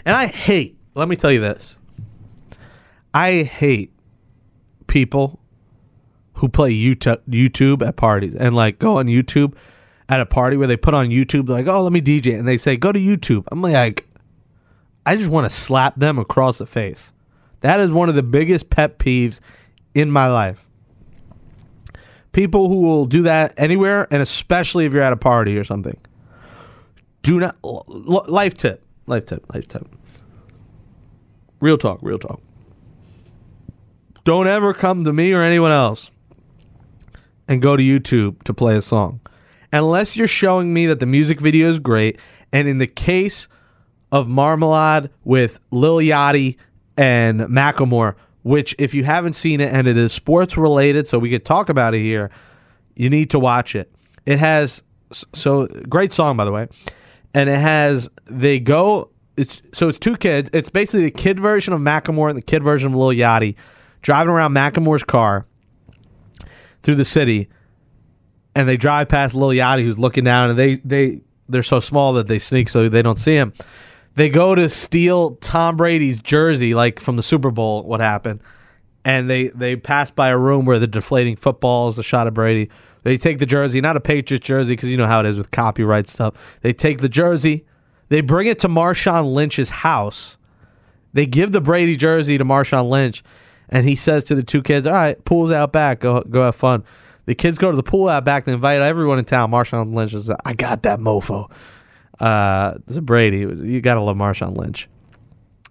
And 0.06 0.16
I 0.16 0.28
hate, 0.28 0.78
let 0.96 1.10
me 1.10 1.16
tell 1.16 1.32
you 1.32 1.40
this. 1.40 1.78
I 3.14 3.44
hate 3.44 3.92
people 4.88 5.40
who 6.36 6.50
play 6.50 6.72
YouTube 6.72 7.86
at 7.86 7.96
parties 7.96 8.34
and 8.34 8.56
like 8.56 8.80
go 8.80 8.98
on 8.98 9.08
YouTube 9.08 9.56
at 10.10 10.20
a 10.20 10.26
party 10.26 10.58
where 10.58 10.68
they 10.68 10.78
put 10.78 10.94
on 10.94 11.10
YouTube, 11.10 11.48
like, 11.48 11.68
oh, 11.68 11.84
let 11.84 11.92
me 11.92 12.02
DJ. 12.02 12.38
And 12.38 12.48
they 12.48 12.58
say, 12.58 12.76
go 12.76 12.92
to 12.92 13.00
YouTube. 13.00 13.46
I'm 13.52 13.62
like, 13.62 14.08
I 15.06 15.16
just 15.16 15.30
want 15.30 15.46
to 15.46 15.56
slap 15.56 15.96
them 15.96 16.18
across 16.18 16.58
the 16.58 16.66
face. 16.66 17.14
That 17.62 17.80
is 17.80 17.92
one 17.92 18.10
of 18.10 18.16
the 18.16 18.24
biggest 18.24 18.70
pet 18.70 19.00
peeves 19.00 19.40
in 19.94 20.10
my 20.10 20.28
life 20.28 20.70
people 22.34 22.68
who 22.68 22.82
will 22.82 23.06
do 23.06 23.22
that 23.22 23.54
anywhere, 23.56 24.08
and 24.12 24.22
especially 24.22 24.86
if 24.86 24.92
you're 24.92 25.02
at 25.02 25.14
a 25.14 25.18
party 25.18 25.58
or 25.58 25.64
something. 25.64 25.98
Do 27.24 27.40
not 27.40 27.56
life 27.64 28.54
tip, 28.56 28.84
life 29.08 29.26
tip, 29.26 29.46
life 29.54 29.68
tip. 29.68 29.88
Real 31.62 31.78
talk, 31.78 32.00
real 32.02 32.20
talk. 32.20 32.42
Don't 34.26 34.48
ever 34.48 34.74
come 34.74 35.04
to 35.06 35.14
me 35.14 35.34
or 35.34 35.42
anyone 35.42 35.72
else 35.72 36.12
and 37.48 37.62
go 37.62 37.76
to 37.76 37.84
YouTube 37.84 38.44
to 38.44 38.54
play 38.54 38.76
a 38.76 38.82
song. 38.82 39.20
Unless 39.72 40.18
you're 40.18 40.28
showing 40.28 40.74
me 40.74 40.86
that 40.86 41.00
the 41.00 41.06
music 41.06 41.42
video 41.42 41.70
is 41.70 41.80
great. 41.80 42.20
And 42.52 42.68
in 42.68 42.78
the 42.78 42.88
case 42.88 43.48
of 44.12 44.28
Marmalade 44.28 45.10
with 45.24 45.60
Lil 45.72 45.98
Yachty 45.98 46.58
and 46.96 47.42
Macklemore, 47.42 48.16
which 48.44 48.76
if 48.78 48.94
you 48.94 49.04
haven't 49.04 49.34
seen 49.34 49.60
it 49.62 49.74
and 49.74 49.88
it 49.88 49.98
is 49.98 50.14
sports 50.14 50.58
related, 50.58 51.08
so 51.08 51.18
we 51.18 51.30
could 51.30 51.46
talk 51.46 51.70
about 51.70 51.94
it 51.94 52.02
here, 52.02 52.30
you 52.96 53.10
need 53.10 53.30
to 53.32 53.40
watch 53.40 53.76
it. 53.76 53.92
It 54.26 54.40
has 54.40 54.84
so 55.12 55.68
great 55.90 56.14
song 56.14 56.38
by 56.38 56.46
the 56.46 56.52
way, 56.52 56.68
and 57.34 57.50
it 57.50 57.60
has 57.60 58.10
they 58.26 58.60
go. 58.60 59.10
It's 59.36 59.62
so 59.74 59.90
it's 59.90 60.00
two 60.00 60.16
kids. 60.16 60.50
It's 60.54 60.70
basically 60.70 61.06
the 61.06 61.12
kid 61.12 61.40
version 61.40 61.74
of 61.74 61.82
Macklemore 61.82 62.30
and 62.30 62.38
the 62.38 62.44
kid 62.44 62.64
version 62.64 62.94
of 62.94 62.98
Lil 62.98 63.10
Yachty 63.10 63.56
driving 64.02 64.32
around 64.34 64.54
Macklemore's 64.54 65.04
car 65.04 65.46
through 66.84 66.96
the 66.96 67.06
city, 67.06 67.50
and 68.54 68.68
they 68.68 68.78
drive 68.78 69.10
past 69.10 69.34
Lil 69.34 69.50
Yachty 69.50 69.84
who's 69.84 69.98
looking 69.98 70.24
down, 70.24 70.52
and 70.52 70.60
they 70.60 70.76
they 70.78 71.22
they're 71.50 71.64
so 71.64 71.80
small 71.80 72.14
that 72.14 72.28
they 72.28 72.40
sneak 72.40 72.70
so 72.70 72.88
they 72.90 73.02
don't 73.02 73.20
see 73.20 73.36
him 73.36 73.54
they 74.16 74.30
go 74.30 74.56
to 74.56 74.70
steal 74.70 75.36
Tom 75.38 75.76
Brady's 75.76 76.20
jersey, 76.20 76.74
like 76.74 77.00
from 77.00 77.16
the 77.16 77.24
Super 77.24 77.52
Bowl. 77.52 77.84
What 77.84 78.00
happened? 78.00 78.42
And 79.06 79.30
they 79.30 79.48
they 79.50 79.76
pass 79.76 80.12
by 80.12 80.30
a 80.30 80.38
room 80.38 80.66
where 80.66 80.80
the 80.80 80.88
deflating 80.88 81.36
footballs, 81.36 81.98
the 81.98 82.04
shot 82.04 82.28
of 82.28 82.34
Brady. 82.34 82.70
They 83.04 83.18
take 83.18 83.40
the 83.40 83.46
jersey, 83.46 83.82
not 83.82 83.98
a 83.98 84.02
Patriots 84.02 84.46
jersey, 84.46 84.74
because 84.74 84.90
you 84.90 84.98
know 84.98 85.08
how 85.08 85.20
it 85.20 85.26
is 85.26 85.38
with 85.38 85.52
copyright 85.52 86.08
stuff. 86.08 86.60
They 86.62 86.74
take 86.74 87.00
the 87.00 87.10
jersey, 87.10 87.66
they 88.10 88.22
bring 88.22 88.48
it 88.48 88.60
to 88.60 88.68
Marshawn 88.68 89.34
Lynch's 89.34 89.70
house. 89.70 90.38
They 91.14 91.26
give 91.26 91.52
the 91.52 91.62
Brady 91.62 91.96
jersey 91.96 92.38
to 92.38 92.46
Marshawn 92.46 92.90
Lynch, 92.90 93.24
and 93.70 93.88
he 93.88 93.96
says 93.96 94.24
to 94.26 94.36
the 94.36 94.44
two 94.44 94.62
kids, 94.62 94.86
"All 94.88 94.94
right, 94.94 95.24
pool's 95.26 95.52
out 95.52 95.72
back. 95.72 96.00
Go 96.02 96.22
go 96.22 96.44
have 96.44 96.56
fun." 96.56 96.84
The 97.26 97.36
kids 97.36 97.58
go 97.58 97.72
to 97.72 97.78
the 97.78 97.84
pool 97.84 98.10
out 98.10 98.26
back. 98.26 98.46
They 98.46 98.54
invite 98.54 98.82
everyone 98.82 99.20
in 99.20 99.26
town. 99.26 99.52
Marshawn 99.52 99.94
Lynch 99.94 100.12
says, 100.12 100.30
"I 100.46 100.54
got 100.54 100.84
that 100.84 101.00
mofo." 101.00 101.50
Uh, 102.20 102.74
this 102.86 102.98
is 102.98 103.00
Brady. 103.00 103.40
You 103.40 103.82
got 103.82 103.96
to 103.96 104.02
love 104.02 104.18
Marshawn 104.18 104.58
Lynch. 104.58 104.90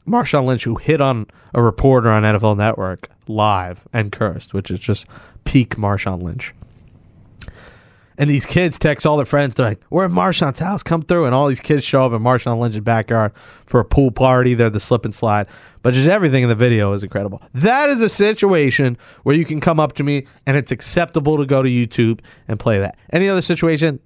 Marshawn 0.07 0.45
Lynch, 0.45 0.64
who 0.64 0.76
hit 0.76 1.01
on 1.01 1.26
a 1.55 1.62
reporter 1.62 2.09
on 2.09 2.24
NFL 2.24 2.57
Network 2.57 3.09
live 3.28 3.87
and 3.93 4.11
cursed, 4.11 4.53
which 4.53 4.70
is 4.70 4.80
just 4.80 5.07
peak 5.45 5.76
Marshawn 5.76 6.22
Lynch. 6.22 6.55
And 8.18 8.28
these 8.28 8.44
kids 8.44 8.78
text 8.78 9.06
all 9.06 9.16
their 9.16 9.26
friends. 9.26 9.54
They're 9.54 9.70
like, 9.70 9.80
"We're 9.90 10.04
at 10.04 10.10
Marshawn's 10.10 10.58
house. 10.58 10.82
Come 10.82 11.02
through!" 11.02 11.26
And 11.26 11.34
all 11.34 11.48
these 11.48 11.60
kids 11.60 11.84
show 11.84 12.04
up 12.04 12.12
in 12.12 12.20
Marshawn 12.20 12.58
Lynch's 12.58 12.80
backyard 12.80 13.32
for 13.34 13.80
a 13.80 13.84
pool 13.84 14.10
party. 14.10 14.54
They're 14.54 14.70
the 14.70 14.80
slip 14.80 15.04
and 15.04 15.14
slide, 15.14 15.48
but 15.82 15.94
just 15.94 16.08
everything 16.08 16.42
in 16.42 16.48
the 16.48 16.54
video 16.54 16.92
is 16.92 17.02
incredible. 17.02 17.42
That 17.54 17.88
is 17.90 18.00
a 18.00 18.08
situation 18.08 18.98
where 19.22 19.34
you 19.34 19.44
can 19.44 19.60
come 19.60 19.80
up 19.80 19.94
to 19.94 20.02
me 20.02 20.26
and 20.46 20.56
it's 20.56 20.72
acceptable 20.72 21.38
to 21.38 21.46
go 21.46 21.62
to 21.62 21.68
YouTube 21.68 22.20
and 22.48 22.60
play 22.60 22.78
that. 22.78 22.96
Any 23.10 23.28
other 23.28 23.42
situation, 23.42 24.00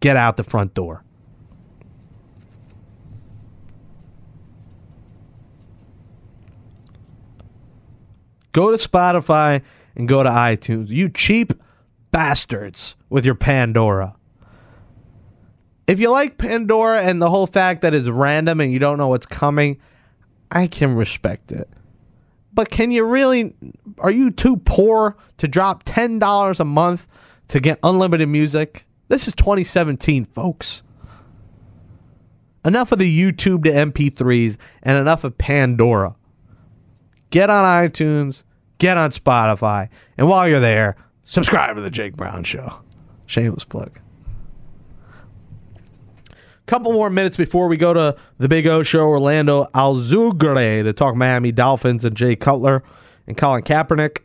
get 0.00 0.16
out 0.16 0.36
the 0.36 0.44
front 0.44 0.74
door. 0.74 1.04
Go 8.52 8.70
to 8.70 8.76
Spotify 8.76 9.62
and 9.96 10.06
go 10.06 10.22
to 10.22 10.28
iTunes. 10.28 10.90
You 10.90 11.08
cheap 11.08 11.54
bastards 12.10 12.96
with 13.12 13.26
your 13.26 13.34
Pandora. 13.34 14.16
If 15.86 16.00
you 16.00 16.10
like 16.10 16.38
Pandora 16.38 17.02
and 17.02 17.20
the 17.20 17.28
whole 17.28 17.46
fact 17.46 17.82
that 17.82 17.92
it's 17.92 18.08
random 18.08 18.58
and 18.60 18.72
you 18.72 18.78
don't 18.78 18.96
know 18.96 19.08
what's 19.08 19.26
coming, 19.26 19.78
I 20.50 20.66
can 20.66 20.94
respect 20.94 21.52
it. 21.52 21.68
But 22.54 22.70
can 22.70 22.90
you 22.90 23.04
really 23.04 23.54
are 23.98 24.10
you 24.10 24.30
too 24.30 24.56
poor 24.56 25.16
to 25.36 25.46
drop 25.46 25.84
$10 25.84 26.60
a 26.60 26.64
month 26.64 27.06
to 27.48 27.60
get 27.60 27.78
unlimited 27.82 28.30
music? 28.30 28.86
This 29.08 29.28
is 29.28 29.34
2017, 29.34 30.24
folks. 30.24 30.82
Enough 32.64 32.92
of 32.92 32.98
the 32.98 33.20
YouTube 33.20 33.64
to 33.64 33.70
MP3s 33.70 34.56
and 34.82 34.96
enough 34.96 35.24
of 35.24 35.36
Pandora 35.36 36.16
get 37.28 37.50
on 37.50 37.64
iTunes, 37.64 38.44
get 38.78 38.96
on 38.96 39.10
Spotify, 39.10 39.88
and 40.16 40.28
while 40.28 40.48
you're 40.48 40.60
there, 40.60 40.96
subscribe 41.24 41.76
to 41.76 41.82
the 41.82 41.90
Jake 41.90 42.16
Brown 42.16 42.44
Show. 42.44 42.82
Shameless 43.32 43.64
plug. 43.64 43.98
Couple 46.66 46.92
more 46.92 47.08
minutes 47.08 47.38
before 47.38 47.66
we 47.66 47.78
go 47.78 47.94
to 47.94 48.14
the 48.36 48.46
Big 48.46 48.66
O 48.66 48.82
Show, 48.82 49.08
Orlando 49.08 49.64
Alzugaray 49.74 50.84
to 50.84 50.92
talk 50.92 51.16
Miami 51.16 51.50
Dolphins 51.50 52.04
and 52.04 52.14
Jay 52.14 52.36
Cutler 52.36 52.82
and 53.26 53.34
Colin 53.34 53.62
Kaepernick. 53.62 54.18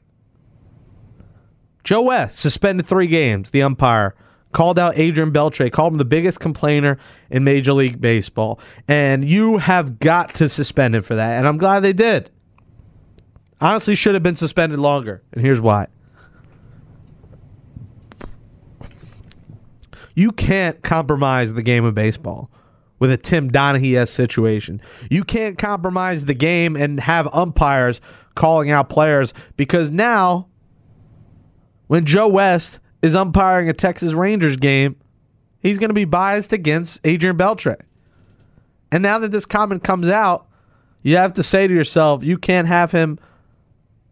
Joe 1.85 2.01
West 2.01 2.37
suspended 2.37 2.85
three 2.85 3.07
games. 3.07 3.51
The 3.51 3.61
umpire 3.61 4.13
called 4.51 4.77
out 4.77 4.97
Adrian 4.97 5.31
Beltre, 5.31 5.71
called 5.71 5.93
him 5.93 5.99
the 5.99 6.05
biggest 6.05 6.41
complainer 6.41 6.97
in 7.29 7.45
Major 7.45 7.71
League 7.71 8.01
Baseball. 8.01 8.59
And 8.89 9.23
you 9.23 9.59
have 9.59 9.99
got 9.99 10.33
to 10.35 10.49
suspend 10.49 10.95
him 10.95 11.01
for 11.01 11.15
that. 11.15 11.37
And 11.37 11.47
I'm 11.47 11.57
glad 11.57 11.79
they 11.79 11.93
did. 11.93 12.29
Honestly, 13.61 13.95
should 13.95 14.15
have 14.15 14.23
been 14.23 14.35
suspended 14.35 14.79
longer. 14.79 15.23
And 15.31 15.41
here's 15.41 15.61
why. 15.61 15.87
You 20.17 20.31
can't 20.31 20.81
compromise 20.81 21.53
the 21.53 21.61
game 21.61 21.85
of 21.85 21.93
baseball 21.93 22.49
with 22.97 23.11
a 23.11 23.17
Tim 23.17 23.51
Donaghy 23.51 24.07
situation. 24.07 24.81
You 25.11 25.23
can't 25.23 25.59
compromise 25.59 26.25
the 26.25 26.33
game 26.33 26.75
and 26.75 26.99
have 26.99 27.27
umpires 27.35 28.01
calling 28.33 28.71
out 28.71 28.89
players 28.89 29.31
because 29.57 29.91
now, 29.91 30.47
when 31.85 32.03
Joe 32.03 32.27
West 32.27 32.79
is 33.03 33.15
umpiring 33.15 33.69
a 33.69 33.73
Texas 33.73 34.13
Rangers 34.13 34.55
game, 34.55 34.95
he's 35.59 35.77
going 35.77 35.91
to 35.91 35.93
be 35.93 36.05
biased 36.05 36.51
against 36.51 36.99
Adrian 37.03 37.37
Beltre. 37.37 37.79
And 38.91 39.03
now 39.03 39.19
that 39.19 39.29
this 39.29 39.45
comment 39.45 39.83
comes 39.83 40.07
out, 40.07 40.47
you 41.03 41.15
have 41.17 41.33
to 41.33 41.43
say 41.43 41.67
to 41.67 41.73
yourself, 41.75 42.23
you 42.23 42.39
can't 42.39 42.67
have 42.67 42.91
him 42.91 43.19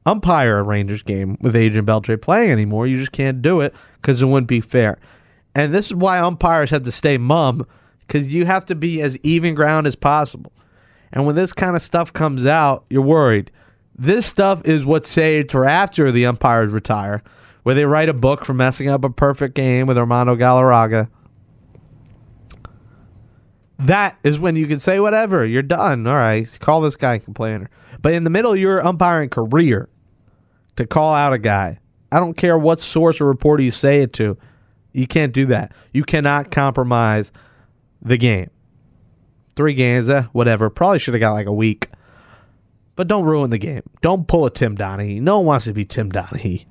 umpire 0.06 0.60
a 0.60 0.64
Rangers 0.64 1.02
game 1.02 1.36
with 1.42 1.56
Adrian 1.56 1.88
Beltre 1.88 2.22
playing 2.22 2.52
anymore. 2.52 2.86
You 2.86 2.96
just 2.96 3.12
can't 3.12 3.42
do 3.42 3.62
it 3.62 3.74
because 3.96 4.22
it 4.22 4.28
wouldn't 4.28 4.48
be 4.48 4.62
fair. 4.62 5.00
And 5.56 5.74
this 5.74 5.88
is 5.88 5.96
why 5.96 6.20
umpires 6.20 6.70
have 6.70 6.84
to 6.84 6.92
stay 6.92 7.18
mum 7.18 7.66
because 8.02 8.34
you 8.34 8.46
have 8.46 8.66
to 8.66 8.76
be 8.76 9.02
as 9.02 9.18
even 9.24 9.56
ground 9.56 9.88
as 9.88 9.96
possible. 9.96 10.52
And 11.12 11.26
when 11.26 11.36
this 11.36 11.54
kind 11.54 11.76
of 11.76 11.82
stuff 11.82 12.12
comes 12.12 12.46
out, 12.46 12.86
you're 12.90 13.02
worried. 13.02 13.52
This 13.98 14.26
stuff 14.26 14.62
is 14.66 14.86
what's 14.86 15.10
saved 15.10 15.52
for 15.52 15.66
after 15.66 16.12
the 16.12 16.26
umpires 16.26 16.72
retire, 16.72 17.24
where 17.64 17.74
they 17.74 17.86
write 17.86 18.10
a 18.10 18.14
book 18.14 18.44
for 18.44 18.54
messing 18.54 18.90
up 18.90 19.06
a 19.06 19.10
perfect 19.10 19.56
game 19.56 19.88
with 19.88 19.98
Armando 19.98 20.36
Galarraga. 20.36 21.10
That 23.80 24.18
is 24.24 24.38
when 24.38 24.56
you 24.56 24.68
can 24.68 24.80
say 24.80 25.00
whatever. 25.00 25.46
You're 25.46 25.62
done. 25.62 26.06
All 26.06 26.16
right. 26.16 26.58
Call 26.60 26.82
this 26.82 26.96
guy 26.96 27.16
a 27.16 27.20
complainer. 27.20 27.70
But 28.02 28.14
in 28.14 28.26
the 28.26 28.30
middle 28.30 28.52
of 28.52 28.60
your 28.60 28.86
umpiring 28.86 29.30
career, 29.30 29.90
to 30.76 30.86
call 30.86 31.14
out 31.14 31.34
a 31.34 31.38
guy, 31.40 31.80
I 32.12 32.20
don't 32.20 32.36
care 32.36 32.58
what 32.58 32.80
source 32.80 33.22
or 33.22 33.26
reporter 33.26 33.64
you 33.64 33.72
say 33.72 34.02
it 34.02 34.14
to, 34.14 34.38
you 34.96 35.08
can't 35.08 35.34
do 35.34 35.46
that. 35.48 35.74
You 35.94 36.04
cannot 36.04 36.52
compromise 36.52 37.32
the 38.02 38.18
game. 38.18 38.50
Three 39.56 39.74
games, 39.74 40.10
eh, 40.10 40.24
whatever. 40.32 40.70
Probably 40.70 41.00
should 41.00 41.14
have 41.14 41.22
got 41.22 41.34
like 41.34 41.48
a 41.48 41.54
week. 41.54 41.88
But 42.96 43.08
don't 43.08 43.26
ruin 43.26 43.50
the 43.50 43.58
game. 43.58 43.84
Don't 44.02 44.28
pull 44.28 44.46
a 44.46 44.52
Tim 44.52 44.78
Donaghy. 44.78 45.22
No 45.22 45.38
one 45.40 45.48
wants 45.48 45.66
to 45.66 45.74
be 45.74 45.86
Tim 45.86 46.12
Donaghy. 46.12 46.66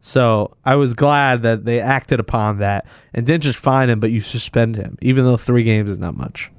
So 0.00 0.54
I 0.64 0.76
was 0.76 0.94
glad 0.94 1.42
that 1.42 1.64
they 1.64 1.80
acted 1.80 2.20
upon 2.20 2.58
that 2.58 2.86
and 3.14 3.26
didn't 3.26 3.42
just 3.42 3.58
fine 3.58 3.88
him, 3.88 4.00
but 4.00 4.10
you 4.10 4.20
suspend 4.20 4.76
him, 4.76 4.98
even 5.00 5.24
though 5.24 5.38
three 5.38 5.62
games 5.62 5.90
is 5.90 5.98
not 5.98 6.16
much. 6.16 6.50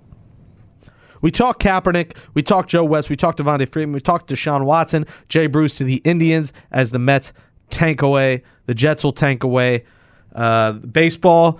We 1.21 1.31
talked 1.31 1.61
Kaepernick, 1.61 2.17
we 2.33 2.41
talked 2.43 2.69
Joe 2.69 2.83
West, 2.83 3.09
we 3.09 3.15
talked 3.15 3.39
Devonta 3.39 3.69
Freeman, 3.69 3.93
we 3.93 4.01
talked 4.01 4.29
Deshaun 4.29 4.65
Watson, 4.65 5.05
Jay 5.29 5.47
Bruce 5.47 5.77
to 5.77 5.83
the 5.83 5.97
Indians 5.97 6.53
as 6.71 6.91
the 6.91 6.99
Mets 6.99 7.33
tank 7.69 8.01
away, 8.01 8.43
the 8.65 8.73
Jets 8.73 9.03
will 9.03 9.11
tank 9.11 9.43
away. 9.43 9.85
Uh, 10.33 10.73
baseball, 10.73 11.59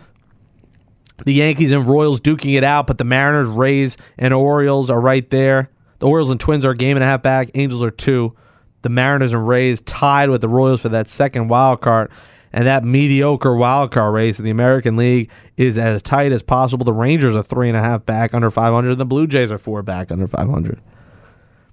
the 1.24 1.34
Yankees 1.34 1.72
and 1.72 1.88
Royals 1.88 2.20
duking 2.20 2.58
it 2.58 2.64
out, 2.64 2.88
but 2.88 2.98
the 2.98 3.04
Mariners, 3.04 3.48
Rays, 3.48 3.98
and 4.18 4.34
Orioles 4.34 4.90
are 4.90 5.00
right 5.00 5.30
there. 5.30 5.70
The 6.00 6.08
Orioles 6.08 6.30
and 6.30 6.40
Twins 6.40 6.66
are 6.66 6.72
a 6.72 6.76
game 6.76 6.98
and 6.98 7.04
a 7.04 7.08
half 7.08 7.22
back. 7.22 7.50
Angels 7.54 7.82
are 7.82 7.92
two. 7.92 8.36
The 8.82 8.90
Mariners 8.90 9.34
and 9.34 9.48
Rays 9.48 9.82
tied 9.82 10.30
with 10.30 10.42
the 10.42 10.50
Royals 10.50 10.82
for 10.82 10.90
that 10.90 11.08
second 11.08 11.48
wild 11.48 11.82
card. 11.82 12.12
And 12.52 12.68
that 12.68 12.86
mediocre 12.86 13.56
wild 13.56 13.92
card 13.92 14.14
race 14.14 14.40
in 14.40 14.46
the 14.46 14.52
American 14.52 14.96
League 14.96 15.30
is 15.58 15.78
as 15.78 16.02
tight 16.02 16.32
as 16.32 16.42
possible. 16.42 16.86
The 16.86 16.94
Rangers 16.94 17.36
are 17.36 17.44
three 17.44 17.68
and 17.68 17.78
a 17.78 17.82
half 17.82 18.06
back 18.06 18.34
under 18.34 18.50
500. 18.50 18.92
and 18.92 19.00
The 19.00 19.06
Blue 19.06 19.28
Jays 19.28 19.52
are 19.52 19.58
four 19.58 19.84
back 19.84 20.12
under 20.12 20.28
500. 20.28 20.80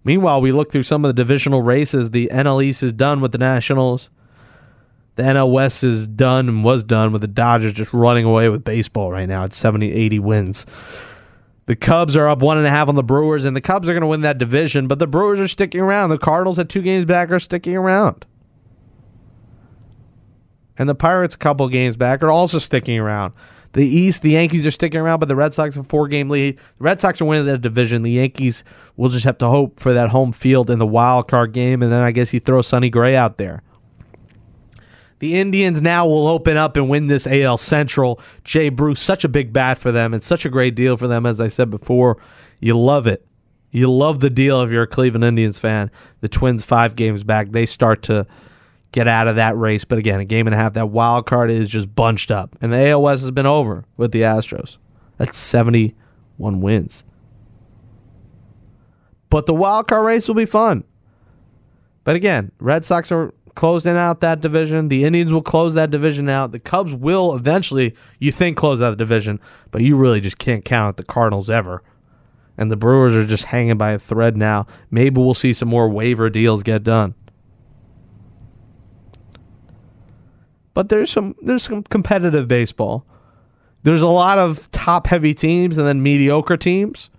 Meanwhile, 0.05 0.41
we 0.41 0.51
look 0.51 0.73
through 0.73 0.83
some 0.83 1.05
of 1.05 1.09
the 1.09 1.13
divisional 1.13 1.63
races. 1.63 2.11
The 2.11 2.29
NL 2.33 2.65
East 2.65 2.83
is 2.83 2.93
done 2.93 3.21
with 3.21 3.31
the 3.31 3.39
Nationals. 3.39 4.11
The 5.15 5.23
NL 5.23 5.53
West 5.53 5.85
is 5.85 6.07
done 6.07 6.49
and 6.49 6.65
was 6.65 6.85
done 6.85 7.13
with 7.13 7.21
the 7.21 7.29
Dodgers 7.29 7.75
just 7.75 7.93
running 7.93 8.25
away 8.25 8.49
with 8.49 8.65
baseball 8.65 9.13
right 9.13 9.29
now 9.29 9.45
at 9.45 9.53
70, 9.53 9.93
80 9.93 10.19
wins. 10.21 10.67
The 11.67 11.77
Cubs 11.77 12.17
are 12.17 12.27
up 12.27 12.43
one 12.43 12.59
and 12.59 12.67
a 12.67 12.71
half 12.71 12.89
on 12.89 12.97
the 12.97 13.03
Brewers, 13.03 13.45
and 13.45 13.55
the 13.55 13.61
Cubs 13.61 13.89
are 13.89 13.93
going 13.93 14.03
to 14.03 14.07
win 14.07 14.23
that 14.23 14.39
division, 14.39 14.89
but 14.89 14.99
the 14.99 15.07
Brewers 15.07 15.39
are 15.39 15.49
sticking 15.49 15.81
around. 15.81 16.11
The 16.11 16.19
Cardinals 16.19 16.59
at 16.59 16.69
two 16.69 16.83
games 16.83 17.05
back 17.05 17.31
are 17.31 17.39
sticking 17.39 17.77
around. 17.77 18.27
And 20.79 20.89
the 20.89 20.95
Pirates, 20.95 21.35
a 21.35 21.39
couple 21.39 21.69
games 21.69 21.97
back, 21.97 22.23
are 22.23 22.31
also 22.31 22.59
sticking 22.59 22.99
around. 22.99 23.35
The 23.75 23.87
East, 23.87 24.23
the 24.23 24.31
Yankees 24.31 24.67
are 24.67 24.71
sticking 24.71 25.01
around, 25.01 25.21
but 25.21 25.29
the 25.29 25.37
Red 25.37 25.55
Sox 25.55 25.77
have 25.77 25.87
four 25.87 26.09
game 26.09 26.29
lead. 26.29 26.57
The 26.57 26.85
Red 26.85 27.01
Sox 27.01 27.21
are 27.21 27.25
winning 27.25 27.47
that 27.47 27.63
division. 27.63 28.03
The 28.03 28.11
Yankees 28.11 28.65
will 28.97 29.09
just 29.09 29.25
have 29.25 29.39
to 29.39 29.49
hope 29.49 29.79
for 29.79 29.93
that 29.93 30.11
home 30.11 30.33
field 30.33 30.69
in 30.69 30.79
the 30.79 30.87
wild 30.87 31.29
card 31.29 31.53
game, 31.53 31.83
and 31.83 31.93
then 31.93 32.03
I 32.03 32.11
guess 32.11 32.35
you 32.35 32.41
throw 32.41 32.63
Sonny 32.63 32.91
Gray 32.91 33.15
out 33.15 33.39
there. 33.39 33.63
The 35.23 35.37
Indians 35.37 35.81
now 35.81 36.05
will 36.05 36.27
open 36.27 36.57
up 36.57 36.77
and 36.77 36.89
win 36.89 37.07
this 37.07 37.29
AL 37.29 37.59
Central. 37.59 38.21
Jay 38.43 38.71
Bruce, 38.71 39.01
such 39.01 39.23
a 39.23 39.29
big 39.29 39.53
bat 39.53 39.79
for 39.79 39.93
them. 39.93 40.15
It's 40.15 40.27
such 40.27 40.45
a 40.45 40.51
great 40.51 40.75
deal 40.75 40.97
for 40.97 41.07
them, 41.07 41.27
as 41.27 41.41
I 41.41 41.47
said 41.47 41.71
before. 41.71 42.19
You 42.59 42.77
love 42.77 43.07
it. 43.07 43.25
You 43.71 43.89
love 43.89 44.19
the 44.19 44.31
deal 44.31 44.63
if 44.63 44.73
you're 44.73 44.83
a 44.83 44.87
Cleveland 44.89 45.23
Indians 45.23 45.61
fan. 45.61 45.93
The 46.23 46.29
Twins, 46.29 46.65
five 46.65 46.97
games 46.97 47.23
back, 47.23 47.53
they 47.53 47.67
start 47.67 48.03
to 48.03 48.27
get 48.91 49.07
out 49.07 49.29
of 49.29 49.37
that 49.37 49.57
race. 49.57 49.85
But 49.85 49.99
again, 49.99 50.19
a 50.19 50.25
game 50.25 50.49
and 50.49 50.55
a 50.55 50.59
half, 50.59 50.73
that 50.73 50.89
wild 50.89 51.27
card 51.27 51.53
is 51.53 51.69
just 51.69 51.95
bunched 51.95 52.33
up. 52.33 52.57
And 52.61 52.73
the 52.73 52.99
West 52.99 53.23
has 53.23 53.31
been 53.31 53.47
over 53.47 53.85
with 53.97 54.11
the 54.11 54.23
Astros. 54.23 54.79
That's 55.19 55.39
71 55.39 56.61
wins. 56.61 57.05
But 59.31 59.47
the 59.47 59.55
wild 59.55 59.87
card 59.87 60.05
race 60.05 60.27
will 60.27 60.35
be 60.35 60.47
fun. 60.47 60.83
But 62.03 62.17
again, 62.17 62.51
Red 62.59 62.85
Sox 62.85 63.13
are 63.13 63.33
closing 63.55 63.97
out 63.97 64.21
that 64.21 64.41
division. 64.41 64.89
The 64.89 65.05
Indians 65.05 65.33
will 65.33 65.43
close 65.43 65.75
that 65.75 65.91
division 65.91 66.29
out. 66.29 66.53
The 66.53 66.61
Cubs 66.61 66.93
will 66.93 67.35
eventually, 67.35 67.95
you 68.19 68.33
think, 68.33 68.57
close 68.57 68.81
out 68.81 68.91
the 68.91 68.97
division, 68.97 69.41
but 69.71 69.83
you 69.83 69.97
really 69.97 70.21
just 70.21 70.39
can't 70.39 70.65
count 70.65 70.89
out 70.89 70.97
the 70.97 71.05
Cardinals 71.05 71.51
ever. 71.51 71.83
And 72.57 72.71
the 72.71 72.77
Brewers 72.77 73.15
are 73.15 73.27
just 73.27 73.45
hanging 73.45 73.79
by 73.79 73.93
a 73.93 73.99
thread 73.99 74.37
now. 74.37 74.67
Maybe 74.91 75.21
we'll 75.21 75.35
see 75.35 75.53
some 75.53 75.69
more 75.69 75.89
waiver 75.89 76.31
deals 76.31 76.63
get 76.63 76.83
done. 76.83 77.15
But 80.75 80.89
there's 80.89 81.11
some 81.11 81.35
there's 81.43 81.65
some 81.65 81.83
competitive 81.83 82.49
baseball. 82.49 83.07
There's 83.83 84.03
a 84.03 84.09
lot 84.09 84.39
of 84.39 84.71
top 84.71 85.07
heavy 85.07 85.35
teams 85.35 85.77
and 85.77 85.87
then 85.87 86.03
mediocre 86.03 86.57
teams. 86.57 87.11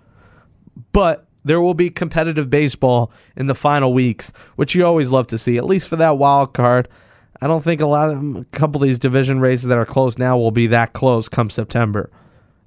But 0.92 1.23
there 1.44 1.62
will 1.62 1.74
be 1.74 1.90
competitive 1.90 2.50
baseball 2.50 3.12
in 3.36 3.48
the 3.48 3.56
final 3.56 3.94
weeks, 3.94 4.32
which 4.56 4.76
you 4.76 4.86
always 4.86 5.12
love 5.12 5.28
to 5.28 5.38
see, 5.38 5.58
at 5.58 5.66
least 5.66 5.90
for 5.90 5.96
that 5.98 6.18
wild 6.18 6.54
card. 6.54 6.88
I 7.42 7.48
don't 7.48 7.64
think 7.64 7.82
a 7.82 7.86
lot 7.86 8.10
of 8.10 8.36
a 8.36 8.46
couple 8.52 8.82
of 8.82 8.88
these 8.88 9.00
division 9.00 9.40
races 9.40 9.68
that 9.68 9.78
are 9.78 9.86
close 9.86 10.18
now 10.18 10.38
will 10.38 10.52
be 10.52 10.68
that 10.68 10.94
close 10.94 11.28
come 11.28 11.50
September 11.50 12.10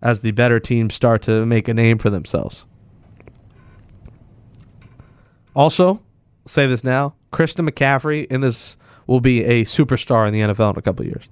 as 0.02 0.20
the 0.20 0.32
better 0.32 0.60
teams 0.60 0.94
start 0.94 1.22
to 1.22 1.46
make 1.46 1.68
a 1.68 1.74
name 1.74 1.98
for 1.98 2.10
themselves. 2.10 2.66
Also, 5.54 6.02
say 6.44 6.66
this 6.66 6.84
now, 6.84 7.14
Christian 7.30 7.68
McCaffrey 7.68 8.26
in 8.26 8.42
this 8.42 8.76
will 9.06 9.20
be 9.20 9.44
a 9.44 9.64
superstar 9.64 10.26
in 10.26 10.34
the 10.34 10.40
NFL 10.40 10.74
in 10.74 10.78
a 10.78 10.82
couple 10.82 11.06
years. 11.06 11.28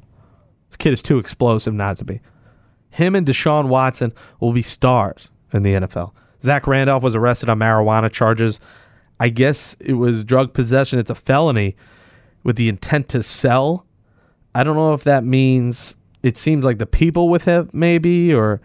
This 0.68 0.78
kid 0.78 0.92
is 0.94 1.02
too 1.02 1.18
explosive 1.18 1.74
not 1.74 1.98
to 1.98 2.04
be. 2.04 2.20
Him 2.90 3.14
and 3.14 3.26
Deshaun 3.26 3.68
Watson 3.68 4.12
will 4.40 4.52
be 4.52 4.62
stars 4.62 5.30
in 5.52 5.62
the 5.62 5.74
NFL. 5.74 6.12
Zach 6.44 6.66
Randolph 6.66 7.02
was 7.02 7.16
arrested 7.16 7.48
on 7.48 7.58
marijuana 7.58 8.12
charges. 8.12 8.60
I 9.18 9.30
guess 9.30 9.74
it 9.80 9.94
was 9.94 10.24
drug 10.24 10.52
possession. 10.52 10.98
It's 10.98 11.10
a 11.10 11.14
felony 11.14 11.74
with 12.42 12.56
the 12.56 12.68
intent 12.68 13.08
to 13.10 13.22
sell. 13.22 13.86
I 14.54 14.62
don't 14.62 14.76
know 14.76 14.92
if 14.92 15.04
that 15.04 15.24
means 15.24 15.96
it 16.22 16.36
seems 16.36 16.64
like 16.64 16.78
the 16.78 16.86
people 16.86 17.28
with 17.28 17.44
him, 17.46 17.70
maybe, 17.72 18.34
or 18.34 18.60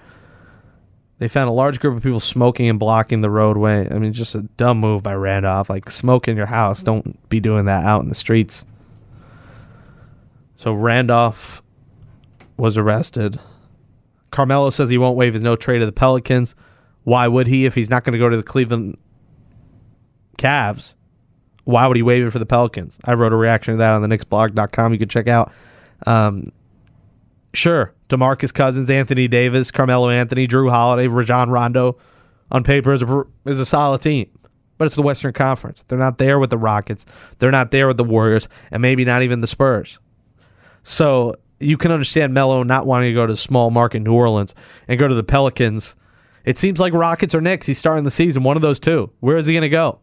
they 1.20 1.28
found 1.28 1.50
a 1.50 1.54
large 1.54 1.80
group 1.80 1.96
of 1.96 2.04
people 2.04 2.20
smoking 2.20 2.70
and 2.70 2.78
blocking 2.78 3.22
the 3.22 3.30
roadway. 3.30 3.88
I 3.90 3.98
mean, 3.98 4.12
just 4.12 4.36
a 4.36 4.42
dumb 4.42 4.80
move 4.80 5.02
by 5.02 5.16
Randolph. 5.16 5.70
Like, 5.70 5.90
smoke 5.90 6.28
in 6.28 6.36
your 6.36 6.48
house. 6.48 6.84
Don't 6.84 7.30
be 7.30 7.40
doing 7.40 7.66
that 7.66 7.86
out 7.86 8.02
in 8.04 8.10
the 8.10 8.16
streets. 8.16 8.66
So 10.58 10.74
Randolph 10.74 11.64
was 12.58 12.78
arrested. 12.78 13.40
Carmelo 14.32 14.70
says 14.70 14.90
he 14.90 14.98
won't 14.98 15.18
waive 15.18 15.34
his 15.34 15.42
no 15.42 15.56
trade 15.56 15.80
to 15.80 15.86
the 15.86 15.92
Pelicans. 15.94 16.56
Why 17.10 17.28
would 17.28 17.48
he 17.48 17.66
if 17.66 17.76
he's 17.76 17.90
not 17.90 18.04
going 18.04 18.14
to 18.14 18.20
go 18.20 18.30
to 18.30 18.38
the 18.38 18.44
Cleveland 18.44 18.98
Cavs? 20.38 20.94
why 21.70 21.86
would 21.86 21.98
he 21.98 22.04
waive 22.04 22.26
it 22.26 22.32
for 22.32 22.40
the 22.40 22.46
Pelicans? 22.48 22.98
I 23.06 23.14
wrote 23.14 23.32
a 23.32 23.36
reaction 23.36 23.76
to 23.76 23.78
that 23.78 23.92
on 23.92 24.02
the 24.02 24.08
Knicksblog.com. 24.08 24.92
You 24.92 24.98
can 25.00 25.08
check 25.08 25.28
out. 25.28 25.54
Um, 26.08 26.46
sure, 27.54 27.94
Demarcus 28.10 28.52
Cousins, 28.52 28.90
Anthony 28.90 29.28
Davis, 29.28 29.70
Carmelo 29.70 30.10
Anthony, 30.10 30.48
Jrue 30.48 30.72
Holiday, 30.72 31.08
Rajon 31.08 31.52
Rondo, 31.52 31.98
on 32.52 32.64
paper 32.64 32.92
is 32.92 33.04
a, 33.04 33.24
is 33.46 33.60
a 33.60 33.66
solid 33.66 34.02
team, 34.02 34.30
but 34.80 34.86
it's 34.86 34.96
the 34.96 35.04
Western 35.04 35.32
Conference. 35.32 35.84
They're 35.84 36.00
not 36.00 36.18
there 36.18 36.40
with 36.40 36.50
the 36.50 36.58
Rockets. 36.58 37.06
They're 37.38 37.52
not 37.52 37.70
there 37.70 37.88
with 37.88 37.98
the 37.98 38.04
Warriors, 38.04 38.50
and 38.72 38.82
maybe 38.82 39.06
not 39.06 39.22
even 39.22 39.42
the 39.42 39.48
Spurs. 39.48 40.00
So 40.82 41.36
you 41.60 41.78
can 41.78 41.92
understand 41.92 42.34
Melo 42.34 42.64
not 42.64 42.88
wanting 42.88 43.12
to 43.12 43.14
go 43.14 43.28
to 43.28 43.38
small 43.38 43.70
market 43.70 44.00
New 44.00 44.14
Orleans 44.14 44.56
and 44.88 44.98
go 44.98 45.08
to 45.08 45.14
the 45.14 45.24
Pelicans. 45.24 45.96
It 46.50 46.58
seems 46.58 46.80
like 46.80 46.94
Rockets 46.94 47.36
or 47.36 47.42
Knicks. 47.42 47.68
He's 47.68 47.78
starting 47.78 48.06
the 48.06 48.10
season, 48.10 48.42
one 48.42 48.56
of 48.56 48.64
those 48.64 48.80
two. 48.80 49.12
Where 49.20 49.38
is 49.38 49.46
he 49.46 49.54
going 49.54 49.62
to 49.62 49.70
go? 49.70 50.00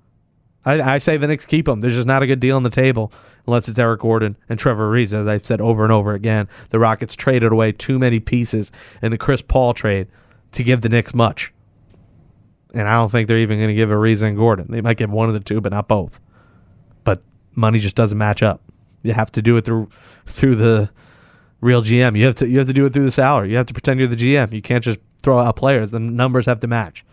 I, 0.64 0.80
I, 0.94 0.98
say 0.98 1.16
the 1.16 1.26
Knicks 1.26 1.44
keep 1.44 1.66
him. 1.66 1.80
There's 1.80 1.96
just 1.96 2.06
not 2.06 2.22
a 2.22 2.26
good 2.28 2.38
deal 2.38 2.54
on 2.54 2.62
the 2.62 2.70
table 2.70 3.12
unless 3.48 3.68
it's 3.68 3.80
Eric 3.80 4.02
Gordon 4.02 4.36
and 4.48 4.56
Trevor 4.56 4.88
Ariza, 4.88 5.22
as 5.22 5.26
I've 5.26 5.44
said 5.44 5.60
over 5.60 5.82
and 5.82 5.92
over 5.92 6.12
again. 6.12 6.48
The 6.70 6.78
Rockets 6.78 7.16
traded 7.16 7.50
away 7.50 7.72
too 7.72 7.98
many 7.98 8.20
pieces 8.20 8.70
in 9.02 9.10
the 9.10 9.18
Chris 9.18 9.42
Paul 9.42 9.74
trade 9.74 10.06
to 10.52 10.62
give 10.62 10.82
the 10.82 10.88
Knicks 10.88 11.16
much. 11.16 11.52
And 12.72 12.86
I 12.86 12.94
don't 12.94 13.10
think 13.10 13.26
they're 13.26 13.38
even 13.38 13.58
going 13.58 13.70
to 13.70 13.74
give 13.74 13.90
a 13.90 13.98
Reese 13.98 14.22
and 14.22 14.36
Gordon. 14.36 14.68
They 14.70 14.80
might 14.80 14.98
give 14.98 15.10
one 15.10 15.26
of 15.26 15.34
the 15.34 15.40
two, 15.40 15.60
but 15.60 15.72
not 15.72 15.88
both. 15.88 16.20
But 17.02 17.24
money 17.56 17.80
just 17.80 17.96
doesn't 17.96 18.18
match 18.18 18.44
up. 18.44 18.62
You 19.02 19.14
have 19.14 19.32
to 19.32 19.42
do 19.42 19.56
it 19.56 19.64
through 19.64 19.88
through 20.26 20.54
the 20.54 20.90
real 21.60 21.82
GM. 21.82 22.16
You 22.16 22.26
have 22.26 22.36
to 22.36 22.48
you 22.48 22.58
have 22.58 22.68
to 22.68 22.72
do 22.72 22.86
it 22.86 22.92
through 22.92 23.04
the 23.04 23.10
salary. 23.10 23.50
You 23.50 23.56
have 23.56 23.66
to 23.66 23.74
pretend 23.74 23.98
you're 23.98 24.08
the 24.08 24.14
GM. 24.14 24.52
You 24.52 24.62
can't 24.62 24.84
just 24.84 25.00
throw 25.26 25.40
out 25.40 25.56
players. 25.56 25.90
The 25.90 25.98
numbers 25.98 26.46
have 26.46 26.60
to 26.60 26.68
match. 26.68 27.04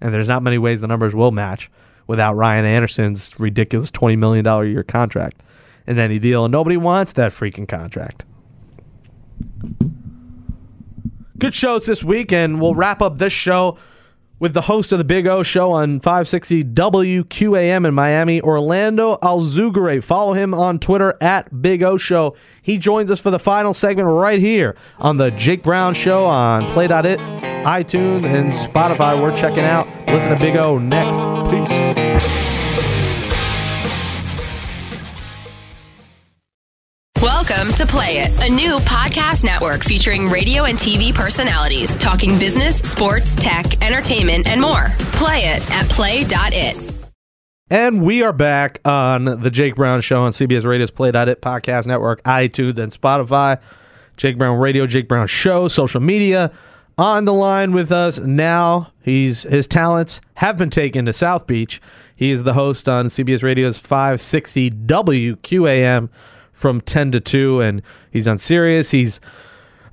And 0.00 0.14
there's 0.14 0.26
not 0.26 0.42
many 0.42 0.56
ways 0.56 0.80
the 0.80 0.86
numbers 0.86 1.14
will 1.14 1.32
match 1.32 1.70
without 2.06 2.34
Ryan 2.34 2.64
Anderson's 2.64 3.38
ridiculous 3.38 3.90
$20 3.90 4.16
million 4.16 4.46
a 4.46 4.64
year 4.64 4.82
contract 4.82 5.42
in 5.86 5.98
any 5.98 6.18
deal. 6.18 6.46
And 6.46 6.52
nobody 6.52 6.78
wants 6.78 7.12
that 7.12 7.30
freaking 7.30 7.68
contract. 7.68 8.24
Good 11.36 11.54
shows 11.54 11.84
this 11.84 12.02
week, 12.02 12.32
and 12.32 12.58
we'll 12.58 12.74
wrap 12.74 13.02
up 13.02 13.18
this 13.18 13.34
show 13.34 13.76
with 14.38 14.54
the 14.54 14.62
host 14.62 14.92
of 14.92 14.98
the 14.98 15.04
Big 15.04 15.26
O 15.26 15.42
Show 15.42 15.72
on 15.72 16.00
560 16.00 16.64
WQAM 16.64 17.86
in 17.86 17.92
Miami, 17.92 18.40
Orlando 18.40 19.16
Alzugaray. 19.16 20.02
Follow 20.02 20.32
him 20.32 20.54
on 20.54 20.78
Twitter 20.78 21.14
at 21.20 21.60
Big 21.60 21.82
O 21.82 21.98
Show. 21.98 22.34
He 22.62 22.78
joins 22.78 23.10
us 23.10 23.20
for 23.20 23.30
the 23.30 23.38
final 23.38 23.74
segment 23.74 24.08
right 24.08 24.38
here 24.38 24.74
on 24.98 25.18
the 25.18 25.30
Jake 25.32 25.62
Brown 25.62 25.92
Show 25.92 26.24
on 26.24 26.66
Play.it, 26.70 27.18
iTunes, 27.64 28.24
and 28.24 28.52
Spotify. 28.52 29.20
We're 29.20 29.36
checking 29.36 29.64
out. 29.64 29.86
Listen 30.08 30.32
to 30.32 30.38
Big 30.38 30.56
O 30.56 30.78
next. 30.78 31.18
Peace. 31.50 32.08
Welcome 37.20 37.72
to 37.74 37.86
Play 37.86 38.18
It, 38.18 38.48
a 38.48 38.52
new 38.52 38.76
podcast 38.78 39.42
network 39.42 39.82
featuring 39.82 40.28
radio 40.28 40.64
and 40.64 40.78
TV 40.78 41.14
personalities 41.14 41.96
talking 41.96 42.38
business, 42.38 42.78
sports, 42.78 43.34
tech, 43.34 43.82
entertainment, 43.82 44.46
and 44.46 44.60
more. 44.60 44.88
Play 45.12 45.40
it 45.44 45.70
at 45.72 45.88
play.it. 45.88 46.76
And 47.70 48.02
we 48.02 48.22
are 48.22 48.32
back 48.32 48.80
on 48.86 49.24
the 49.24 49.50
Jake 49.50 49.74
Brown 49.74 50.00
Show 50.00 50.22
on 50.22 50.32
CBS 50.32 50.64
Radio's 50.64 50.90
Play.it 50.90 51.42
Podcast 51.42 51.86
Network, 51.86 52.22
iTunes, 52.22 52.78
and 52.78 52.92
Spotify. 52.92 53.60
Jake 54.16 54.38
Brown 54.38 54.58
Radio, 54.58 54.86
Jake 54.86 55.08
Brown 55.08 55.26
Show, 55.26 55.68
social 55.68 56.00
media. 56.00 56.52
On 56.98 57.24
the 57.26 57.32
line 57.32 57.70
with 57.70 57.92
us 57.92 58.18
now, 58.18 58.90
he's 59.00 59.44
his 59.44 59.68
talents 59.68 60.20
have 60.34 60.58
been 60.58 60.68
taken 60.68 61.06
to 61.06 61.12
South 61.12 61.46
Beach. 61.46 61.80
He 62.16 62.32
is 62.32 62.42
the 62.42 62.54
host 62.54 62.88
on 62.88 63.06
CBS 63.06 63.44
Radio's 63.44 63.78
560 63.78 64.72
WQAM 64.72 66.08
from 66.52 66.80
10 66.80 67.12
to 67.12 67.20
2 67.20 67.60
and 67.60 67.82
he's 68.10 68.26
on 68.26 68.36
Sirius. 68.38 68.90
He's 68.90 69.20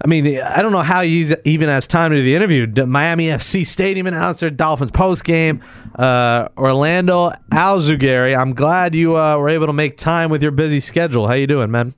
I 0.04 0.08
mean, 0.08 0.42
I 0.42 0.64
don't 0.64 0.72
know 0.72 0.80
how 0.80 1.04
he's 1.04 1.32
even 1.46 1.70
has 1.70 1.86
time 1.86 2.10
to 2.10 2.18
do 2.18 2.24
the 2.24 2.36
interview. 2.36 2.66
Miami 2.88 3.28
FC 3.28 3.66
Stadium 3.66 4.08
announcer, 4.08 4.50
Dolphins 4.50 4.92
post 4.92 5.24
game, 5.24 5.62
uh, 5.94 6.50
Orlando 6.58 7.30
Alzugaray. 7.52 8.36
I'm 8.36 8.54
glad 8.54 8.96
you 8.96 9.16
uh, 9.16 9.38
were 9.38 9.50
able 9.50 9.68
to 9.68 9.74
make 9.74 9.98
time 9.98 10.32
with 10.32 10.42
your 10.42 10.52
busy 10.52 10.80
schedule. 10.80 11.28
How 11.28 11.34
you 11.36 11.46
doing, 11.46 11.70
man? 11.70 11.94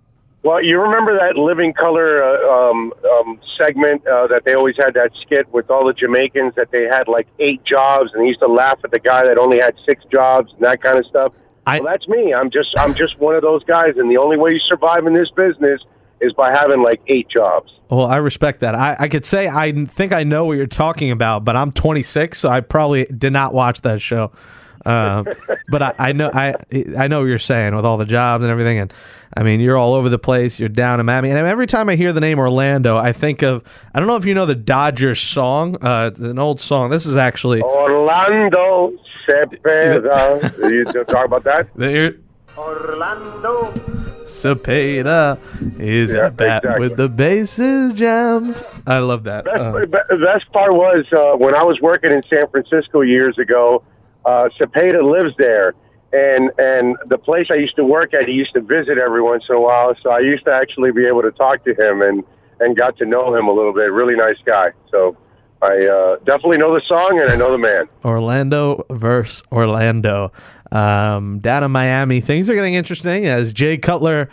Well, 0.47 0.63
you 0.63 0.79
remember 0.79 1.13
that 1.17 1.35
Living 1.35 1.73
Color 1.73 2.23
uh, 2.23 2.69
um, 2.69 2.93
um, 3.03 3.37
segment 3.57 4.07
uh, 4.07 4.27
that 4.27 4.43
they 4.45 4.53
always 4.53 4.77
had 4.77 4.93
that 4.93 5.11
skit 5.21 5.51
with 5.51 5.69
all 5.69 5.85
the 5.85 5.91
Jamaicans 5.91 6.55
that 6.55 6.71
they 6.71 6.83
had 6.83 7.09
like 7.09 7.27
eight 7.39 7.65
jobs 7.65 8.13
and 8.13 8.23
they 8.23 8.27
used 8.27 8.39
to 8.39 8.47
laugh 8.47 8.79
at 8.85 8.91
the 8.91 8.99
guy 8.99 9.25
that 9.27 9.37
only 9.37 9.59
had 9.59 9.75
six 9.85 10.05
jobs 10.09 10.53
and 10.53 10.61
that 10.61 10.81
kind 10.81 10.97
of 10.97 11.05
stuff. 11.05 11.33
I, 11.65 11.81
well, 11.81 11.91
that's 11.91 12.07
me. 12.07 12.33
I'm 12.33 12.49
just 12.49 12.73
I'm 12.79 12.93
just 12.93 13.19
one 13.19 13.35
of 13.35 13.41
those 13.41 13.61
guys, 13.65 13.97
and 13.97 14.09
the 14.09 14.15
only 14.15 14.37
way 14.37 14.51
you 14.53 14.59
survive 14.59 15.05
in 15.05 15.13
this 15.13 15.29
business 15.31 15.81
is 16.21 16.31
by 16.31 16.49
having 16.51 16.81
like 16.81 17.01
eight 17.07 17.27
jobs. 17.27 17.73
Well, 17.89 18.05
I 18.05 18.15
respect 18.15 18.61
that. 18.61 18.73
I, 18.73 18.95
I 18.97 19.09
could 19.09 19.25
say 19.25 19.49
I 19.49 19.73
think 19.73 20.13
I 20.13 20.23
know 20.23 20.45
what 20.45 20.55
you're 20.55 20.65
talking 20.65 21.11
about, 21.11 21.43
but 21.43 21.57
I'm 21.57 21.73
26, 21.73 22.39
so 22.39 22.47
I 22.47 22.61
probably 22.61 23.03
did 23.03 23.33
not 23.33 23.53
watch 23.53 23.81
that 23.81 24.01
show. 24.01 24.31
Uh, 24.85 25.23
but 25.69 25.81
I, 25.81 25.93
I, 25.99 26.11
know 26.11 26.31
I 26.33 26.53
I 26.97 27.07
know 27.07 27.21
what 27.21 27.27
you're 27.27 27.39
saying 27.39 27.75
with 27.75 27.85
all 27.85 27.97
the 27.97 28.05
jobs 28.05 28.43
and 28.43 28.51
everything, 28.51 28.79
and 28.79 28.93
I 29.35 29.43
mean 29.43 29.59
you're 29.59 29.77
all 29.77 29.93
over 29.93 30.09
the 30.09 30.19
place. 30.19 30.59
You're 30.59 30.69
down 30.69 30.99
in 30.99 31.05
Miami, 31.05 31.29
and 31.29 31.39
every 31.39 31.67
time 31.67 31.89
I 31.89 31.95
hear 31.95 32.13
the 32.13 32.21
name 32.21 32.39
Orlando, 32.39 32.97
I 32.97 33.11
think 33.11 33.41
of 33.41 33.63
I 33.93 33.99
don't 33.99 34.07
know 34.07 34.15
if 34.15 34.25
you 34.25 34.33
know 34.33 34.45
the 34.45 34.55
Dodgers 34.55 35.19
song, 35.19 35.77
uh, 35.81 36.11
an 36.19 36.39
old 36.39 36.59
song. 36.59 36.89
This 36.89 37.05
is 37.05 37.15
actually 37.15 37.61
Orlando 37.61 38.93
Cepeda. 39.25 40.57
you 40.69 41.03
talk 41.05 41.25
about 41.25 41.43
that? 41.43 41.67
Orlando 42.57 43.71
Cepeda 44.27 45.39
is 45.79 46.13
yeah, 46.13 46.27
a 46.27 46.31
bat 46.31 46.63
exactly. 46.63 46.89
with 46.89 46.97
the 46.97 47.07
bases 47.07 47.93
jammed. 47.93 48.63
I 48.85 48.99
love 48.99 49.23
that. 49.23 49.45
Best, 49.45 50.11
uh, 50.11 50.17
best 50.17 50.51
part 50.51 50.73
was 50.73 51.05
uh, 51.13 51.37
when 51.37 51.55
I 51.55 51.63
was 51.63 51.79
working 51.81 52.11
in 52.11 52.21
San 52.23 52.47
Francisco 52.49 53.01
years 53.01 53.37
ago 53.37 53.83
uh, 54.27 54.49
Cepeda 54.59 55.01
lives 55.01 55.33
there. 55.37 55.73
And 56.13 56.51
and 56.57 56.95
the 57.07 57.17
place 57.17 57.47
I 57.49 57.55
used 57.55 57.75
to 57.77 57.83
work 57.83 58.13
at, 58.13 58.27
he 58.27 58.33
used 58.33 58.53
to 58.53 58.61
visit 58.61 58.97
every 58.97 59.21
once 59.21 59.45
in 59.49 59.55
a 59.55 59.59
while. 59.59 59.93
So 60.01 60.09
I 60.09 60.19
used 60.19 60.45
to 60.45 60.53
actually 60.53 60.91
be 60.91 61.05
able 61.05 61.21
to 61.23 61.31
talk 61.31 61.65
to 61.65 61.73
him 61.73 62.01
and 62.01 62.23
and 62.59 62.77
got 62.77 62.97
to 62.97 63.05
know 63.05 63.35
him 63.35 63.47
a 63.47 63.51
little 63.51 63.73
bit. 63.73 63.91
Really 63.91 64.15
nice 64.15 64.37
guy. 64.45 64.71
So 64.89 65.17
I 65.61 65.85
uh, 65.85 66.15
definitely 66.17 66.57
know 66.57 66.73
the 66.73 66.85
song 66.85 67.19
and 67.19 67.29
I 67.29 67.35
know 67.35 67.51
the 67.51 67.57
man. 67.57 67.89
Orlando 68.05 68.85
versus 68.89 69.43
Orlando. 69.51 70.31
Um, 70.71 71.39
down 71.39 71.63
in 71.63 71.71
Miami, 71.71 72.21
things 72.21 72.49
are 72.49 72.55
getting 72.55 72.75
interesting 72.75 73.25
as 73.25 73.53
Jay 73.53 73.77
Cutler 73.77 74.29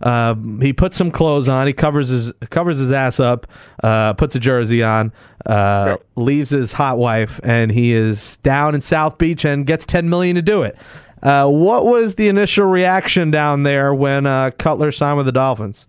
uh, 0.00 0.34
he 0.60 0.72
puts 0.72 0.96
some 0.96 1.10
clothes 1.10 1.48
on. 1.48 1.66
He 1.66 1.72
covers 1.72 2.08
his 2.08 2.32
covers 2.50 2.78
his 2.78 2.90
ass 2.90 3.20
up, 3.20 3.46
uh, 3.82 4.14
puts 4.14 4.34
a 4.34 4.40
jersey 4.40 4.82
on, 4.82 5.12
uh, 5.46 5.96
leaves 6.16 6.50
his 6.50 6.72
hot 6.72 6.98
wife, 6.98 7.40
and 7.44 7.70
he 7.70 7.92
is 7.92 8.38
down 8.38 8.74
in 8.74 8.80
South 8.80 9.18
Beach 9.18 9.44
and 9.44 9.66
gets 9.66 9.84
ten 9.86 10.08
million 10.08 10.36
to 10.36 10.42
do 10.42 10.62
it. 10.62 10.76
Uh, 11.22 11.48
what 11.48 11.84
was 11.84 12.14
the 12.14 12.28
initial 12.28 12.66
reaction 12.66 13.30
down 13.30 13.62
there 13.62 13.94
when 13.94 14.24
uh, 14.26 14.50
Cutler 14.58 14.90
signed 14.90 15.18
with 15.18 15.26
the 15.26 15.32
Dolphins? 15.32 15.84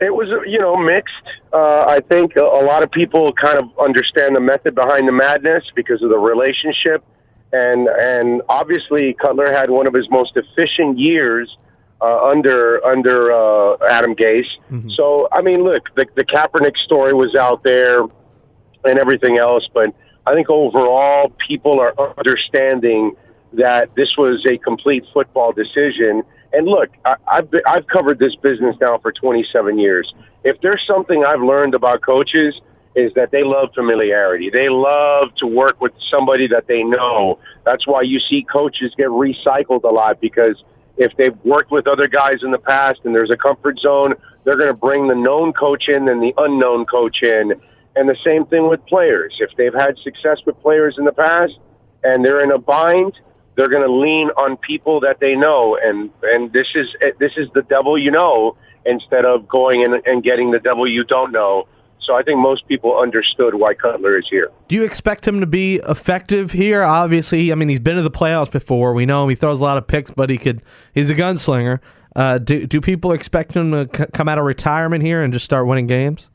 It 0.00 0.14
was, 0.14 0.28
you 0.46 0.60
know, 0.60 0.76
mixed. 0.76 1.14
Uh, 1.52 1.80
I 1.80 2.00
think 2.08 2.36
a, 2.36 2.42
a 2.42 2.62
lot 2.64 2.84
of 2.84 2.90
people 2.92 3.32
kind 3.32 3.58
of 3.58 3.64
understand 3.80 4.36
the 4.36 4.40
method 4.40 4.76
behind 4.76 5.08
the 5.08 5.12
madness 5.12 5.64
because 5.74 6.02
of 6.02 6.10
the 6.10 6.18
relationship, 6.18 7.02
and 7.52 7.88
and 7.88 8.42
obviously 8.48 9.14
Cutler 9.14 9.52
had 9.52 9.70
one 9.70 9.88
of 9.88 9.94
his 9.94 10.08
most 10.10 10.36
efficient 10.36 10.98
years 10.98 11.56
uh, 12.00 12.28
under 12.28 12.84
under 12.84 13.32
uh, 13.32 13.76
Adam 13.90 14.14
Gase. 14.14 14.46
Mm-hmm. 14.70 14.90
So 14.90 15.28
I 15.32 15.42
mean, 15.42 15.64
look, 15.64 15.94
the 15.94 16.06
the 16.14 16.24
Kaepernick 16.24 16.76
story 16.76 17.14
was 17.14 17.34
out 17.34 17.62
there 17.62 18.02
and 18.84 18.98
everything 18.98 19.38
else, 19.38 19.68
but 19.72 19.94
I 20.26 20.34
think 20.34 20.50
overall 20.50 21.32
people 21.46 21.80
are 21.80 21.94
understanding 22.18 23.16
that 23.54 23.94
this 23.96 24.16
was 24.16 24.44
a 24.46 24.58
complete 24.58 25.04
football 25.12 25.52
decision. 25.52 26.22
And 26.52 26.66
look, 26.66 26.90
I, 27.04 27.16
I've 27.30 27.50
been, 27.50 27.62
I've 27.66 27.86
covered 27.86 28.18
this 28.18 28.36
business 28.36 28.76
now 28.80 28.98
for 28.98 29.10
27 29.10 29.78
years. 29.78 30.12
If 30.44 30.60
there's 30.60 30.82
something 30.86 31.24
I've 31.24 31.40
learned 31.40 31.74
about 31.74 32.02
coaches 32.02 32.60
is 32.94 33.12
that 33.14 33.30
they 33.30 33.44
love 33.44 33.70
familiarity. 33.74 34.50
They 34.50 34.68
love 34.68 35.34
to 35.36 35.46
work 35.46 35.80
with 35.80 35.92
somebody 36.10 36.46
that 36.48 36.66
they 36.66 36.82
know. 36.82 37.38
That's 37.64 37.86
why 37.86 38.02
you 38.02 38.18
see 38.18 38.42
coaches 38.42 38.92
get 38.96 39.08
recycled 39.08 39.84
a 39.84 39.88
lot 39.88 40.20
because 40.20 40.62
if 40.98 41.16
they've 41.16 41.36
worked 41.44 41.70
with 41.70 41.86
other 41.86 42.08
guys 42.08 42.42
in 42.42 42.50
the 42.50 42.58
past 42.58 43.00
and 43.04 43.14
there's 43.14 43.30
a 43.30 43.36
comfort 43.36 43.78
zone, 43.78 44.14
they're 44.44 44.56
going 44.56 44.72
to 44.72 44.78
bring 44.78 45.06
the 45.06 45.14
known 45.14 45.52
coach 45.52 45.88
in 45.88 46.08
and 46.08 46.22
the 46.22 46.34
unknown 46.38 46.84
coach 46.84 47.22
in. 47.22 47.54
And 47.96 48.08
the 48.08 48.16
same 48.22 48.44
thing 48.46 48.68
with 48.68 48.84
players. 48.86 49.36
If 49.38 49.50
they've 49.56 49.74
had 49.74 49.98
success 49.98 50.40
with 50.44 50.60
players 50.60 50.98
in 50.98 51.04
the 51.04 51.12
past 51.12 51.58
and 52.02 52.24
they're 52.24 52.42
in 52.42 52.50
a 52.50 52.58
bind, 52.58 53.18
they're 53.56 53.68
going 53.68 53.86
to 53.86 53.92
lean 53.92 54.28
on 54.30 54.56
people 54.56 55.00
that 55.00 55.18
they 55.20 55.34
know. 55.34 55.78
And 55.82 56.10
and 56.22 56.52
this 56.52 56.68
is 56.74 56.94
this 57.18 57.32
is 57.36 57.48
the 57.54 57.62
devil 57.62 57.98
you 57.98 58.10
know 58.10 58.56
instead 58.86 59.24
of 59.24 59.48
going 59.48 59.84
and, 59.84 59.94
and 60.06 60.22
getting 60.22 60.50
the 60.50 60.60
devil 60.60 60.86
you 60.86 61.04
don't 61.04 61.32
know. 61.32 61.66
So 62.00 62.14
I 62.14 62.22
think 62.22 62.38
most 62.38 62.66
people 62.66 62.98
understood 62.98 63.54
why 63.54 63.74
Cutler 63.74 64.18
is 64.18 64.26
here. 64.28 64.50
Do 64.68 64.76
you 64.76 64.84
expect 64.84 65.26
him 65.26 65.40
to 65.40 65.46
be 65.46 65.80
effective 65.88 66.52
here? 66.52 66.82
Obviously, 66.82 67.52
I 67.52 67.54
mean 67.54 67.68
he's 67.68 67.80
been 67.80 67.96
to 67.96 68.02
the 68.02 68.10
playoffs 68.10 68.50
before. 68.50 68.94
We 68.94 69.06
know 69.06 69.24
him. 69.24 69.28
He 69.30 69.34
throws 69.34 69.60
a 69.60 69.64
lot 69.64 69.78
of 69.78 69.86
picks, 69.86 70.10
but 70.10 70.30
he 70.30 70.38
could. 70.38 70.62
He's 70.94 71.10
a 71.10 71.14
gunslinger. 71.14 71.80
Uh, 72.16 72.38
do 72.38 72.66
do 72.66 72.80
people 72.80 73.12
expect 73.12 73.54
him 73.54 73.72
to 73.72 73.88
c- 73.94 74.06
come 74.12 74.28
out 74.28 74.38
of 74.38 74.44
retirement 74.44 75.04
here 75.04 75.22
and 75.22 75.32
just 75.32 75.44
start 75.44 75.66
winning 75.66 75.86
games? 75.86 76.30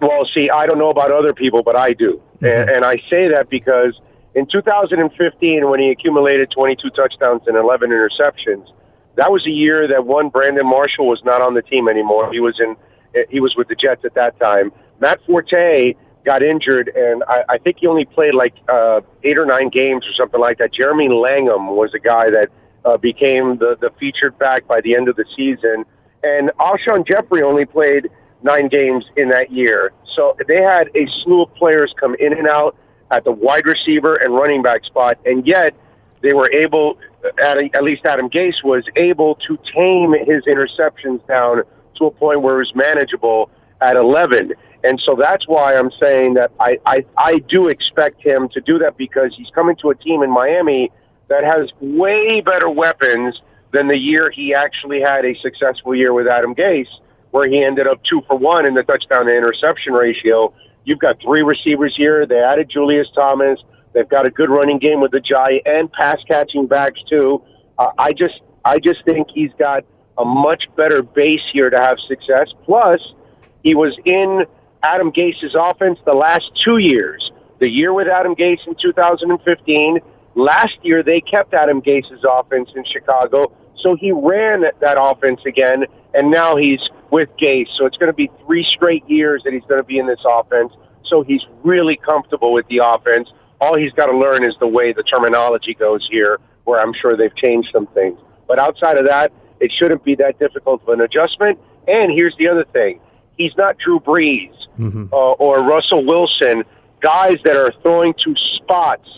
Well, 0.00 0.24
see, 0.32 0.48
I 0.48 0.66
don't 0.66 0.78
know 0.78 0.90
about 0.90 1.10
other 1.10 1.34
people, 1.34 1.62
but 1.64 1.74
I 1.74 1.92
do, 1.92 2.22
and, 2.40 2.70
and 2.70 2.84
I 2.84 2.98
say 3.10 3.26
that 3.28 3.50
because 3.50 4.00
in 4.34 4.46
2015, 4.46 5.68
when 5.68 5.80
he 5.80 5.90
accumulated 5.90 6.52
22 6.52 6.90
touchdowns 6.90 7.42
and 7.48 7.56
11 7.56 7.90
interceptions, 7.90 8.70
that 9.16 9.32
was 9.32 9.44
a 9.46 9.50
year 9.50 9.88
that 9.88 10.06
one 10.06 10.28
Brandon 10.28 10.64
Marshall 10.64 11.08
was 11.08 11.24
not 11.24 11.42
on 11.42 11.54
the 11.54 11.62
team 11.62 11.88
anymore. 11.88 12.32
He 12.32 12.38
was 12.38 12.60
in 12.60 12.76
he 13.28 13.40
was 13.40 13.56
with 13.56 13.68
the 13.68 13.74
Jets 13.74 14.04
at 14.04 14.14
that 14.14 14.38
time. 14.38 14.70
Matt 15.00 15.20
Forte 15.26 15.94
got 16.24 16.42
injured, 16.42 16.88
and 16.94 17.22
I, 17.28 17.44
I 17.48 17.58
think 17.58 17.78
he 17.80 17.86
only 17.86 18.04
played 18.04 18.34
like 18.34 18.54
uh, 18.68 19.00
eight 19.22 19.38
or 19.38 19.46
nine 19.46 19.68
games 19.68 20.06
or 20.06 20.12
something 20.12 20.40
like 20.40 20.58
that. 20.58 20.72
Jeremy 20.72 21.08
Langford 21.08 21.60
was 21.60 21.94
a 21.94 21.98
guy 21.98 22.30
that 22.30 22.48
uh, 22.84 22.96
became 22.96 23.58
the 23.58 23.76
the 23.80 23.90
featured 23.98 24.38
back 24.38 24.66
by 24.66 24.80
the 24.80 24.94
end 24.94 25.08
of 25.08 25.16
the 25.16 25.24
season, 25.36 25.84
and 26.22 26.50
Alshon 26.60 27.06
Jeffery 27.06 27.42
only 27.42 27.64
played 27.64 28.08
nine 28.42 28.68
games 28.68 29.04
in 29.16 29.28
that 29.30 29.50
year. 29.50 29.92
So 30.14 30.36
they 30.46 30.62
had 30.62 30.88
a 30.94 31.06
slew 31.22 31.42
of 31.42 31.54
players 31.54 31.94
come 31.98 32.14
in 32.16 32.32
and 32.32 32.46
out 32.46 32.76
at 33.10 33.24
the 33.24 33.32
wide 33.32 33.66
receiver 33.66 34.16
and 34.16 34.34
running 34.34 34.62
back 34.62 34.84
spot, 34.84 35.18
and 35.24 35.46
yet 35.46 35.74
they 36.20 36.32
were 36.32 36.50
able, 36.50 36.98
at, 37.42 37.58
at 37.74 37.84
least 37.84 38.04
Adam 38.04 38.28
Gase 38.28 38.62
was 38.64 38.84
able 38.96 39.36
to 39.36 39.58
tame 39.72 40.12
his 40.26 40.44
interceptions 40.44 41.26
down 41.26 41.62
to 41.96 42.04
a 42.06 42.10
point 42.10 42.42
where 42.42 42.56
it 42.56 42.58
was 42.58 42.74
manageable 42.74 43.50
at 43.80 43.96
11. 43.96 44.52
And 44.84 45.00
so 45.00 45.16
that's 45.16 45.46
why 45.48 45.76
I'm 45.76 45.90
saying 45.90 46.34
that 46.34 46.52
I, 46.60 46.78
I, 46.86 47.04
I 47.16 47.38
do 47.48 47.68
expect 47.68 48.24
him 48.24 48.48
to 48.50 48.60
do 48.60 48.78
that 48.78 48.96
because 48.96 49.34
he's 49.36 49.50
coming 49.50 49.76
to 49.76 49.90
a 49.90 49.94
team 49.94 50.22
in 50.22 50.30
Miami 50.30 50.90
that 51.28 51.44
has 51.44 51.70
way 51.80 52.40
better 52.40 52.70
weapons 52.70 53.40
than 53.72 53.88
the 53.88 53.96
year 53.96 54.30
he 54.30 54.54
actually 54.54 55.00
had 55.00 55.24
a 55.24 55.34
successful 55.40 55.94
year 55.94 56.12
with 56.12 56.26
Adam 56.26 56.54
Gase, 56.54 56.88
where 57.32 57.48
he 57.48 57.62
ended 57.62 57.86
up 57.86 58.02
two 58.04 58.22
for 58.26 58.36
one 58.36 58.64
in 58.64 58.74
the 58.74 58.82
touchdown 58.82 59.26
to 59.26 59.36
interception 59.36 59.92
ratio. 59.92 60.54
You've 60.84 61.00
got 61.00 61.20
three 61.20 61.42
receivers 61.42 61.94
here. 61.94 62.24
They 62.24 62.38
added 62.38 62.70
Julius 62.70 63.08
Thomas. 63.14 63.60
They've 63.92 64.08
got 64.08 64.26
a 64.26 64.30
good 64.30 64.48
running 64.48 64.78
game 64.78 65.00
with 65.00 65.10
the 65.10 65.20
Jai 65.20 65.60
and 65.66 65.92
pass 65.92 66.22
catching 66.26 66.66
backs 66.66 67.02
too. 67.08 67.42
Uh, 67.78 67.90
I 67.98 68.12
just 68.12 68.40
I 68.64 68.78
just 68.78 69.04
think 69.04 69.28
he's 69.34 69.50
got 69.58 69.84
a 70.16 70.24
much 70.24 70.68
better 70.76 71.02
base 71.02 71.42
here 71.52 71.68
to 71.68 71.78
have 71.78 71.98
success. 72.00 72.52
Plus, 72.64 73.00
he 73.62 73.74
was 73.74 73.96
in 74.04 74.44
Adam 74.82 75.10
Gase's 75.10 75.56
offense 75.58 75.98
the 76.04 76.14
last 76.14 76.50
two 76.64 76.78
years. 76.78 77.30
The 77.58 77.68
year 77.68 77.92
with 77.92 78.08
Adam 78.08 78.34
Gase 78.34 78.66
in 78.66 78.74
2015. 78.80 79.98
Last 80.34 80.78
year 80.82 81.02
they 81.02 81.20
kept 81.20 81.52
Adam 81.54 81.82
Gase's 81.82 82.24
offense 82.28 82.70
in 82.76 82.84
Chicago, 82.84 83.52
so 83.76 83.96
he 83.96 84.12
ran 84.12 84.62
that 84.62 84.96
offense 85.00 85.40
again, 85.46 85.84
and 86.14 86.30
now 86.30 86.56
he's 86.56 86.80
with 87.10 87.28
Gase. 87.40 87.68
So 87.76 87.86
it's 87.86 87.96
going 87.96 88.10
to 88.10 88.16
be 88.16 88.30
three 88.44 88.64
straight 88.64 89.08
years 89.08 89.42
that 89.44 89.52
he's 89.52 89.64
going 89.68 89.80
to 89.80 89.86
be 89.86 89.98
in 89.98 90.06
this 90.06 90.20
offense. 90.24 90.72
So 91.04 91.22
he's 91.22 91.44
really 91.64 91.96
comfortable 91.96 92.52
with 92.52 92.66
the 92.68 92.80
offense. 92.84 93.32
All 93.60 93.76
he's 93.76 93.92
got 93.92 94.06
to 94.06 94.16
learn 94.16 94.44
is 94.44 94.54
the 94.60 94.66
way 94.66 94.92
the 94.92 95.02
terminology 95.02 95.74
goes 95.74 96.06
here, 96.08 96.38
where 96.64 96.80
I'm 96.80 96.92
sure 96.92 97.16
they've 97.16 97.34
changed 97.34 97.70
some 97.72 97.86
things. 97.88 98.20
But 98.46 98.58
outside 98.58 98.96
of 98.96 99.06
that, 99.06 99.32
it 99.60 99.72
shouldn't 99.72 100.04
be 100.04 100.14
that 100.16 100.38
difficult 100.38 100.82
of 100.82 100.88
an 100.90 101.00
adjustment. 101.00 101.58
And 101.88 102.12
here's 102.12 102.36
the 102.36 102.48
other 102.48 102.64
thing. 102.64 103.00
He's 103.38 103.56
not 103.56 103.78
Drew 103.78 104.00
Brees 104.00 104.52
uh, 105.12 105.16
or 105.16 105.62
Russell 105.62 106.04
Wilson, 106.04 106.64
guys 107.00 107.38
that 107.44 107.56
are 107.56 107.72
throwing 107.82 108.12
to 108.24 108.34
spots 108.56 109.08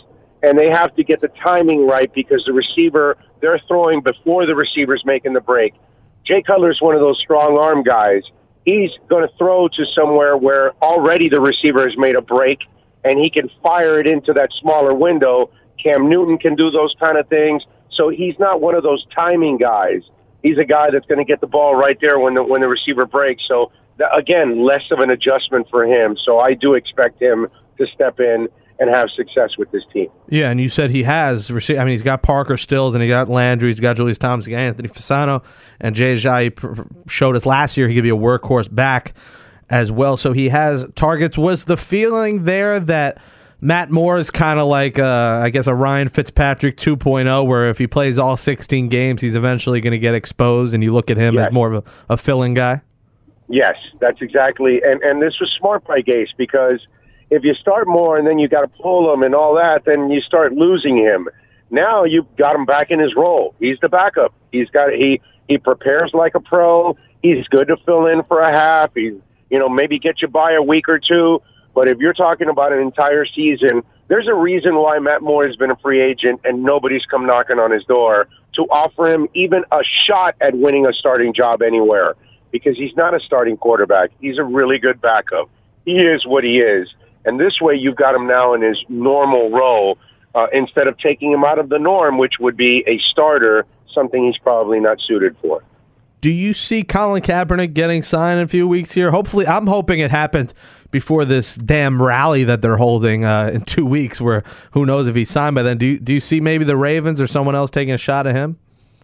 and 0.43 0.57
they 0.57 0.69
have 0.69 0.95
to 0.95 1.03
get 1.03 1.21
the 1.21 1.27
timing 1.43 1.87
right 1.87 2.11
because 2.13 2.43
the 2.45 2.53
receiver, 2.53 3.17
they're 3.41 3.59
throwing 3.67 4.01
before 4.01 4.45
the 4.45 4.55
receiver's 4.55 5.03
making 5.05 5.33
the 5.33 5.41
break. 5.41 5.73
Jay 6.23 6.41
Cutler's 6.41 6.81
one 6.81 6.95
of 6.95 7.01
those 7.01 7.19
strong 7.19 7.57
arm 7.57 7.83
guys. 7.83 8.23
He's 8.65 8.91
going 9.07 9.27
to 9.27 9.33
throw 9.37 9.67
to 9.69 9.85
somewhere 9.85 10.37
where 10.37 10.73
already 10.83 11.29
the 11.29 11.39
receiver 11.39 11.87
has 11.87 11.97
made 11.97 12.15
a 12.15 12.21
break 12.21 12.59
and 13.03 13.19
he 13.19 13.29
can 13.29 13.49
fire 13.63 13.99
it 13.99 14.07
into 14.07 14.33
that 14.33 14.51
smaller 14.53 14.93
window. 14.93 15.49
Cam 15.81 16.09
Newton 16.09 16.37
can 16.37 16.55
do 16.55 16.69
those 16.69 16.95
kind 16.99 17.17
of 17.17 17.27
things. 17.27 17.63
So 17.89 18.09
he's 18.09 18.37
not 18.39 18.61
one 18.61 18.75
of 18.75 18.83
those 18.83 19.05
timing 19.13 19.57
guys. 19.57 20.03
He's 20.43 20.57
a 20.57 20.65
guy 20.65 20.89
that's 20.91 21.05
going 21.05 21.19
to 21.19 21.25
get 21.25 21.41
the 21.41 21.47
ball 21.47 21.75
right 21.75 21.97
there 22.01 22.19
when 22.19 22.33
the 22.35 22.43
when 22.43 22.61
the 22.61 22.67
receiver 22.67 23.05
breaks. 23.05 23.43
So 23.47 23.71
again, 24.15 24.63
less 24.65 24.83
of 24.91 24.99
an 24.99 25.09
adjustment 25.09 25.67
for 25.69 25.85
him. 25.85 26.15
So 26.23 26.39
I 26.39 26.53
do 26.53 26.73
expect 26.73 27.21
him 27.21 27.47
to 27.77 27.87
step 27.87 28.19
in 28.19 28.47
and 28.79 28.89
have 28.89 29.09
success 29.11 29.57
with 29.57 29.69
this 29.71 29.83
team. 29.93 30.07
Yeah, 30.29 30.49
and 30.49 30.59
you 30.59 30.67
said 30.69 30.89
he 30.89 31.03
has. 31.03 31.51
I 31.51 31.53
mean, 31.83 31.89
he's 31.89 32.01
got 32.01 32.23
Parker 32.23 32.57
Stills, 32.57 32.95
and 32.95 33.03
he 33.03 33.07
got 33.09 33.29
Landry, 33.29 33.69
he's 33.69 33.79
got 33.79 33.95
Julius 33.95 34.17
Thomas, 34.17 34.45
he's 34.45 34.53
got 34.53 34.59
Anthony 34.59 34.89
Fasano, 34.89 35.43
and 35.79 35.93
Jay 35.95 36.49
pr- 36.49 36.81
showed 37.07 37.35
us 37.35 37.45
last 37.45 37.77
year 37.77 37.87
he 37.87 37.93
could 37.95 38.01
be 38.03 38.09
a 38.09 38.15
workhorse 38.17 38.73
back 38.73 39.13
as 39.69 39.91
well. 39.91 40.17
So 40.17 40.33
he 40.33 40.49
has 40.49 40.85
targets. 40.95 41.37
Was 41.37 41.65
the 41.65 41.77
feeling 41.77 42.45
there 42.45 42.79
that 42.79 43.21
Matt 43.63 43.91
Moore 43.91 44.17
is 44.17 44.31
kind 44.31 44.59
of 44.59 44.67
like, 44.67 44.97
uh, 44.97 45.39
I 45.43 45.51
guess, 45.51 45.67
a 45.67 45.75
Ryan 45.75 46.07
Fitzpatrick 46.07 46.75
2.0, 46.77 47.45
where 47.47 47.69
if 47.69 47.77
he 47.77 47.85
plays 47.85 48.17
all 48.17 48.35
16 48.35 48.87
games, 48.89 49.21
he's 49.21 49.35
eventually 49.35 49.79
going 49.79 49.91
to 49.91 49.99
get 49.99 50.15
exposed, 50.15 50.73
and 50.73 50.83
you 50.83 50.91
look 50.91 51.11
at 51.11 51.17
him 51.17 51.35
Yes. 51.35 51.49
as 51.49 51.53
more 51.53 51.71
of 51.71 51.85
a, 52.09 52.13
a 52.13 52.17
filling 52.17 52.55
guy? 52.55 52.81
Yes, 53.51 53.75
that's 53.99 54.21
exactly. 54.21 54.81
And 54.81 55.01
and 55.03 55.21
this 55.21 55.37
was 55.39 55.51
smart 55.59 55.83
by 55.83 56.01
Gase 56.01 56.29
because 56.37 56.87
if 57.29 57.43
you 57.43 57.53
start 57.53 57.85
more 57.85 58.17
and 58.17 58.25
then 58.25 58.39
you 58.39 58.47
got 58.47 58.61
to 58.61 58.81
pull 58.81 59.13
him 59.13 59.23
and 59.23 59.35
all 59.35 59.55
that, 59.55 59.83
then 59.85 60.09
you 60.09 60.21
start 60.21 60.53
losing 60.53 60.97
him. 60.97 61.27
Now 61.69 62.05
you've 62.05 62.33
got 62.37 62.55
him 62.55 62.65
back 62.65 62.91
in 62.91 62.99
his 62.99 63.13
role. 63.13 63.53
He's 63.59 63.77
the 63.81 63.89
backup. 63.89 64.33
He's 64.53 64.69
got 64.69 64.93
he 64.93 65.19
he 65.49 65.57
prepares 65.57 66.11
like 66.13 66.33
a 66.33 66.39
pro. 66.39 66.95
He's 67.21 67.45
good 67.49 67.67
to 67.67 67.77
fill 67.85 68.05
in 68.05 68.23
for 68.23 68.39
a 68.39 68.51
half. 68.51 68.91
He's 68.95 69.15
you 69.49 69.59
know 69.59 69.67
maybe 69.67 69.99
get 69.99 70.21
you 70.21 70.29
by 70.29 70.53
a 70.53 70.63
week 70.63 70.87
or 70.87 70.97
two. 70.97 71.41
But 71.75 71.89
if 71.89 71.97
you're 71.97 72.13
talking 72.13 72.47
about 72.47 72.71
an 72.71 72.79
entire 72.79 73.25
season, 73.25 73.81
there's 74.07 74.27
a 74.27 74.33
reason 74.33 74.75
why 74.75 74.97
Matt 74.99 75.21
Moore 75.21 75.45
has 75.45 75.57
been 75.57 75.71
a 75.71 75.77
free 75.77 76.01
agent 76.01 76.39
and 76.45 76.63
nobody's 76.63 77.05
come 77.05 77.25
knocking 77.25 77.59
on 77.59 77.71
his 77.71 77.83
door 77.83 78.29
to 78.53 78.61
offer 78.63 79.07
him 79.07 79.27
even 79.33 79.63
a 79.73 79.81
shot 80.05 80.35
at 80.39 80.55
winning 80.55 80.85
a 80.85 80.93
starting 80.93 81.33
job 81.33 81.61
anywhere 81.61 82.15
because 82.51 82.77
he's 82.77 82.95
not 82.95 83.13
a 83.13 83.19
starting 83.19 83.57
quarterback. 83.57 84.11
He's 84.19 84.37
a 84.37 84.43
really 84.43 84.79
good 84.79 85.01
backup. 85.01 85.49
He 85.85 85.99
is 85.99 86.25
what 86.25 86.43
he 86.43 86.59
is. 86.59 86.93
And 87.25 87.39
this 87.39 87.61
way 87.61 87.75
you've 87.75 87.95
got 87.95 88.15
him 88.15 88.27
now 88.27 88.53
in 88.53 88.61
his 88.61 88.83
normal 88.89 89.51
role 89.51 89.97
uh, 90.33 90.47
instead 90.53 90.87
of 90.87 90.97
taking 90.97 91.31
him 91.31 91.43
out 91.43 91.59
of 91.59 91.69
the 91.69 91.79
norm, 91.79 92.17
which 92.17 92.39
would 92.39 92.57
be 92.57 92.83
a 92.87 92.97
starter, 92.99 93.65
something 93.93 94.25
he's 94.25 94.37
probably 94.37 94.79
not 94.79 94.99
suited 95.01 95.35
for. 95.41 95.63
Do 96.21 96.29
you 96.29 96.53
see 96.53 96.83
Colin 96.83 97.23
Kaepernick 97.23 97.73
getting 97.73 98.03
signed 98.03 98.39
in 98.39 98.45
a 98.45 98.47
few 98.47 98.67
weeks 98.67 98.93
here? 98.93 99.09
Hopefully, 99.09 99.47
I'm 99.47 99.65
hoping 99.65 99.99
it 99.99 100.11
happens 100.11 100.53
before 100.91 101.25
this 101.25 101.55
damn 101.55 101.99
rally 101.99 102.43
that 102.43 102.61
they're 102.61 102.77
holding 102.77 103.25
uh, 103.25 103.49
in 103.51 103.61
two 103.61 103.87
weeks. 103.87 104.21
Where 104.21 104.43
who 104.71 104.85
knows 104.85 105.07
if 105.07 105.15
he's 105.15 105.31
signed 105.31 105.55
by 105.55 105.63
then? 105.63 105.79
Do 105.79 105.87
you, 105.87 105.99
do 105.99 106.13
you 106.13 106.19
see 106.19 106.39
maybe 106.39 106.63
the 106.63 106.77
Ravens 106.77 107.19
or 107.19 107.25
someone 107.25 107.55
else 107.55 107.71
taking 107.71 107.93
a 107.93 107.97
shot 107.97 108.27
at 108.27 108.35
him? 108.35 108.59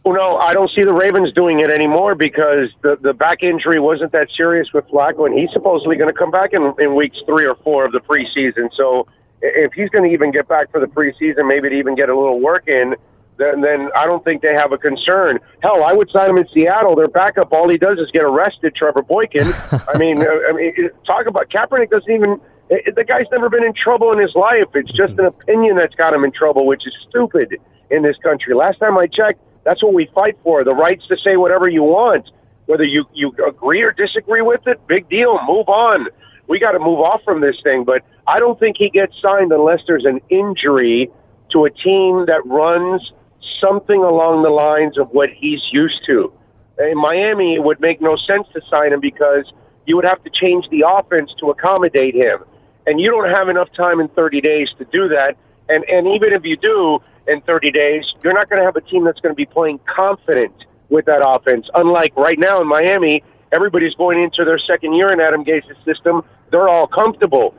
Well, 0.07 0.15
no, 0.15 0.37
I 0.37 0.53
don't 0.53 0.71
see 0.71 0.85
the 0.85 0.93
Ravens 0.93 1.33
doing 1.33 1.59
it 1.59 1.69
anymore 1.69 2.15
because 2.15 2.69
the 2.81 2.97
the 3.01 3.13
back 3.13 3.43
injury 3.43 3.77
wasn't 3.77 4.13
that 4.13 4.31
serious 4.31 4.71
with 4.71 4.87
Flacco, 4.87 5.25
and 5.25 5.37
he's 5.37 5.51
supposedly 5.51 5.97
going 5.97 6.07
to 6.07 6.17
come 6.17 6.31
back 6.31 6.53
in, 6.53 6.73
in 6.79 6.95
weeks 6.95 7.17
three 7.25 7.45
or 7.45 7.55
four 7.55 7.83
of 7.83 7.91
the 7.91 7.99
preseason. 7.99 8.73
So 8.73 9.05
if 9.41 9.73
he's 9.73 9.89
going 9.89 10.07
to 10.07 10.13
even 10.13 10.31
get 10.31 10.47
back 10.47 10.71
for 10.71 10.79
the 10.79 10.85
preseason, 10.85 11.45
maybe 11.45 11.67
to 11.67 11.75
even 11.75 11.93
get 11.93 12.07
a 12.07 12.17
little 12.17 12.39
work 12.39 12.69
in, 12.69 12.95
then 13.35 13.59
then 13.59 13.89
I 13.97 14.05
don't 14.05 14.23
think 14.23 14.41
they 14.41 14.53
have 14.53 14.71
a 14.71 14.77
concern. 14.77 15.39
Hell, 15.61 15.83
I 15.83 15.91
would 15.91 16.09
sign 16.09 16.29
him 16.29 16.37
in 16.37 16.47
Seattle. 16.53 16.95
Their 16.95 17.09
backup, 17.09 17.51
all 17.51 17.67
he 17.67 17.77
does 17.77 17.99
is 17.99 18.09
get 18.11 18.23
arrested. 18.23 18.75
Trevone 18.75 19.05
Boykin. 19.05 19.51
I 19.93 19.97
mean, 19.97 20.21
uh, 20.21 20.29
I 20.49 20.53
mean, 20.53 20.89
talk 21.05 21.25
about 21.25 21.49
Kaepernick 21.49 21.89
doesn't 21.89 22.09
even. 22.09 22.39
The 22.69 23.03
guy's 23.05 23.25
never 23.29 23.49
been 23.49 23.65
in 23.65 23.73
trouble 23.73 24.13
in 24.13 24.19
his 24.19 24.35
life. 24.35 24.67
It's 24.73 24.91
just 24.93 25.19
an 25.19 25.25
opinion 25.25 25.75
that's 25.75 25.95
got 25.95 26.13
him 26.13 26.23
in 26.23 26.31
trouble, 26.31 26.65
which 26.65 26.87
is 26.87 26.95
stupid 27.09 27.57
in 27.91 28.03
this 28.03 28.15
country. 28.23 28.53
Last 28.55 28.79
time 28.79 28.97
I 28.97 29.07
checked, 29.07 29.41
that's 29.67 29.83
what 29.83 29.93
we 29.93 30.09
fight 30.15 30.37
for: 30.43 30.63
the 30.63 30.73
rights 30.73 31.05
to 31.07 31.17
say 31.17 31.35
whatever 31.35 31.67
you 31.67 31.83
want, 31.83 32.31
whether 32.67 32.85
you 32.85 33.05
you 33.13 33.33
agree 33.45 33.81
or 33.83 33.91
disagree 33.91 34.41
with 34.41 34.65
it. 34.65 34.79
Big 34.87 35.09
deal. 35.09 35.39
Move 35.45 35.67
on. 35.67 36.07
We 36.47 36.57
got 36.57 36.71
to 36.71 36.79
move 36.79 37.01
off 37.01 37.21
from 37.25 37.41
this 37.41 37.57
thing. 37.61 37.83
But 37.83 38.03
I 38.25 38.39
don't 38.39 38.57
think 38.57 38.77
he 38.77 38.89
gets 38.89 39.13
signed 39.21 39.51
unless 39.51 39.81
there's 39.85 40.05
an 40.05 40.21
injury 40.29 41.11
to 41.51 41.65
a 41.65 41.69
team 41.69 42.25
that 42.27 42.41
runs 42.45 43.11
something 43.59 44.01
along 44.01 44.43
the 44.43 44.49
lines 44.49 44.97
of 44.97 45.09
what 45.09 45.29
he's 45.29 45.61
used 45.71 46.05
to. 46.05 46.31
In 46.79 46.97
Miami, 46.97 47.55
it 47.55 47.63
would 47.63 47.81
make 47.81 47.99
no 48.01 48.15
sense 48.15 48.47
to 48.53 48.61
sign 48.69 48.93
him 48.93 49.01
because 49.01 49.51
you 49.85 49.97
would 49.97 50.05
have 50.05 50.23
to 50.23 50.29
change 50.29 50.69
the 50.69 50.85
offense 50.87 51.33
to 51.39 51.49
accommodate 51.49 52.15
him. 52.15 52.39
And 52.85 53.01
you 53.01 53.11
don't 53.11 53.29
have 53.29 53.49
enough 53.49 53.67
time 53.73 53.99
in 53.99 54.07
30 54.09 54.39
days 54.39 54.73
to 54.77 54.85
do 54.85 55.09
that. 55.09 55.35
And, 55.69 55.83
and 55.89 56.07
even 56.07 56.33
if 56.33 56.45
you 56.45 56.57
do 56.57 56.99
in 57.27 57.41
30 57.41 57.71
days, 57.71 58.13
you're 58.23 58.33
not 58.33 58.49
going 58.49 58.59
to 58.59 58.65
have 58.65 58.75
a 58.75 58.81
team 58.81 59.03
that's 59.03 59.19
going 59.19 59.33
to 59.33 59.37
be 59.37 59.45
playing 59.45 59.79
confident 59.85 60.65
with 60.89 61.05
that 61.05 61.21
offense. 61.25 61.69
Unlike 61.75 62.15
right 62.15 62.39
now 62.39 62.61
in 62.61 62.67
Miami, 62.67 63.23
everybody's 63.51 63.95
going 63.95 64.21
into 64.21 64.45
their 64.45 64.59
second 64.59 64.93
year 64.93 65.11
in 65.11 65.19
Adam 65.19 65.43
Gase's 65.43 65.77
system. 65.83 66.21
They're 66.51 66.69
all 66.69 66.87
comfortable. 66.87 67.53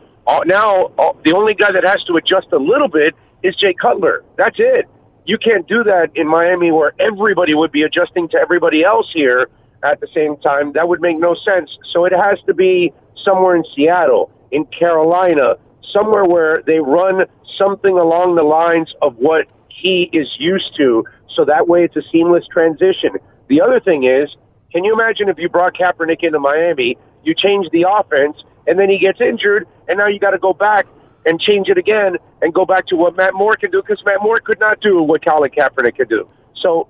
Now, 0.47 0.91
the 1.25 1.33
only 1.33 1.55
guy 1.55 1.73
that 1.73 1.85
has 1.85 2.03
to 2.05 2.17
adjust 2.17 2.49
a 2.53 2.59
little 2.59 2.89
bit 2.89 3.15
is 3.43 3.55
Jay 3.57 3.75
Cutler. 3.75 4.25
That's 4.37 4.57
it. 4.59 4.87
You 5.25 5.39
can't 5.39 5.67
do 5.69 5.85
that 5.85 6.11
in 6.15 6.27
Miami 6.27 6.71
where 6.71 6.93
everybody 6.99 7.55
would 7.55 7.73
be 7.73 7.83
adjusting 7.83 8.29
to 8.31 8.39
everybody 8.39 8.83
else 8.85 9.11
here 9.13 9.49
at 9.83 10.01
the 10.01 10.09
same 10.15 10.37
time. 10.39 10.73
That 10.73 10.89
would 10.89 11.01
make 11.01 11.19
no 11.19 11.35
sense. 11.35 11.77
So 11.93 12.05
it 12.05 12.13
has 12.13 12.39
to 12.47 12.55
be 12.55 12.93
somewhere 13.15 13.55
in 13.57 13.65
Seattle, 13.75 14.31
in 14.51 14.65
Carolina, 14.67 15.57
somewhere 15.83 16.25
where 16.25 16.63
they 16.67 16.79
run 16.79 17.25
something 17.57 17.97
along 17.99 18.37
the 18.37 18.43
lines 18.43 18.95
of 19.03 19.17
what 19.17 19.47
he 19.69 20.11
is 20.13 20.29
used 20.39 20.75
to. 20.77 21.05
So 21.35 21.45
that 21.45 21.69
way 21.69 21.85
it's 21.85 21.97
a 21.97 22.03
seamless 22.11 22.47
transition. 22.47 23.11
The 23.49 23.61
other 23.61 23.81
thing 23.81 24.05
is, 24.05 24.37
can 24.73 24.85
you 24.85 24.93
imagine 24.93 25.29
if 25.29 25.39
you 25.39 25.49
brought 25.49 25.75
Kaepernick 25.75 26.23
into 26.23 26.39
Miami, 26.39 26.99
you 27.25 27.35
change 27.35 27.69
the 27.71 27.87
offense, 27.89 28.37
and 28.67 28.79
then 28.79 28.91
he 28.91 28.99
gets 28.99 29.21
injured, 29.21 29.67
and 29.89 29.99
now 29.99 30.07
you 30.07 30.19
got 30.19 30.33
to 30.33 30.39
go 30.39 30.53
back 30.53 30.87
and 31.25 31.41
change 31.41 31.69
it 31.69 31.79
again 31.79 32.17
and 32.43 32.53
go 32.53 32.65
back 32.65 32.87
to 32.87 32.97
what 32.97 33.17
Matt 33.17 33.35
Moore 33.35 33.57
can 33.57 33.71
do 33.71 33.83
because 33.83 34.03
Matt 34.05 34.23
Moore 34.23 34.41
could 34.41 34.61
not 34.61 34.81
do 34.81 35.03
what 35.03 35.25
Colin 35.25 35.51
Kaepernick 35.51 35.97
could 35.97 36.09
do. 36.09 36.29
So 36.55 36.89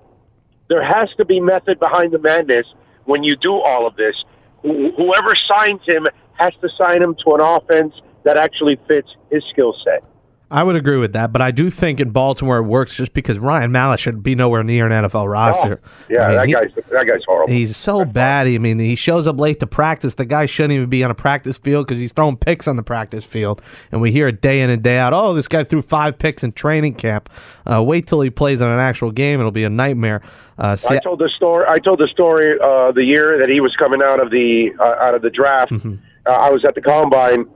there 0.69 0.83
has 0.83 1.11
to 1.17 1.25
be 1.25 1.41
method 1.41 1.79
behind 1.79 2.13
the 2.13 2.19
madness 2.19 2.67
when 3.05 3.23
you 3.23 3.37
do 3.37 3.55
all 3.55 3.87
of 3.87 3.97
this. 3.97 4.25
Wh- 4.63 4.95
Whoever 4.97 5.35
signs 5.35 5.85
him 5.85 6.07
has 6.35 6.53
to 6.61 6.69
sign 6.69 7.03
him 7.03 7.17
to 7.25 7.35
an 7.35 7.41
offense 7.41 7.95
that 8.29 8.37
actually 8.37 8.79
fits 8.87 9.09
his 9.31 9.43
skill 9.49 9.75
set. 9.83 10.05
I 10.51 10.63
would 10.63 10.77
agree 10.77 10.99
with 10.99 11.15
that, 11.15 11.33
but 11.33 11.41
I 11.41 11.51
do 11.51 11.71
think 11.71 11.99
in 11.99 12.11
Baltimore 12.11 12.59
it 12.59 12.65
works 12.65 12.95
just 12.95 13.15
because 13.15 13.39
Ryan 13.39 13.73
Mallett 13.73 14.01
should 14.01 14.23
be 14.23 14.35
nowhere 14.35 14.63
near 14.63 14.87
an 14.87 14.93
NFL 14.93 15.31
roster. 15.31 15.81
Oh, 15.83 15.89
yeah, 16.11 16.23
I 16.23 16.29
mean, 16.29 16.37
that 16.37 16.47
he- 16.47 16.53
guy's 16.53 16.85
that 16.91 17.07
guy's 17.07 17.25
horrible. 17.25 17.53
He's 17.53 17.75
so 17.75 18.05
bad. 18.05 18.47
I 18.47 18.59
mean, 18.59 18.79
he 18.79 18.97
shows 18.97 19.27
up 19.27 19.41
late 19.41 19.61
to 19.61 19.67
practice. 19.67 20.15
The 20.15 20.27
guy 20.27 20.45
shouldn't 20.45 20.73
even 20.73 20.91
be 20.91 21.03
on 21.03 21.11
a 21.11 21.15
practice 21.15 21.57
field 21.57 21.87
because 21.87 21.99
he's 22.01 22.13
throwing 22.13 22.37
picks 22.37 22.69
on 22.69 22.77
the 22.77 22.83
practice 22.83 23.25
field. 23.27 23.63
And 23.91 24.03
we 24.03 24.13
hear 24.13 24.29
it 24.29 24.43
day 24.43 24.61
in 24.61 24.69
and 24.69 24.83
day 24.83 24.99
out. 24.99 25.15
Oh, 25.15 25.33
this 25.33 25.49
guy 25.49 25.65
threw 25.65 25.81
five 25.81 26.19
picks 26.19 26.45
in 26.45 26.53
training 26.53 26.95
camp. 26.97 27.31
Uh, 27.67 27.83
wait 27.83 28.07
till 28.07 28.21
he 28.21 28.29
plays 28.29 28.61
on 28.61 28.71
an 28.71 28.81
actual 28.81 29.11
game; 29.11 29.41
it'll 29.41 29.53
be 29.53 29.65
a 29.65 29.71
nightmare. 29.71 30.21
Uh, 30.59 30.77
I 30.91 30.99
told 30.99 31.19
the 31.19 31.31
story. 31.31 31.65
I 31.67 31.79
told 31.79 31.99
the 31.99 32.09
story 32.09 32.59
uh, 32.61 32.93
the 32.93 33.05
year 33.05 33.39
that 33.39 33.49
he 33.49 33.61
was 33.61 33.75
coming 33.77 34.03
out 34.03 34.21
of 34.21 34.31
the 34.31 34.71
uh, 34.79 34.83
out 34.83 35.15
of 35.15 35.23
the 35.23 35.31
draft. 35.31 35.73
Mm-hmm. 35.73 35.97
Uh, 36.27 36.31
I 36.31 36.51
was 36.51 36.65
at 36.65 36.75
the 36.75 36.83
combine, 36.83 37.47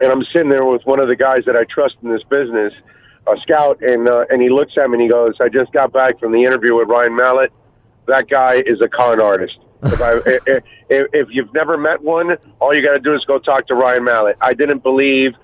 and 0.00 0.10
I'm 0.10 0.22
sitting 0.24 0.48
there 0.48 0.64
with 0.64 0.82
one 0.84 1.00
of 1.00 1.08
the 1.08 1.16
guys 1.16 1.44
that 1.46 1.56
I 1.56 1.64
trust 1.64 1.96
in 2.02 2.10
this 2.10 2.22
business, 2.24 2.72
a 3.26 3.40
scout, 3.40 3.80
and 3.82 4.08
uh, 4.08 4.24
and 4.30 4.42
he 4.42 4.50
looks 4.50 4.76
at 4.76 4.88
me 4.88 4.94
and 4.94 5.02
he 5.02 5.08
goes, 5.08 5.36
"I 5.40 5.48
just 5.48 5.72
got 5.72 5.92
back 5.92 6.18
from 6.18 6.32
the 6.32 6.44
interview 6.44 6.76
with 6.76 6.88
Ryan 6.88 7.16
Mallett. 7.16 7.52
That 8.06 8.28
guy 8.28 8.62
is 8.66 8.80
a 8.80 8.88
con 8.88 9.20
artist. 9.20 9.58
If, 9.82 10.00
I, 10.00 10.12
if, 10.26 10.62
if, 11.12 11.28
you've 11.30 11.52
never 11.54 11.76
met 11.76 12.02
one, 12.02 12.36
all 12.60 12.74
you 12.74 12.82
got 12.82 12.92
to 12.92 13.00
do 13.00 13.14
is 13.14 13.24
go 13.24 13.38
talk 13.38 13.66
to 13.68 13.74
Ryan 13.74 14.04
Mallett. 14.04 14.36
I 14.40 14.52
didn't 14.54 14.82
believe 14.82 15.34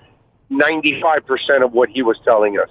95% 0.51 1.63
of 1.63 1.73
what 1.73 1.89
he 1.89 2.01
was 2.01 2.17
telling 2.23 2.59
us. 2.59 2.69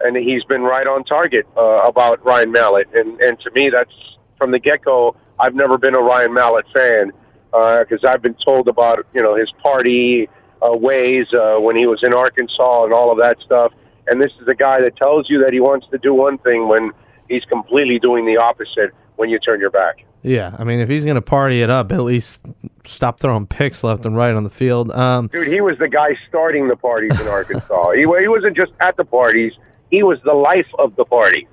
And 0.00 0.16
he's 0.16 0.44
been 0.44 0.62
right 0.62 0.86
on 0.86 1.04
target 1.04 1.46
uh, 1.56 1.86
about 1.86 2.24
Ryan 2.24 2.52
Mallett. 2.52 2.88
And, 2.92 3.20
and 3.20 3.38
to 3.40 3.50
me, 3.52 3.70
that's 3.70 3.92
from 4.36 4.50
the 4.50 4.58
get 4.58 4.84
go. 4.84 5.16
I've 5.38 5.54
never 5.54 5.78
been 5.78 5.94
a 5.94 6.00
Ryan 6.00 6.34
Mallett 6.34 6.66
fan 6.72 7.12
because 7.52 8.04
I've 8.04 8.22
been 8.22 8.36
told 8.44 8.68
about 8.68 9.06
you 9.14 9.22
know 9.22 9.36
his 9.36 9.52
party 9.62 10.28
uh, 10.64 10.76
ways 10.76 11.32
uh, 11.32 11.56
when 11.58 11.76
he 11.76 11.86
was 11.86 12.02
in 12.02 12.12
Arkansas 12.14 12.84
and 12.84 12.92
all 12.92 13.10
of 13.10 13.18
that 13.18 13.40
stuff. 13.40 13.72
And 14.06 14.20
this 14.20 14.32
is 14.40 14.48
a 14.48 14.54
guy 14.54 14.80
that 14.80 14.96
tells 14.96 15.30
you 15.30 15.42
that 15.44 15.52
he 15.52 15.60
wants 15.60 15.86
to 15.88 15.98
do 15.98 16.12
one 16.14 16.38
thing 16.38 16.68
when 16.68 16.90
he's 17.28 17.44
completely 17.44 17.98
doing 17.98 18.26
the 18.26 18.36
opposite 18.36 18.90
when 19.16 19.30
you 19.30 19.38
turn 19.38 19.60
your 19.60 19.70
back. 19.70 20.04
yeah, 20.22 20.54
I 20.58 20.64
mean, 20.64 20.80
if 20.80 20.88
he's 20.88 21.04
going 21.04 21.16
to 21.16 21.22
party 21.22 21.62
it 21.62 21.70
up, 21.70 21.92
at 21.92 22.00
least 22.02 22.44
stop 22.84 23.20
throwing 23.20 23.46
picks 23.46 23.84
left 23.84 24.04
and 24.04 24.16
right 24.16 24.34
on 24.34 24.44
the 24.44 24.50
field. 24.50 24.90
Um, 24.92 25.28
Dude, 25.28 25.48
he 25.48 25.60
was 25.60 25.78
the 25.78 25.88
guy 25.88 26.16
starting 26.28 26.68
the 26.68 26.76
parties 26.76 27.18
in 27.20 27.28
Arkansas. 27.38 27.90
he, 27.92 28.00
he 28.00 28.28
wasn't 28.28 28.56
just 28.56 28.72
at 28.80 28.96
the 28.96 29.04
parties; 29.04 29.52
he 29.90 30.02
was 30.02 30.18
the 30.24 30.34
life 30.34 30.66
of 30.78 30.96
the 30.96 31.04
party. 31.04 31.46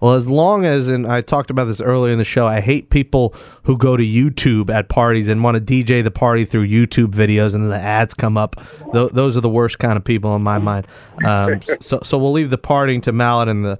Well, 0.00 0.14
as 0.14 0.28
long 0.28 0.66
as, 0.66 0.88
and 0.88 1.06
I 1.06 1.20
talked 1.20 1.50
about 1.50 1.64
this 1.64 1.80
earlier 1.80 2.12
in 2.12 2.18
the 2.18 2.24
show, 2.24 2.46
I 2.46 2.60
hate 2.60 2.90
people 2.90 3.34
who 3.64 3.78
go 3.78 3.96
to 3.96 4.04
YouTube 4.04 4.70
at 4.70 4.88
parties 4.88 5.28
and 5.28 5.42
want 5.42 5.56
to 5.56 5.62
DJ 5.62 6.04
the 6.04 6.10
party 6.10 6.44
through 6.44 6.68
YouTube 6.68 7.08
videos 7.08 7.54
and 7.54 7.64
then 7.64 7.70
the 7.70 7.80
ads 7.80 8.12
come 8.14 8.36
up. 8.36 8.56
Th- 8.92 9.10
those 9.10 9.36
are 9.36 9.40
the 9.40 9.48
worst 9.48 9.78
kind 9.78 9.96
of 9.96 10.04
people 10.04 10.36
in 10.36 10.42
my 10.42 10.58
mind. 10.58 10.86
Um, 11.24 11.60
so, 11.80 12.00
so 12.02 12.18
we'll 12.18 12.32
leave 12.32 12.50
the 12.50 12.58
partying 12.58 13.02
to 13.02 13.12
Mallett 13.12 13.48
and 13.48 13.64
the 13.64 13.78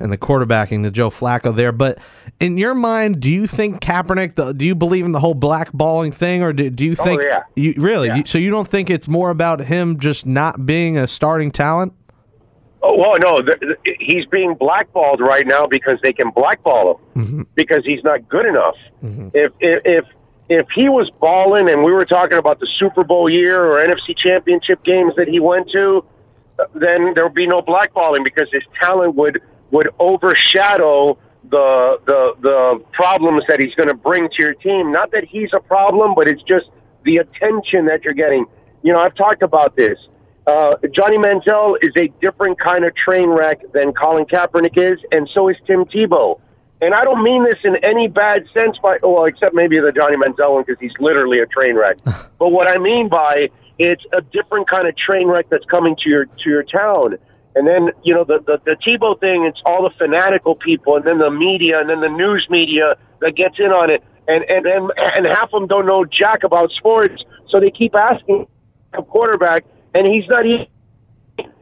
and 0.00 0.12
the 0.12 0.18
quarterbacking 0.18 0.84
to 0.84 0.90
Joe 0.90 1.10
Flacco 1.10 1.54
there. 1.54 1.72
But 1.72 1.98
in 2.40 2.56
your 2.56 2.74
mind, 2.74 3.20
do 3.20 3.30
you 3.30 3.46
think 3.46 3.80
Kaepernick? 3.80 4.34
The, 4.34 4.52
do 4.52 4.64
you 4.64 4.74
believe 4.74 5.04
in 5.04 5.12
the 5.12 5.20
whole 5.20 5.34
blackballing 5.34 6.14
thing, 6.14 6.42
or 6.42 6.52
do, 6.52 6.70
do 6.70 6.84
you 6.84 6.94
think? 6.94 7.22
yeah. 7.22 7.42
You 7.56 7.74
really? 7.78 8.08
Yeah. 8.08 8.16
You, 8.16 8.22
so 8.24 8.38
you 8.38 8.50
don't 8.50 8.68
think 8.68 8.90
it's 8.90 9.08
more 9.08 9.30
about 9.30 9.60
him 9.60 9.98
just 9.98 10.26
not 10.26 10.64
being 10.64 10.96
a 10.96 11.06
starting 11.06 11.50
talent? 11.50 11.94
Oh 12.82 12.96
well, 12.96 13.18
no, 13.18 13.42
th 13.42 13.58
th 13.58 13.96
he's 13.98 14.26
being 14.26 14.54
blackballed 14.54 15.20
right 15.20 15.46
now 15.46 15.66
because 15.66 15.98
they 16.00 16.12
can 16.12 16.30
blackball 16.30 16.84
him 16.90 17.22
mm-hmm. 17.22 17.42
because 17.54 17.84
he's 17.84 18.04
not 18.04 18.28
good 18.28 18.46
enough. 18.46 18.76
Mm-hmm. 19.02 19.28
If, 19.34 19.52
if 19.60 19.82
if 19.84 20.04
if 20.48 20.66
he 20.74 20.88
was 20.88 21.10
balling 21.10 21.68
and 21.68 21.82
we 21.82 21.92
were 21.92 22.06
talking 22.06 22.38
about 22.38 22.60
the 22.60 22.68
Super 22.78 23.04
Bowl 23.04 23.28
year 23.28 23.64
or 23.64 23.86
NFC 23.86 24.16
Championship 24.16 24.82
games 24.84 25.14
that 25.16 25.28
he 25.28 25.40
went 25.40 25.70
to, 25.72 26.04
then 26.74 27.12
there 27.14 27.24
would 27.24 27.34
be 27.34 27.46
no 27.46 27.62
blackballing 27.62 28.24
because 28.24 28.48
his 28.52 28.62
talent 28.78 29.14
would 29.16 29.40
would 29.70 29.88
overshadow 29.98 31.18
the 31.50 31.98
the 32.06 32.34
the 32.40 32.84
problems 32.92 33.44
that 33.48 33.60
he's 33.60 33.74
going 33.74 33.88
to 33.88 33.94
bring 33.94 34.28
to 34.30 34.42
your 34.42 34.54
team. 34.54 34.92
Not 34.92 35.10
that 35.12 35.24
he's 35.24 35.50
a 35.52 35.60
problem, 35.60 36.14
but 36.14 36.28
it's 36.28 36.42
just 36.42 36.70
the 37.04 37.18
attention 37.18 37.86
that 37.86 38.04
you're 38.04 38.14
getting. 38.14 38.46
You 38.82 38.92
know, 38.92 39.00
I've 39.00 39.14
talked 39.14 39.42
about 39.42 39.76
this. 39.76 39.98
Uh, 40.48 40.76
Johnny 40.92 41.18
Manziel 41.18 41.76
is 41.82 41.92
a 41.94 42.08
different 42.22 42.58
kind 42.58 42.86
of 42.86 42.94
train 42.94 43.28
wreck 43.28 43.60
than 43.74 43.92
Colin 43.92 44.24
Kaepernick 44.24 44.78
is, 44.78 44.98
and 45.12 45.28
so 45.28 45.48
is 45.48 45.58
Tim 45.66 45.84
Tebow. 45.84 46.40
And 46.80 46.94
I 46.94 47.04
don't 47.04 47.22
mean 47.22 47.44
this 47.44 47.58
in 47.64 47.76
any 47.84 48.08
bad 48.08 48.46
sense, 48.54 48.78
by 48.78 48.96
well, 49.02 49.26
except 49.26 49.54
maybe 49.54 49.78
the 49.78 49.92
Johnny 49.92 50.16
Manziel 50.16 50.54
one 50.54 50.64
because 50.66 50.80
he's 50.80 50.94
literally 51.00 51.40
a 51.40 51.46
train 51.46 51.76
wreck. 51.76 51.98
but 52.38 52.48
what 52.48 52.66
I 52.66 52.78
mean 52.78 53.10
by 53.10 53.50
it's 53.78 54.06
a 54.14 54.22
different 54.22 54.70
kind 54.70 54.88
of 54.88 54.96
train 54.96 55.28
wreck 55.28 55.50
that's 55.50 55.66
coming 55.66 55.94
to 55.96 56.08
your 56.08 56.24
to 56.24 56.48
your 56.48 56.62
town. 56.62 57.18
And 57.54 57.66
then 57.66 57.90
you 58.02 58.14
know 58.14 58.24
the 58.24 58.38
the, 58.38 58.58
the 58.64 58.76
Tebow 58.76 59.20
thing. 59.20 59.44
It's 59.44 59.60
all 59.66 59.82
the 59.82 59.94
fanatical 59.98 60.54
people, 60.54 60.96
and 60.96 61.04
then 61.04 61.18
the 61.18 61.30
media, 61.30 61.78
and 61.78 61.90
then 61.90 62.00
the 62.00 62.08
news 62.08 62.46
media 62.48 62.96
that 63.20 63.34
gets 63.36 63.58
in 63.58 63.70
on 63.70 63.90
it. 63.90 64.02
And 64.26 64.44
and 64.44 64.64
and, 64.66 64.92
and 64.96 65.26
half 65.26 65.52
of 65.52 65.60
them 65.60 65.66
don't 65.66 65.84
know 65.84 66.06
jack 66.06 66.42
about 66.42 66.70
sports, 66.70 67.22
so 67.48 67.60
they 67.60 67.70
keep 67.70 67.94
asking 67.94 68.46
a 68.94 69.02
quarterback, 69.02 69.64
and 69.94 70.06
he's 70.06 70.26
not 70.28 70.46
even. 70.46 70.66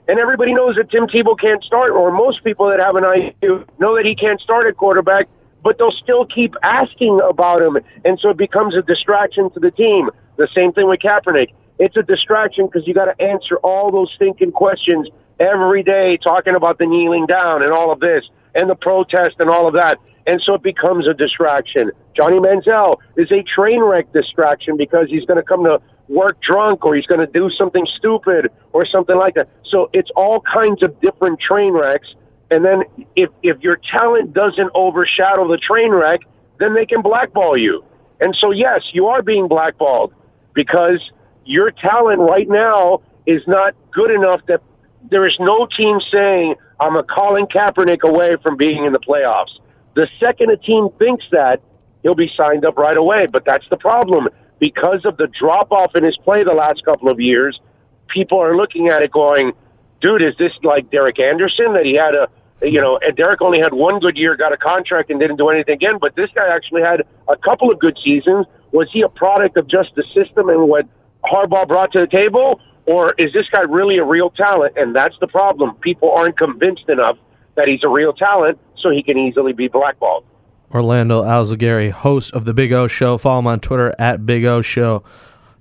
And 0.09 0.21
everybody 0.21 0.55
knows 0.55 0.77
that 0.77 0.91
Tim 0.91 1.09
Tebow 1.09 1.39
can't 1.39 1.65
start, 1.65 1.91
or 1.91 2.13
most 2.13 2.45
people 2.45 2.69
that 2.69 2.79
have 2.79 2.95
an 2.95 3.03
IQ 3.03 3.67
know 3.81 3.97
that 3.97 4.05
he 4.05 4.15
can't 4.15 4.41
start 4.41 4.67
at 4.69 4.77
quarterback, 4.77 5.29
but 5.65 5.79
they'll 5.79 5.91
still 5.91 6.25
keep 6.25 6.55
asking 6.63 7.21
about 7.29 7.61
him. 7.61 7.79
And 8.05 8.19
so 8.21 8.31
it 8.31 8.37
becomes 8.37 8.77
a 8.77 8.83
distraction 8.83 9.51
to 9.51 9.59
the 9.59 9.73
team. 9.73 10.11
The 10.37 10.49
same 10.55 10.73
thing 10.73 10.87
with 10.89 11.01
Kaepernick. 11.01 11.53
It's 11.79 11.97
a 11.97 12.03
distraction 12.03 12.67
because 12.67 12.87
you 12.87 12.95
got 12.95 13.07
to 13.07 13.21
answer 13.21 13.57
all 13.59 13.91
those 13.91 14.13
stinking 14.15 14.53
questions 14.53 15.09
every 15.41 15.83
day, 15.83 16.17
talking 16.17 16.55
about 16.55 16.79
the 16.79 16.87
kneeling 16.87 17.27
down 17.27 17.63
and 17.63 17.73
all 17.73 17.91
of 17.91 18.01
this, 18.01 18.29
and 18.55 18.71
the 18.71 18.77
protest 18.77 19.37
and 19.41 19.51
all 19.51 19.67
of 19.67 19.75
that. 19.75 19.99
And 20.27 20.41
so 20.41 20.55
it 20.55 20.63
becomes 20.63 21.07
a 21.07 21.15
distraction. 21.15 21.91
Johnny 22.15 22.39
Manziel 22.39 22.99
is 23.17 23.31
a 23.31 23.43
train 23.43 23.83
wreck 23.83 24.13
distraction 24.13 24.77
because 24.77 25.09
he's 25.09 25.25
going 25.25 25.37
to 25.37 25.43
come 25.43 25.65
to 25.65 25.81
work 26.09 26.41
drunk 26.41 26.85
or 26.85 26.95
he's 26.95 27.07
going 27.07 27.21
to 27.21 27.27
do 27.27 27.51
something 27.51 27.87
stupid 27.97 28.51
or 28.73 28.87
something 28.87 29.17
like 29.17 29.35
that. 29.35 29.49
So 29.65 29.91
it's 29.93 30.11
all 30.17 30.41
kinds 30.41 30.83
of 30.83 31.01
different 31.01 31.41
train 31.41 31.73
wrecks. 31.73 32.15
And 32.51 32.65
then 32.65 32.85
if, 33.17 33.31
if 33.43 33.61
your 33.61 33.77
talent 33.77 34.33
doesn't 34.33 34.71
overshadow 34.75 35.49
the 35.49 35.59
train 35.59 35.93
wreck, 35.93 36.21
then 36.59 36.75
they 36.75 36.87
can 36.87 37.03
blackball 37.03 37.57
you. 37.57 37.85
And 38.21 38.35
so, 38.37 38.51
yes, 38.51 38.83
you 38.93 39.07
are 39.09 39.23
being 39.23 39.49
blackballed 39.49 40.15
because 40.55 41.11
your 41.45 41.71
talent 41.71 42.21
right 42.21 42.49
now 42.49 43.03
is 43.27 43.43
not 43.47 43.75
good 43.91 44.11
enough 44.11 44.41
that 44.47 44.63
there 45.11 45.27
is 45.27 45.37
no 45.39 45.67
team 45.67 46.01
saying, 46.11 46.55
I'm 46.81 46.97
a 46.97 47.03
Colin 47.03 47.47
Kaepernick 47.47 48.03
away 48.03 48.37
from 48.43 48.57
being 48.57 48.85
in 48.85 48.93
the 48.93 48.99
playoffs. 48.99 49.59
The 49.95 50.09
second 50.21 50.51
a 50.51 50.57
team 50.57 50.89
thinks 50.99 51.25
that, 51.33 51.61
he'll 52.03 52.15
be 52.15 52.31
signed 52.37 52.65
up 52.65 52.77
right 52.77 52.97
away. 52.97 53.27
But 53.27 53.45
that's 53.45 53.69
the 53.69 53.77
problem. 53.77 54.29
Because 54.59 55.05
of 55.05 55.17
the 55.17 55.27
drop 55.27 55.71
off 55.71 55.95
in 55.95 56.05
his 56.05 56.17
play 56.17 56.45
the 56.45 56.53
last 56.53 56.85
couple 56.85 57.09
of 57.09 57.21
years, 57.21 57.61
people 58.09 58.39
are 58.39 58.57
looking 58.57 58.89
at 58.89 59.03
it 59.03 59.11
going, 59.11 59.53
dude, 60.01 60.23
is 60.23 60.35
this 60.39 60.53
like 60.63 60.91
Derek 60.91 61.19
Anderson 61.19 61.75
that 61.75 61.85
he 61.85 61.95
had 61.95 62.15
a, 62.15 62.29
you 62.63 62.81
know, 62.81 62.99
and 63.03 63.15
Derek 63.17 63.43
only 63.43 63.61
had 63.61 63.75
one 63.75 63.99
good 63.99 64.17
year, 64.17 64.35
got 64.37 64.53
a 64.53 64.57
contract, 64.57 65.11
and 65.11 65.21
didn't 65.21 65.37
do 65.37 65.49
anything 65.51 65.75
again. 65.75 65.99
But 66.01 66.17
this 66.17 66.31
guy 66.35 66.49
actually 66.49 66.83
had 66.83 67.03
a 67.29 67.37
couple 67.37 67.71
of 67.71 67.79
good 67.79 67.99
seasons. 68.03 68.47
Was 68.73 68.89
he 68.91 69.03
a 69.03 69.09
product 69.09 69.57
of 69.57 69.67
just 69.67 69.95
the 69.95 70.05
system 70.15 70.49
and 70.49 70.69
what 70.69 70.87
Harbaugh 71.25 71.69
brought 71.69 71.93
to 71.93 72.01
the 72.01 72.07
table? 72.07 72.61
Or 72.87 73.13
is 73.19 73.33
this 73.33 73.49
guy 73.51 73.63
really 73.63 73.99
a 73.99 74.05
real 74.05 74.31
talent? 74.31 74.75
And 74.77 74.95
that's 74.95 75.19
the 75.19 75.27
problem. 75.27 75.75
People 75.77 76.13
aren't 76.13 76.39
convinced 76.39 76.89
enough 76.89 77.19
that 77.57 77.69
he's 77.69 77.85
a 77.85 77.89
real 77.89 78.13
talent, 78.13 78.59
so 78.77 78.91
he 78.91 79.03
can 79.03 79.19
easily 79.19 79.53
be 79.53 79.67
blackballed. 79.67 80.25
Orlando 80.73 81.23
Alzugaray, 81.23 81.91
host 81.91 82.33
of 82.35 82.45
the 82.45 82.55
Big 82.55 82.73
O 82.73 82.87
Show. 82.87 83.19
Follow 83.19 83.41
him 83.41 83.47
on 83.47 83.61
Twitter 83.61 83.95
at 83.99 84.27
Big 84.27 84.45
O 84.45 84.63
Show, 84.63 85.05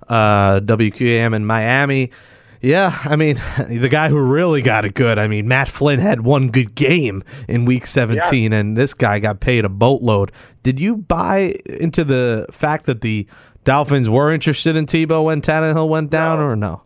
uh, 0.08 0.60
WQAM 0.60 1.34
in 1.34 1.44
Miami. 1.46 2.10
Yeah, 2.60 2.98
I 3.04 3.16
mean, 3.16 3.36
the 3.68 3.88
guy 3.88 4.08
who 4.08 4.20
really 4.20 4.62
got 4.62 4.84
it 4.84 4.94
good. 4.94 5.18
I 5.18 5.28
mean, 5.28 5.46
Matt 5.46 5.68
Flynn 5.68 6.00
had 6.00 6.22
one 6.22 6.48
good 6.48 6.74
game 6.74 7.22
in 7.48 7.64
Week 7.64 7.86
17, 7.86 8.52
yeah. 8.52 8.58
and 8.58 8.76
this 8.76 8.94
guy 8.94 9.18
got 9.18 9.40
paid 9.40 9.64
a 9.64 9.68
boatload. 9.68 10.32
Did 10.62 10.80
you 10.80 10.96
buy 10.96 11.54
into 11.66 12.02
the 12.04 12.46
fact 12.50 12.86
that 12.86 13.02
the 13.02 13.26
Dolphins 13.64 14.08
were 14.08 14.32
interested 14.32 14.76
in 14.76 14.86
Tebow 14.86 15.24
when 15.24 15.40
Tannehill 15.40 15.88
went 15.88 16.10
down, 16.10 16.38
no. 16.38 16.44
or 16.44 16.56
no? 16.56 16.82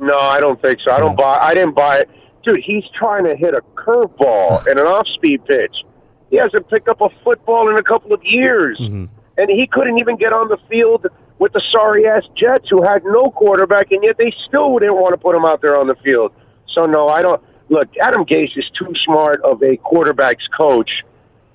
No, 0.00 0.18
I 0.18 0.40
don't 0.40 0.60
think 0.62 0.80
so. 0.80 0.90
I 0.90 0.98
don't 0.98 1.16
buy. 1.16 1.38
I 1.38 1.54
didn't 1.54 1.74
buy 1.74 1.98
it, 1.98 2.10
dude. 2.42 2.60
He's 2.64 2.84
trying 2.98 3.24
to 3.24 3.36
hit 3.36 3.54
a 3.54 3.60
curveball 3.76 4.66
and 4.66 4.78
an 4.78 4.86
off-speed 4.86 5.44
pitch. 5.44 5.84
He 6.30 6.36
hasn't 6.36 6.68
picked 6.68 6.88
up 6.88 7.00
a 7.00 7.08
football 7.24 7.68
in 7.68 7.76
a 7.76 7.82
couple 7.82 8.12
of 8.12 8.22
years, 8.24 8.78
mm-hmm. 8.78 9.06
and 9.36 9.50
he 9.50 9.66
couldn't 9.66 9.98
even 9.98 10.16
get 10.16 10.32
on 10.32 10.48
the 10.48 10.58
field 10.68 11.06
with 11.38 11.52
the 11.52 11.60
sorry 11.60 12.06
ass 12.06 12.24
Jets 12.36 12.68
who 12.68 12.82
had 12.82 13.02
no 13.04 13.30
quarterback, 13.30 13.90
and 13.90 14.04
yet 14.04 14.16
they 14.18 14.32
still 14.46 14.78
didn't 14.78 14.96
want 14.96 15.12
to 15.14 15.18
put 15.18 15.34
him 15.34 15.44
out 15.44 15.60
there 15.60 15.76
on 15.76 15.88
the 15.88 15.96
field. 15.96 16.32
So 16.68 16.86
no, 16.86 17.08
I 17.08 17.22
don't. 17.22 17.42
Look, 17.68 17.88
Adam 17.98 18.24
Gase 18.24 18.56
is 18.56 18.70
too 18.70 18.92
smart 19.04 19.40
of 19.42 19.62
a 19.62 19.76
quarterbacks 19.78 20.50
coach 20.56 21.04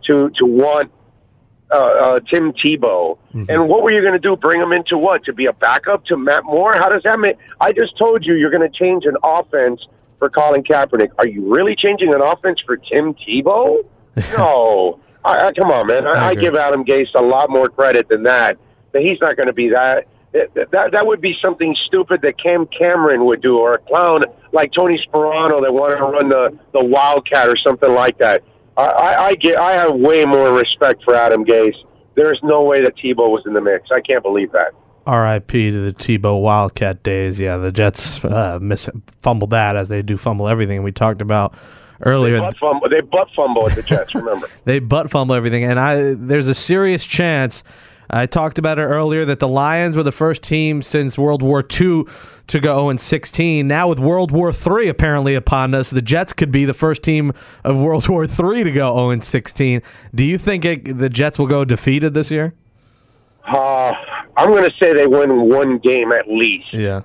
to 0.03 0.30
to 0.32 0.45
want 0.45 0.91
uh, 1.71 1.76
uh, 1.76 2.19
Tim 2.21 2.51
Tebow. 2.53 3.17
Mm-hmm. 3.34 3.45
And 3.49 3.69
what 3.69 3.84
were 3.84 3.91
you 3.91 4.01
going 4.01 4.13
to 4.13 4.19
do? 4.19 4.36
Bring 4.36 4.61
him 4.61 4.71
into 4.71 4.97
what? 4.97 5.23
To 5.26 5.34
be 5.34 5.45
a 5.45 5.53
backup 5.53 6.05
to 6.05 6.17
Matt 6.17 6.43
Moore? 6.45 6.76
How 6.76 6.89
does 6.89 7.03
that 7.03 7.19
make? 7.19 7.38
I 7.59 7.71
just 7.71 7.97
told 7.97 8.26
you 8.26 8.36
you're 8.36 8.51
going 8.51 8.69
to 8.69 8.78
change 8.78 9.05
an 9.05 9.17
offense 9.23 9.88
for 10.19 10.30
Colin 10.30 10.63
Kaepernick. 10.63 11.11
Are 11.17 11.28
you 11.28 11.53
really 11.53 11.76
changing 11.76 12.13
an 12.13 12.21
offense 12.21 12.61
for 12.61 12.78
Tim 12.78 13.13
Tebow? 13.13 13.84
no. 14.38 14.99
I, 15.24 15.47
I, 15.47 15.53
come 15.53 15.72
on, 15.72 15.88
man. 15.88 16.05
I, 16.05 16.11
I, 16.11 16.28
I 16.30 16.36
give 16.36 16.55
Adam 16.55 16.86
Gase 16.86 17.13
a 17.16 17.22
lot 17.22 17.49
more 17.49 17.68
credit 17.70 18.07
than 18.09 18.24
that 18.24 18.57
that 18.95 19.01
he's 19.01 19.20
not 19.20 19.36
going 19.36 19.47
to 19.47 19.53
be 19.53 19.70
that. 19.70 20.07
That 20.34 20.91
that 20.91 21.07
would 21.07 21.22
be 21.22 21.38
something 21.41 21.76
stupid 21.86 22.22
that 22.24 22.38
Cam 22.38 22.66
Cameron 22.68 23.26
would 23.26 23.41
do, 23.41 23.57
or 23.57 23.76
a 23.76 23.80
clown 23.80 24.26
like 24.51 24.74
Tony 24.74 24.97
Sparano 24.97 25.61
that 25.61 25.74
wanted 25.74 25.97
to 25.97 26.03
run 26.03 26.30
the 26.30 26.57
the 26.74 26.84
Wildcat 26.84 27.47
or 27.47 27.55
something 27.55 27.93
like 27.93 28.18
that. 28.18 28.41
I, 28.76 28.82
I, 28.82 29.26
I 29.28 29.36
get 29.36 29.57
I 29.57 29.74
have 29.74 29.95
way 29.95 30.26
more 30.26 30.51
respect 30.53 31.03
for 31.03 31.16
Adam 31.16 31.45
Gase. 31.45 31.78
There's 32.16 32.39
no 32.43 32.63
way 32.63 32.82
that 32.82 32.97
Tebow 32.97 33.30
was 33.30 33.43
in 33.45 33.53
the 33.53 33.61
mix. 33.61 33.91
I 33.91 34.01
can't 34.01 34.24
believe 34.24 34.51
that. 34.51 34.74
R.I.P. 35.05 35.72
to 35.72 35.80
the 35.80 35.93
Tebow 35.93 36.41
Wildcat 36.41 37.03
days. 37.03 37.39
Yeah, 37.39 37.57
the 37.57 37.72
Jets 37.72 38.24
uh, 38.26 38.59
miss 38.61 38.89
fumbled 39.22 39.51
that 39.51 39.78
as 39.78 39.88
they 39.88 40.01
do 40.01 40.18
fumble 40.18 40.49
everything 40.49 40.84
we 40.84 40.91
talked 40.91 41.22
about 41.22 41.53
earlier. 42.02 42.36
They 42.36 42.39
butt 42.39 42.58
fumble, 42.58 42.89
they 42.89 43.02
butt 43.02 43.34
fumble 43.34 43.70
at 43.70 43.76
the 43.76 43.84
Jets. 43.84 44.16
Remember, 44.16 44.48
they 44.66 44.80
butt 44.80 45.10
fumble 45.12 45.36
everything, 45.36 45.64
and 45.64 45.80
I 45.80 46.14
there's 46.14 46.48
a 46.48 46.56
serious 46.56 47.06
chance 47.06 47.64
I 48.10 48.26
talked 48.26 48.58
about 48.58 48.78
it 48.80 48.84
earlier 48.84 49.26
that 49.26 49.39
the 49.39 49.48
Lions 49.48 49.98
were 49.98 50.04
the 50.04 50.12
first 50.12 50.43
team 50.43 50.82
since 50.82 51.18
World 51.18 51.41
War 51.41 51.62
II 51.62 52.04
to 52.48 52.60
go 52.60 52.86
0 52.88 52.98
16. 52.98 53.68
Now 53.68 53.89
with 53.89 54.00
World 54.00 54.32
War 54.32 54.52
III 54.52 54.88
apparently 54.89 55.36
upon 55.36 55.74
us, 55.74 55.89
the 55.89 56.02
Jets 56.02 56.34
could 56.34 56.52
be 56.52 56.66
the 56.66 56.74
first 56.74 57.04
team 57.04 57.34
of 57.64 57.80
World 57.80 58.08
War 58.10 58.26
III 58.26 58.64
to 58.64 58.72
go 58.72 59.10
0 59.12 59.20
16. 59.20 59.82
Do 60.14 60.24
you 60.24 60.38
think 60.38 60.66
it, 60.66 60.98
the 60.98 61.10
Jets 61.10 61.39
will 61.39 61.48
go 61.48 61.66
defeated 61.66 62.14
this 62.14 62.32
year? 62.32 62.54
Uh, 63.48 63.93
I'm 64.38 64.50
going 64.50 64.70
to 64.70 64.76
say 64.78 64.93
they 64.93 65.08
win 65.08 65.50
one 65.50 65.78
game 65.80 66.12
at 66.12 66.28
least. 66.28 66.74
Yeah. 66.74 67.02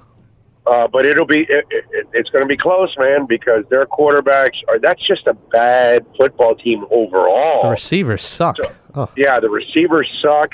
Uh, 0.71 0.87
but 0.87 1.05
it'll 1.05 1.27
be 1.27 1.41
it, 1.49 1.67
it, 1.71 2.07
it's 2.13 2.31
going 2.31 2.43
to 2.43 2.49
be 2.49 2.57
close, 2.57 2.97
man, 2.97 3.27
because 3.27 3.65
their 3.71 3.87
quarterbacks 3.87 4.63
are. 4.69 4.79
That's 4.79 5.05
just 5.05 5.27
a 5.27 5.35
bad 5.35 6.07
football 6.17 6.55
team 6.55 6.87
overall. 6.91 7.65
The 7.65 7.71
receivers 7.71 8.23
suck. 8.23 8.57
So, 8.57 8.73
oh. 8.95 9.11
Yeah, 9.17 9.41
the 9.41 9.51
receivers 9.51 10.09
suck 10.23 10.53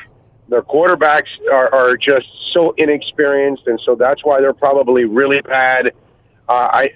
their 0.48 0.62
quarterbacks 0.62 1.28
are, 1.52 1.72
are 1.74 1.96
just 1.96 2.28
so 2.52 2.72
inexperienced, 2.76 3.66
and 3.66 3.80
so 3.80 3.94
that's 3.94 4.24
why 4.24 4.40
they're 4.40 4.54
probably 4.54 5.04
really 5.04 5.40
bad. 5.40 5.88
Uh, 6.48 6.52
I, 6.52 6.90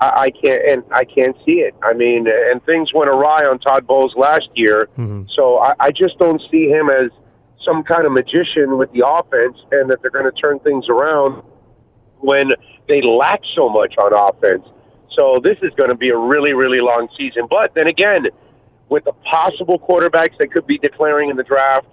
I 0.00 0.30
can't, 0.30 0.68
and 0.68 0.82
I 0.92 1.04
can't 1.04 1.36
see 1.44 1.60
it. 1.60 1.74
I 1.82 1.92
mean, 1.92 2.26
and 2.28 2.64
things 2.64 2.92
went 2.92 3.08
awry 3.08 3.44
on 3.44 3.60
Todd 3.60 3.86
Bowles 3.86 4.14
last 4.16 4.48
year, 4.54 4.88
mm-hmm. 4.98 5.22
so 5.28 5.58
I, 5.58 5.74
I 5.78 5.92
just 5.92 6.18
don't 6.18 6.42
see 6.50 6.68
him 6.68 6.90
as 6.90 7.10
some 7.60 7.84
kind 7.84 8.04
of 8.04 8.12
magician 8.12 8.78
with 8.78 8.90
the 8.92 9.06
offense, 9.06 9.58
and 9.70 9.88
that 9.90 10.02
they're 10.02 10.10
going 10.10 10.24
to 10.24 10.32
turn 10.32 10.58
things 10.60 10.88
around 10.88 11.42
when 12.22 12.52
they 12.88 13.02
lack 13.02 13.42
so 13.54 13.68
much 13.68 13.96
on 13.98 14.12
offense. 14.12 14.66
So 15.10 15.40
this 15.42 15.58
is 15.62 15.70
going 15.76 15.90
to 15.90 15.94
be 15.94 16.08
a 16.08 16.16
really, 16.16 16.54
really 16.54 16.80
long 16.80 17.08
season. 17.16 17.46
But 17.48 17.74
then 17.74 17.86
again, 17.86 18.28
with 18.88 19.04
the 19.04 19.12
possible 19.24 19.78
quarterbacks 19.78 20.38
that 20.38 20.50
could 20.50 20.66
be 20.66 20.78
declaring 20.78 21.28
in 21.30 21.36
the 21.36 21.42
draft 21.42 21.86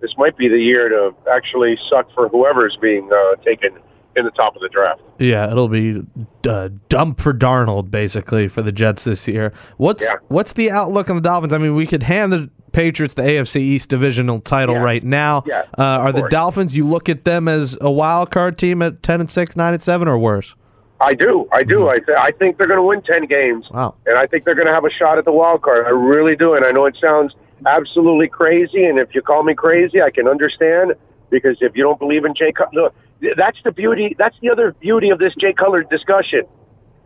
this 0.00 0.14
might 0.16 0.36
be 0.36 0.48
the 0.48 0.58
year 0.58 0.88
to 0.88 1.14
actually 1.30 1.78
suck 1.88 2.12
for 2.14 2.28
whoever's 2.28 2.76
being 2.80 3.10
uh, 3.12 3.36
taken 3.42 3.70
in 4.16 4.24
the 4.24 4.30
top 4.30 4.56
of 4.56 4.62
the 4.62 4.68
draft. 4.68 5.00
Yeah, 5.18 5.50
it'll 5.50 5.68
be 5.68 6.02
uh, 6.48 6.70
dump 6.88 7.20
for 7.20 7.32
Darnold 7.32 7.90
basically 7.90 8.48
for 8.48 8.62
the 8.62 8.72
Jets 8.72 9.04
this 9.04 9.28
year. 9.28 9.52
What's 9.76 10.04
yeah. 10.04 10.18
what's 10.28 10.54
the 10.54 10.70
outlook 10.70 11.10
on 11.10 11.16
the 11.16 11.22
Dolphins? 11.22 11.52
I 11.52 11.58
mean, 11.58 11.74
we 11.74 11.86
could 11.86 12.02
hand 12.02 12.32
the 12.32 12.50
Patriots 12.72 13.14
the 13.14 13.22
AFC 13.22 13.56
East 13.56 13.88
divisional 13.88 14.40
title 14.40 14.74
yeah. 14.74 14.82
right 14.82 15.04
now. 15.04 15.44
Yeah, 15.46 15.62
uh, 15.78 15.82
are 15.82 16.12
the 16.12 16.28
Dolphins? 16.28 16.76
You 16.76 16.86
look 16.86 17.08
at 17.08 17.24
them 17.24 17.48
as 17.48 17.76
a 17.80 17.90
wild 17.90 18.30
card 18.30 18.58
team 18.58 18.82
at 18.82 19.02
ten 19.02 19.20
and 19.20 19.30
six, 19.30 19.56
nine 19.56 19.74
and 19.74 19.82
seven, 19.82 20.08
or 20.08 20.18
worse? 20.18 20.54
I 21.00 21.14
do. 21.14 21.46
I 21.52 21.62
do. 21.62 21.80
Mm-hmm. 21.80 21.88
I, 21.88 21.98
th- 21.98 22.18
I 22.18 22.30
think 22.32 22.56
they're 22.56 22.66
going 22.66 22.78
to 22.78 22.82
win 22.82 23.02
10 23.02 23.26
games. 23.26 23.68
Wow. 23.70 23.96
And 24.06 24.16
I 24.16 24.26
think 24.26 24.44
they're 24.44 24.54
going 24.54 24.66
to 24.66 24.72
have 24.72 24.86
a 24.86 24.90
shot 24.90 25.18
at 25.18 25.26
the 25.26 25.32
wild 25.32 25.60
card. 25.60 25.84
I 25.86 25.90
really 25.90 26.36
do. 26.36 26.54
And 26.54 26.64
I 26.64 26.70
know 26.70 26.86
it 26.86 26.96
sounds 26.98 27.34
absolutely 27.66 28.28
crazy. 28.28 28.84
And 28.84 28.98
if 28.98 29.14
you 29.14 29.22
call 29.22 29.42
me 29.42 29.54
crazy, 29.54 30.00
I 30.00 30.10
can 30.10 30.26
understand 30.26 30.94
because 31.30 31.58
if 31.60 31.76
you 31.76 31.82
don't 31.82 31.98
believe 31.98 32.24
in 32.24 32.34
Jay 32.34 32.52
Cutler, 32.52 32.90
that's 33.36 33.58
the 33.64 33.72
beauty. 33.72 34.14
That's 34.18 34.36
the 34.40 34.50
other 34.50 34.72
beauty 34.72 35.10
of 35.10 35.18
this 35.18 35.34
Jay 35.38 35.52
Cutler 35.52 35.82
discussion 35.84 36.42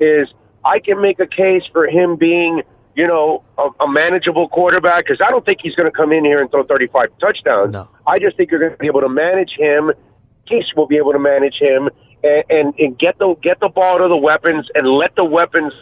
is 0.01 0.29
I 0.65 0.79
can 0.81 1.01
make 1.01 1.21
a 1.21 1.27
case 1.27 1.63
for 1.73 1.87
him 1.87 2.17
being, 2.17 2.63
you 2.95 3.07
know, 3.07 3.45
a, 3.59 3.69
a 3.85 3.89
manageable 3.89 4.49
quarterback 4.49 5.05
because 5.05 5.21
I 5.25 5.31
don't 5.31 5.45
think 5.45 5.61
he's 5.63 5.75
going 5.75 5.91
to 5.91 5.97
come 5.97 6.13
in 6.13 6.25
here 6.25 6.41
and 6.41 6.51
throw 6.51 6.65
35 6.65 7.11
touchdowns. 7.21 7.73
No. 7.73 7.89
I 8.07 8.19
just 8.19 8.37
think 8.37 8.51
you're 8.51 8.61
going 8.61 8.73
to 8.73 8.79
be 8.79 8.87
able 8.87 9.03
to 9.03 9.09
manage 9.09 9.53
him. 9.53 9.93
Gase 10.51 10.75
will 10.77 10.87
be 10.87 10.97
able 10.97 11.13
to 11.13 11.19
manage 11.19 11.55
him 11.55 11.89
and, 12.25 12.45
and, 12.51 12.75
and 12.79 12.99
get 12.99 13.19
the 13.19 13.35
get 13.41 13.61
the 13.61 13.69
ball 13.69 13.99
to 13.99 14.09
the 14.09 14.17
weapons 14.17 14.69
and 14.75 14.87
let 14.89 15.15
the 15.17 15.25
weapons 15.25 15.73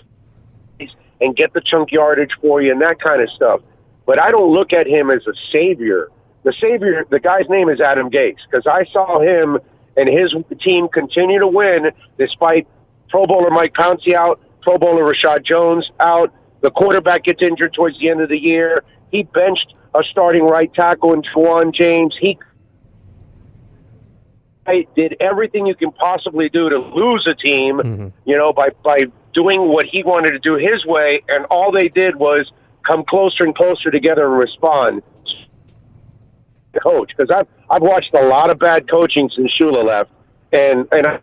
and 1.21 1.35
get 1.35 1.53
the 1.53 1.61
chunk 1.61 1.91
yardage 1.91 2.31
for 2.41 2.61
you 2.63 2.71
and 2.71 2.81
that 2.81 3.01
kind 3.01 3.23
of 3.23 3.31
stuff. 3.31 3.61
But 4.07 4.21
I 4.21 4.31
don't 4.31 4.53
look 4.53 4.73
at 4.73 4.87
him 4.87 5.11
as 5.11 5.27
a 5.27 5.35
savior. 5.51 6.09
The 6.45 6.53
savior, 6.53 7.05
the 7.11 7.19
guy's 7.19 7.49
name 7.49 7.69
is 7.69 7.81
Adam 7.81 8.11
Gase 8.11 8.39
because 8.49 8.67
I 8.67 8.85
saw 8.93 9.21
him 9.21 9.59
and 9.99 10.09
his 10.09 10.35
team 10.61 10.89
continue 10.89 11.39
to 11.39 11.47
win 11.47 11.91
despite 12.19 12.67
Pro 13.09 13.27
Bowler 13.27 13.51
Mike 13.51 13.75
Pouncey 13.75 14.15
out, 14.15 14.41
Pro 14.63 14.79
Bowler 14.79 15.03
Reshad 15.03 15.45
Jones 15.45 15.91
out. 16.01 16.33
The 16.61 16.71
quarterback 16.71 17.25
gets 17.25 17.43
injured 17.43 17.75
towards 17.75 17.99
the 17.99 18.09
end 18.09 18.21
of 18.21 18.29
the 18.29 18.39
year. 18.39 18.85
He 19.11 19.23
benched 19.23 19.75
a 19.95 20.03
starting 20.03 20.45
right 20.45 20.73
tackle 20.73 21.13
in 21.13 21.23
Ja'Wuan 21.23 21.75
James. 21.75 22.17
He 22.21 22.39
did 24.95 25.17
everything 25.21 25.67
you 25.67 25.75
can 25.75 25.93
possibly 25.93 26.49
do 26.49 26.69
to 26.69 26.79
lose 26.79 27.27
a 27.27 27.35
team, 27.35 27.79
mm-hmm. 27.79 28.09
you 28.27 28.37
know, 28.37 28.53
by 28.53 28.69
by 28.85 29.05
doing 29.33 29.69
what 29.69 29.87
he 29.87 30.03
wanted 30.03 30.33
to 30.33 30.39
do 30.39 30.55
his 30.57 30.85
way, 30.85 31.23
and 31.29 31.47
all 31.47 31.73
they 31.73 31.89
did 31.89 32.17
was 32.17 32.53
come 32.87 33.05
closer 33.05 33.45
and 33.45 33.55
closer 33.55 33.91
together 33.91 34.27
and 34.27 34.39
respond. 34.39 35.03
Coach, 36.83 37.13
because 37.17 37.31
I've 37.31 37.47
I've 37.71 37.83
watched 37.83 38.15
a 38.15 38.23
lot 38.27 38.51
of 38.51 38.59
bad 38.59 38.89
coaching 38.89 39.31
since 39.35 39.53
Shula 39.59 39.85
left, 39.85 40.11
and 40.53 40.87
and 40.93 41.07
I, 41.07 41.21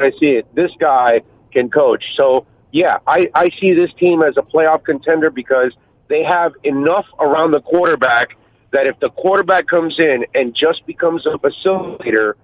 I 0.00 0.10
see 0.12 0.32
it. 0.32 0.54
This 0.54 0.70
guy 0.78 1.22
can 1.52 1.70
coach. 1.70 2.04
So 2.16 2.46
yeah, 2.72 2.98
I 3.06 3.28
I 3.34 3.50
see 3.60 3.72
this 3.74 3.90
team 3.98 4.22
as 4.22 4.36
a 4.36 4.42
playoff 4.42 4.84
contender 4.84 5.30
because 5.30 5.72
they 6.08 6.22
have 6.22 6.52
enough 6.64 7.06
around 7.18 7.52
the 7.52 7.60
quarterback 7.60 8.36
that 8.72 8.86
if 8.86 8.98
the 9.00 9.10
quarterback 9.10 9.68
comes 9.68 9.98
in 9.98 10.24
and 10.34 10.54
just 10.54 10.84
becomes 10.86 11.26
a 11.26 11.38
facilitator, 11.38 12.34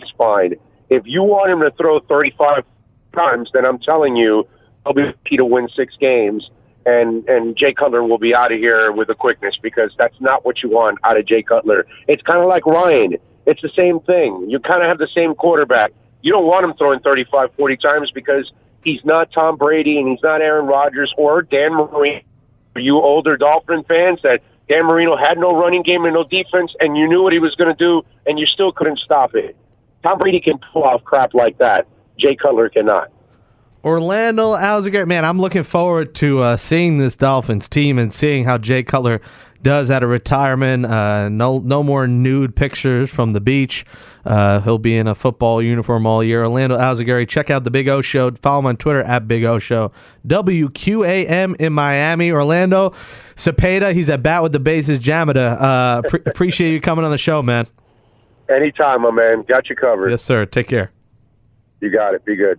it's 0.00 0.12
fine. 0.18 0.54
If 0.90 1.04
you 1.06 1.22
want 1.22 1.50
him 1.50 1.60
to 1.60 1.70
throw 1.76 2.00
35 2.00 2.64
times, 3.14 3.50
then 3.54 3.64
I'm 3.64 3.78
telling 3.78 4.16
you, 4.16 4.46
he'll 4.84 4.92
be 4.92 5.14
key 5.24 5.36
to 5.36 5.44
win 5.44 5.68
six 5.68 5.96
games 5.98 6.50
and 6.86 7.26
and 7.28 7.56
Jay 7.56 7.72
Cutler 7.72 8.02
will 8.02 8.18
be 8.18 8.34
out 8.34 8.52
of 8.52 8.58
here 8.58 8.92
with 8.92 9.08
a 9.08 9.14
quickness 9.14 9.56
because 9.60 9.92
that's 9.96 10.20
not 10.20 10.44
what 10.44 10.62
you 10.62 10.68
want 10.68 10.98
out 11.04 11.16
of 11.16 11.26
Jay 11.26 11.42
Cutler. 11.42 11.86
It's 12.08 12.22
kind 12.22 12.40
of 12.40 12.46
like 12.46 12.66
Ryan. 12.66 13.16
It's 13.46 13.62
the 13.62 13.70
same 13.70 14.00
thing. 14.00 14.46
You 14.48 14.58
kind 14.58 14.82
of 14.82 14.88
have 14.88 14.98
the 14.98 15.08
same 15.08 15.34
quarterback. 15.34 15.92
You 16.22 16.32
don't 16.32 16.46
want 16.46 16.64
him 16.64 16.74
throwing 16.74 17.00
35, 17.00 17.50
40 17.56 17.76
times 17.76 18.10
because 18.10 18.50
he's 18.82 19.04
not 19.04 19.30
Tom 19.32 19.56
Brady 19.56 19.98
and 19.98 20.08
he's 20.08 20.22
not 20.22 20.40
Aaron 20.40 20.66
Rodgers 20.66 21.12
or 21.18 21.42
Dan 21.42 21.74
Marino. 21.74 22.20
You 22.76 22.96
older 22.96 23.36
Dolphin 23.36 23.84
fans 23.84 24.20
that 24.22 24.42
Dan 24.68 24.86
Marino 24.86 25.16
had 25.16 25.38
no 25.38 25.54
running 25.54 25.82
game 25.82 26.04
and 26.04 26.14
no 26.14 26.24
defense, 26.24 26.74
and 26.80 26.96
you 26.96 27.06
knew 27.06 27.22
what 27.22 27.32
he 27.32 27.38
was 27.38 27.54
going 27.54 27.74
to 27.74 27.78
do, 27.78 28.02
and 28.26 28.38
you 28.38 28.46
still 28.46 28.72
couldn't 28.72 28.98
stop 28.98 29.34
it. 29.34 29.54
Tom 30.02 30.18
Brady 30.18 30.40
can 30.40 30.58
pull 30.72 30.84
off 30.84 31.04
crap 31.04 31.34
like 31.34 31.58
that. 31.58 31.86
Jay 32.18 32.34
Cutler 32.34 32.68
cannot. 32.68 33.10
Orlando 33.84 34.54
Alzugaray, 34.54 35.06
man, 35.06 35.26
I'm 35.26 35.38
looking 35.38 35.62
forward 35.62 36.14
to 36.16 36.40
uh, 36.40 36.56
seeing 36.56 36.96
this 36.96 37.16
Dolphins 37.16 37.68
team 37.68 37.98
and 37.98 38.10
seeing 38.10 38.44
how 38.44 38.56
Jay 38.56 38.82
Cutler 38.82 39.20
does 39.60 39.90
out 39.90 40.02
of 40.02 40.08
retirement. 40.08 40.86
Uh, 40.86 41.28
no, 41.28 41.58
no 41.58 41.82
more 41.82 42.06
nude 42.06 42.56
pictures 42.56 43.12
from 43.12 43.34
the 43.34 43.42
beach. 43.42 43.84
Uh, 44.24 44.60
he'll 44.60 44.78
be 44.78 44.96
in 44.96 45.06
a 45.06 45.14
football 45.14 45.60
uniform 45.60 46.06
all 46.06 46.24
year. 46.24 46.44
Orlando 46.44 46.78
Alzugaray, 46.78 47.28
check 47.28 47.50
out 47.50 47.64
the 47.64 47.70
Big 47.70 47.86
O 47.88 48.00
Show. 48.00 48.30
Follow 48.30 48.60
him 48.60 48.66
on 48.66 48.76
Twitter 48.78 49.02
at 49.02 49.28
Big 49.28 49.44
O 49.44 49.58
Show. 49.58 49.92
WQAM 50.26 51.56
in 51.56 51.72
Miami, 51.74 52.30
Orlando. 52.30 52.90
Cepeda, 53.36 53.92
he's 53.92 54.08
at 54.08 54.22
bat 54.22 54.42
with 54.42 54.52
the 54.52 54.60
bases. 54.60 54.98
Jamada, 54.98 55.60
uh, 55.60 56.02
pre- 56.02 56.22
appreciate 56.26 56.72
you 56.72 56.80
coming 56.80 57.04
on 57.04 57.10
the 57.10 57.18
show, 57.18 57.42
man. 57.42 57.66
Anytime, 58.48 59.02
my 59.02 59.10
man. 59.10 59.42
Got 59.42 59.68
you 59.68 59.76
covered. 59.76 60.10
Yes, 60.10 60.22
sir. 60.22 60.46
Take 60.46 60.68
care. 60.68 60.90
You 61.80 61.90
got 61.90 62.14
it. 62.14 62.24
Be 62.24 62.36
good. 62.36 62.58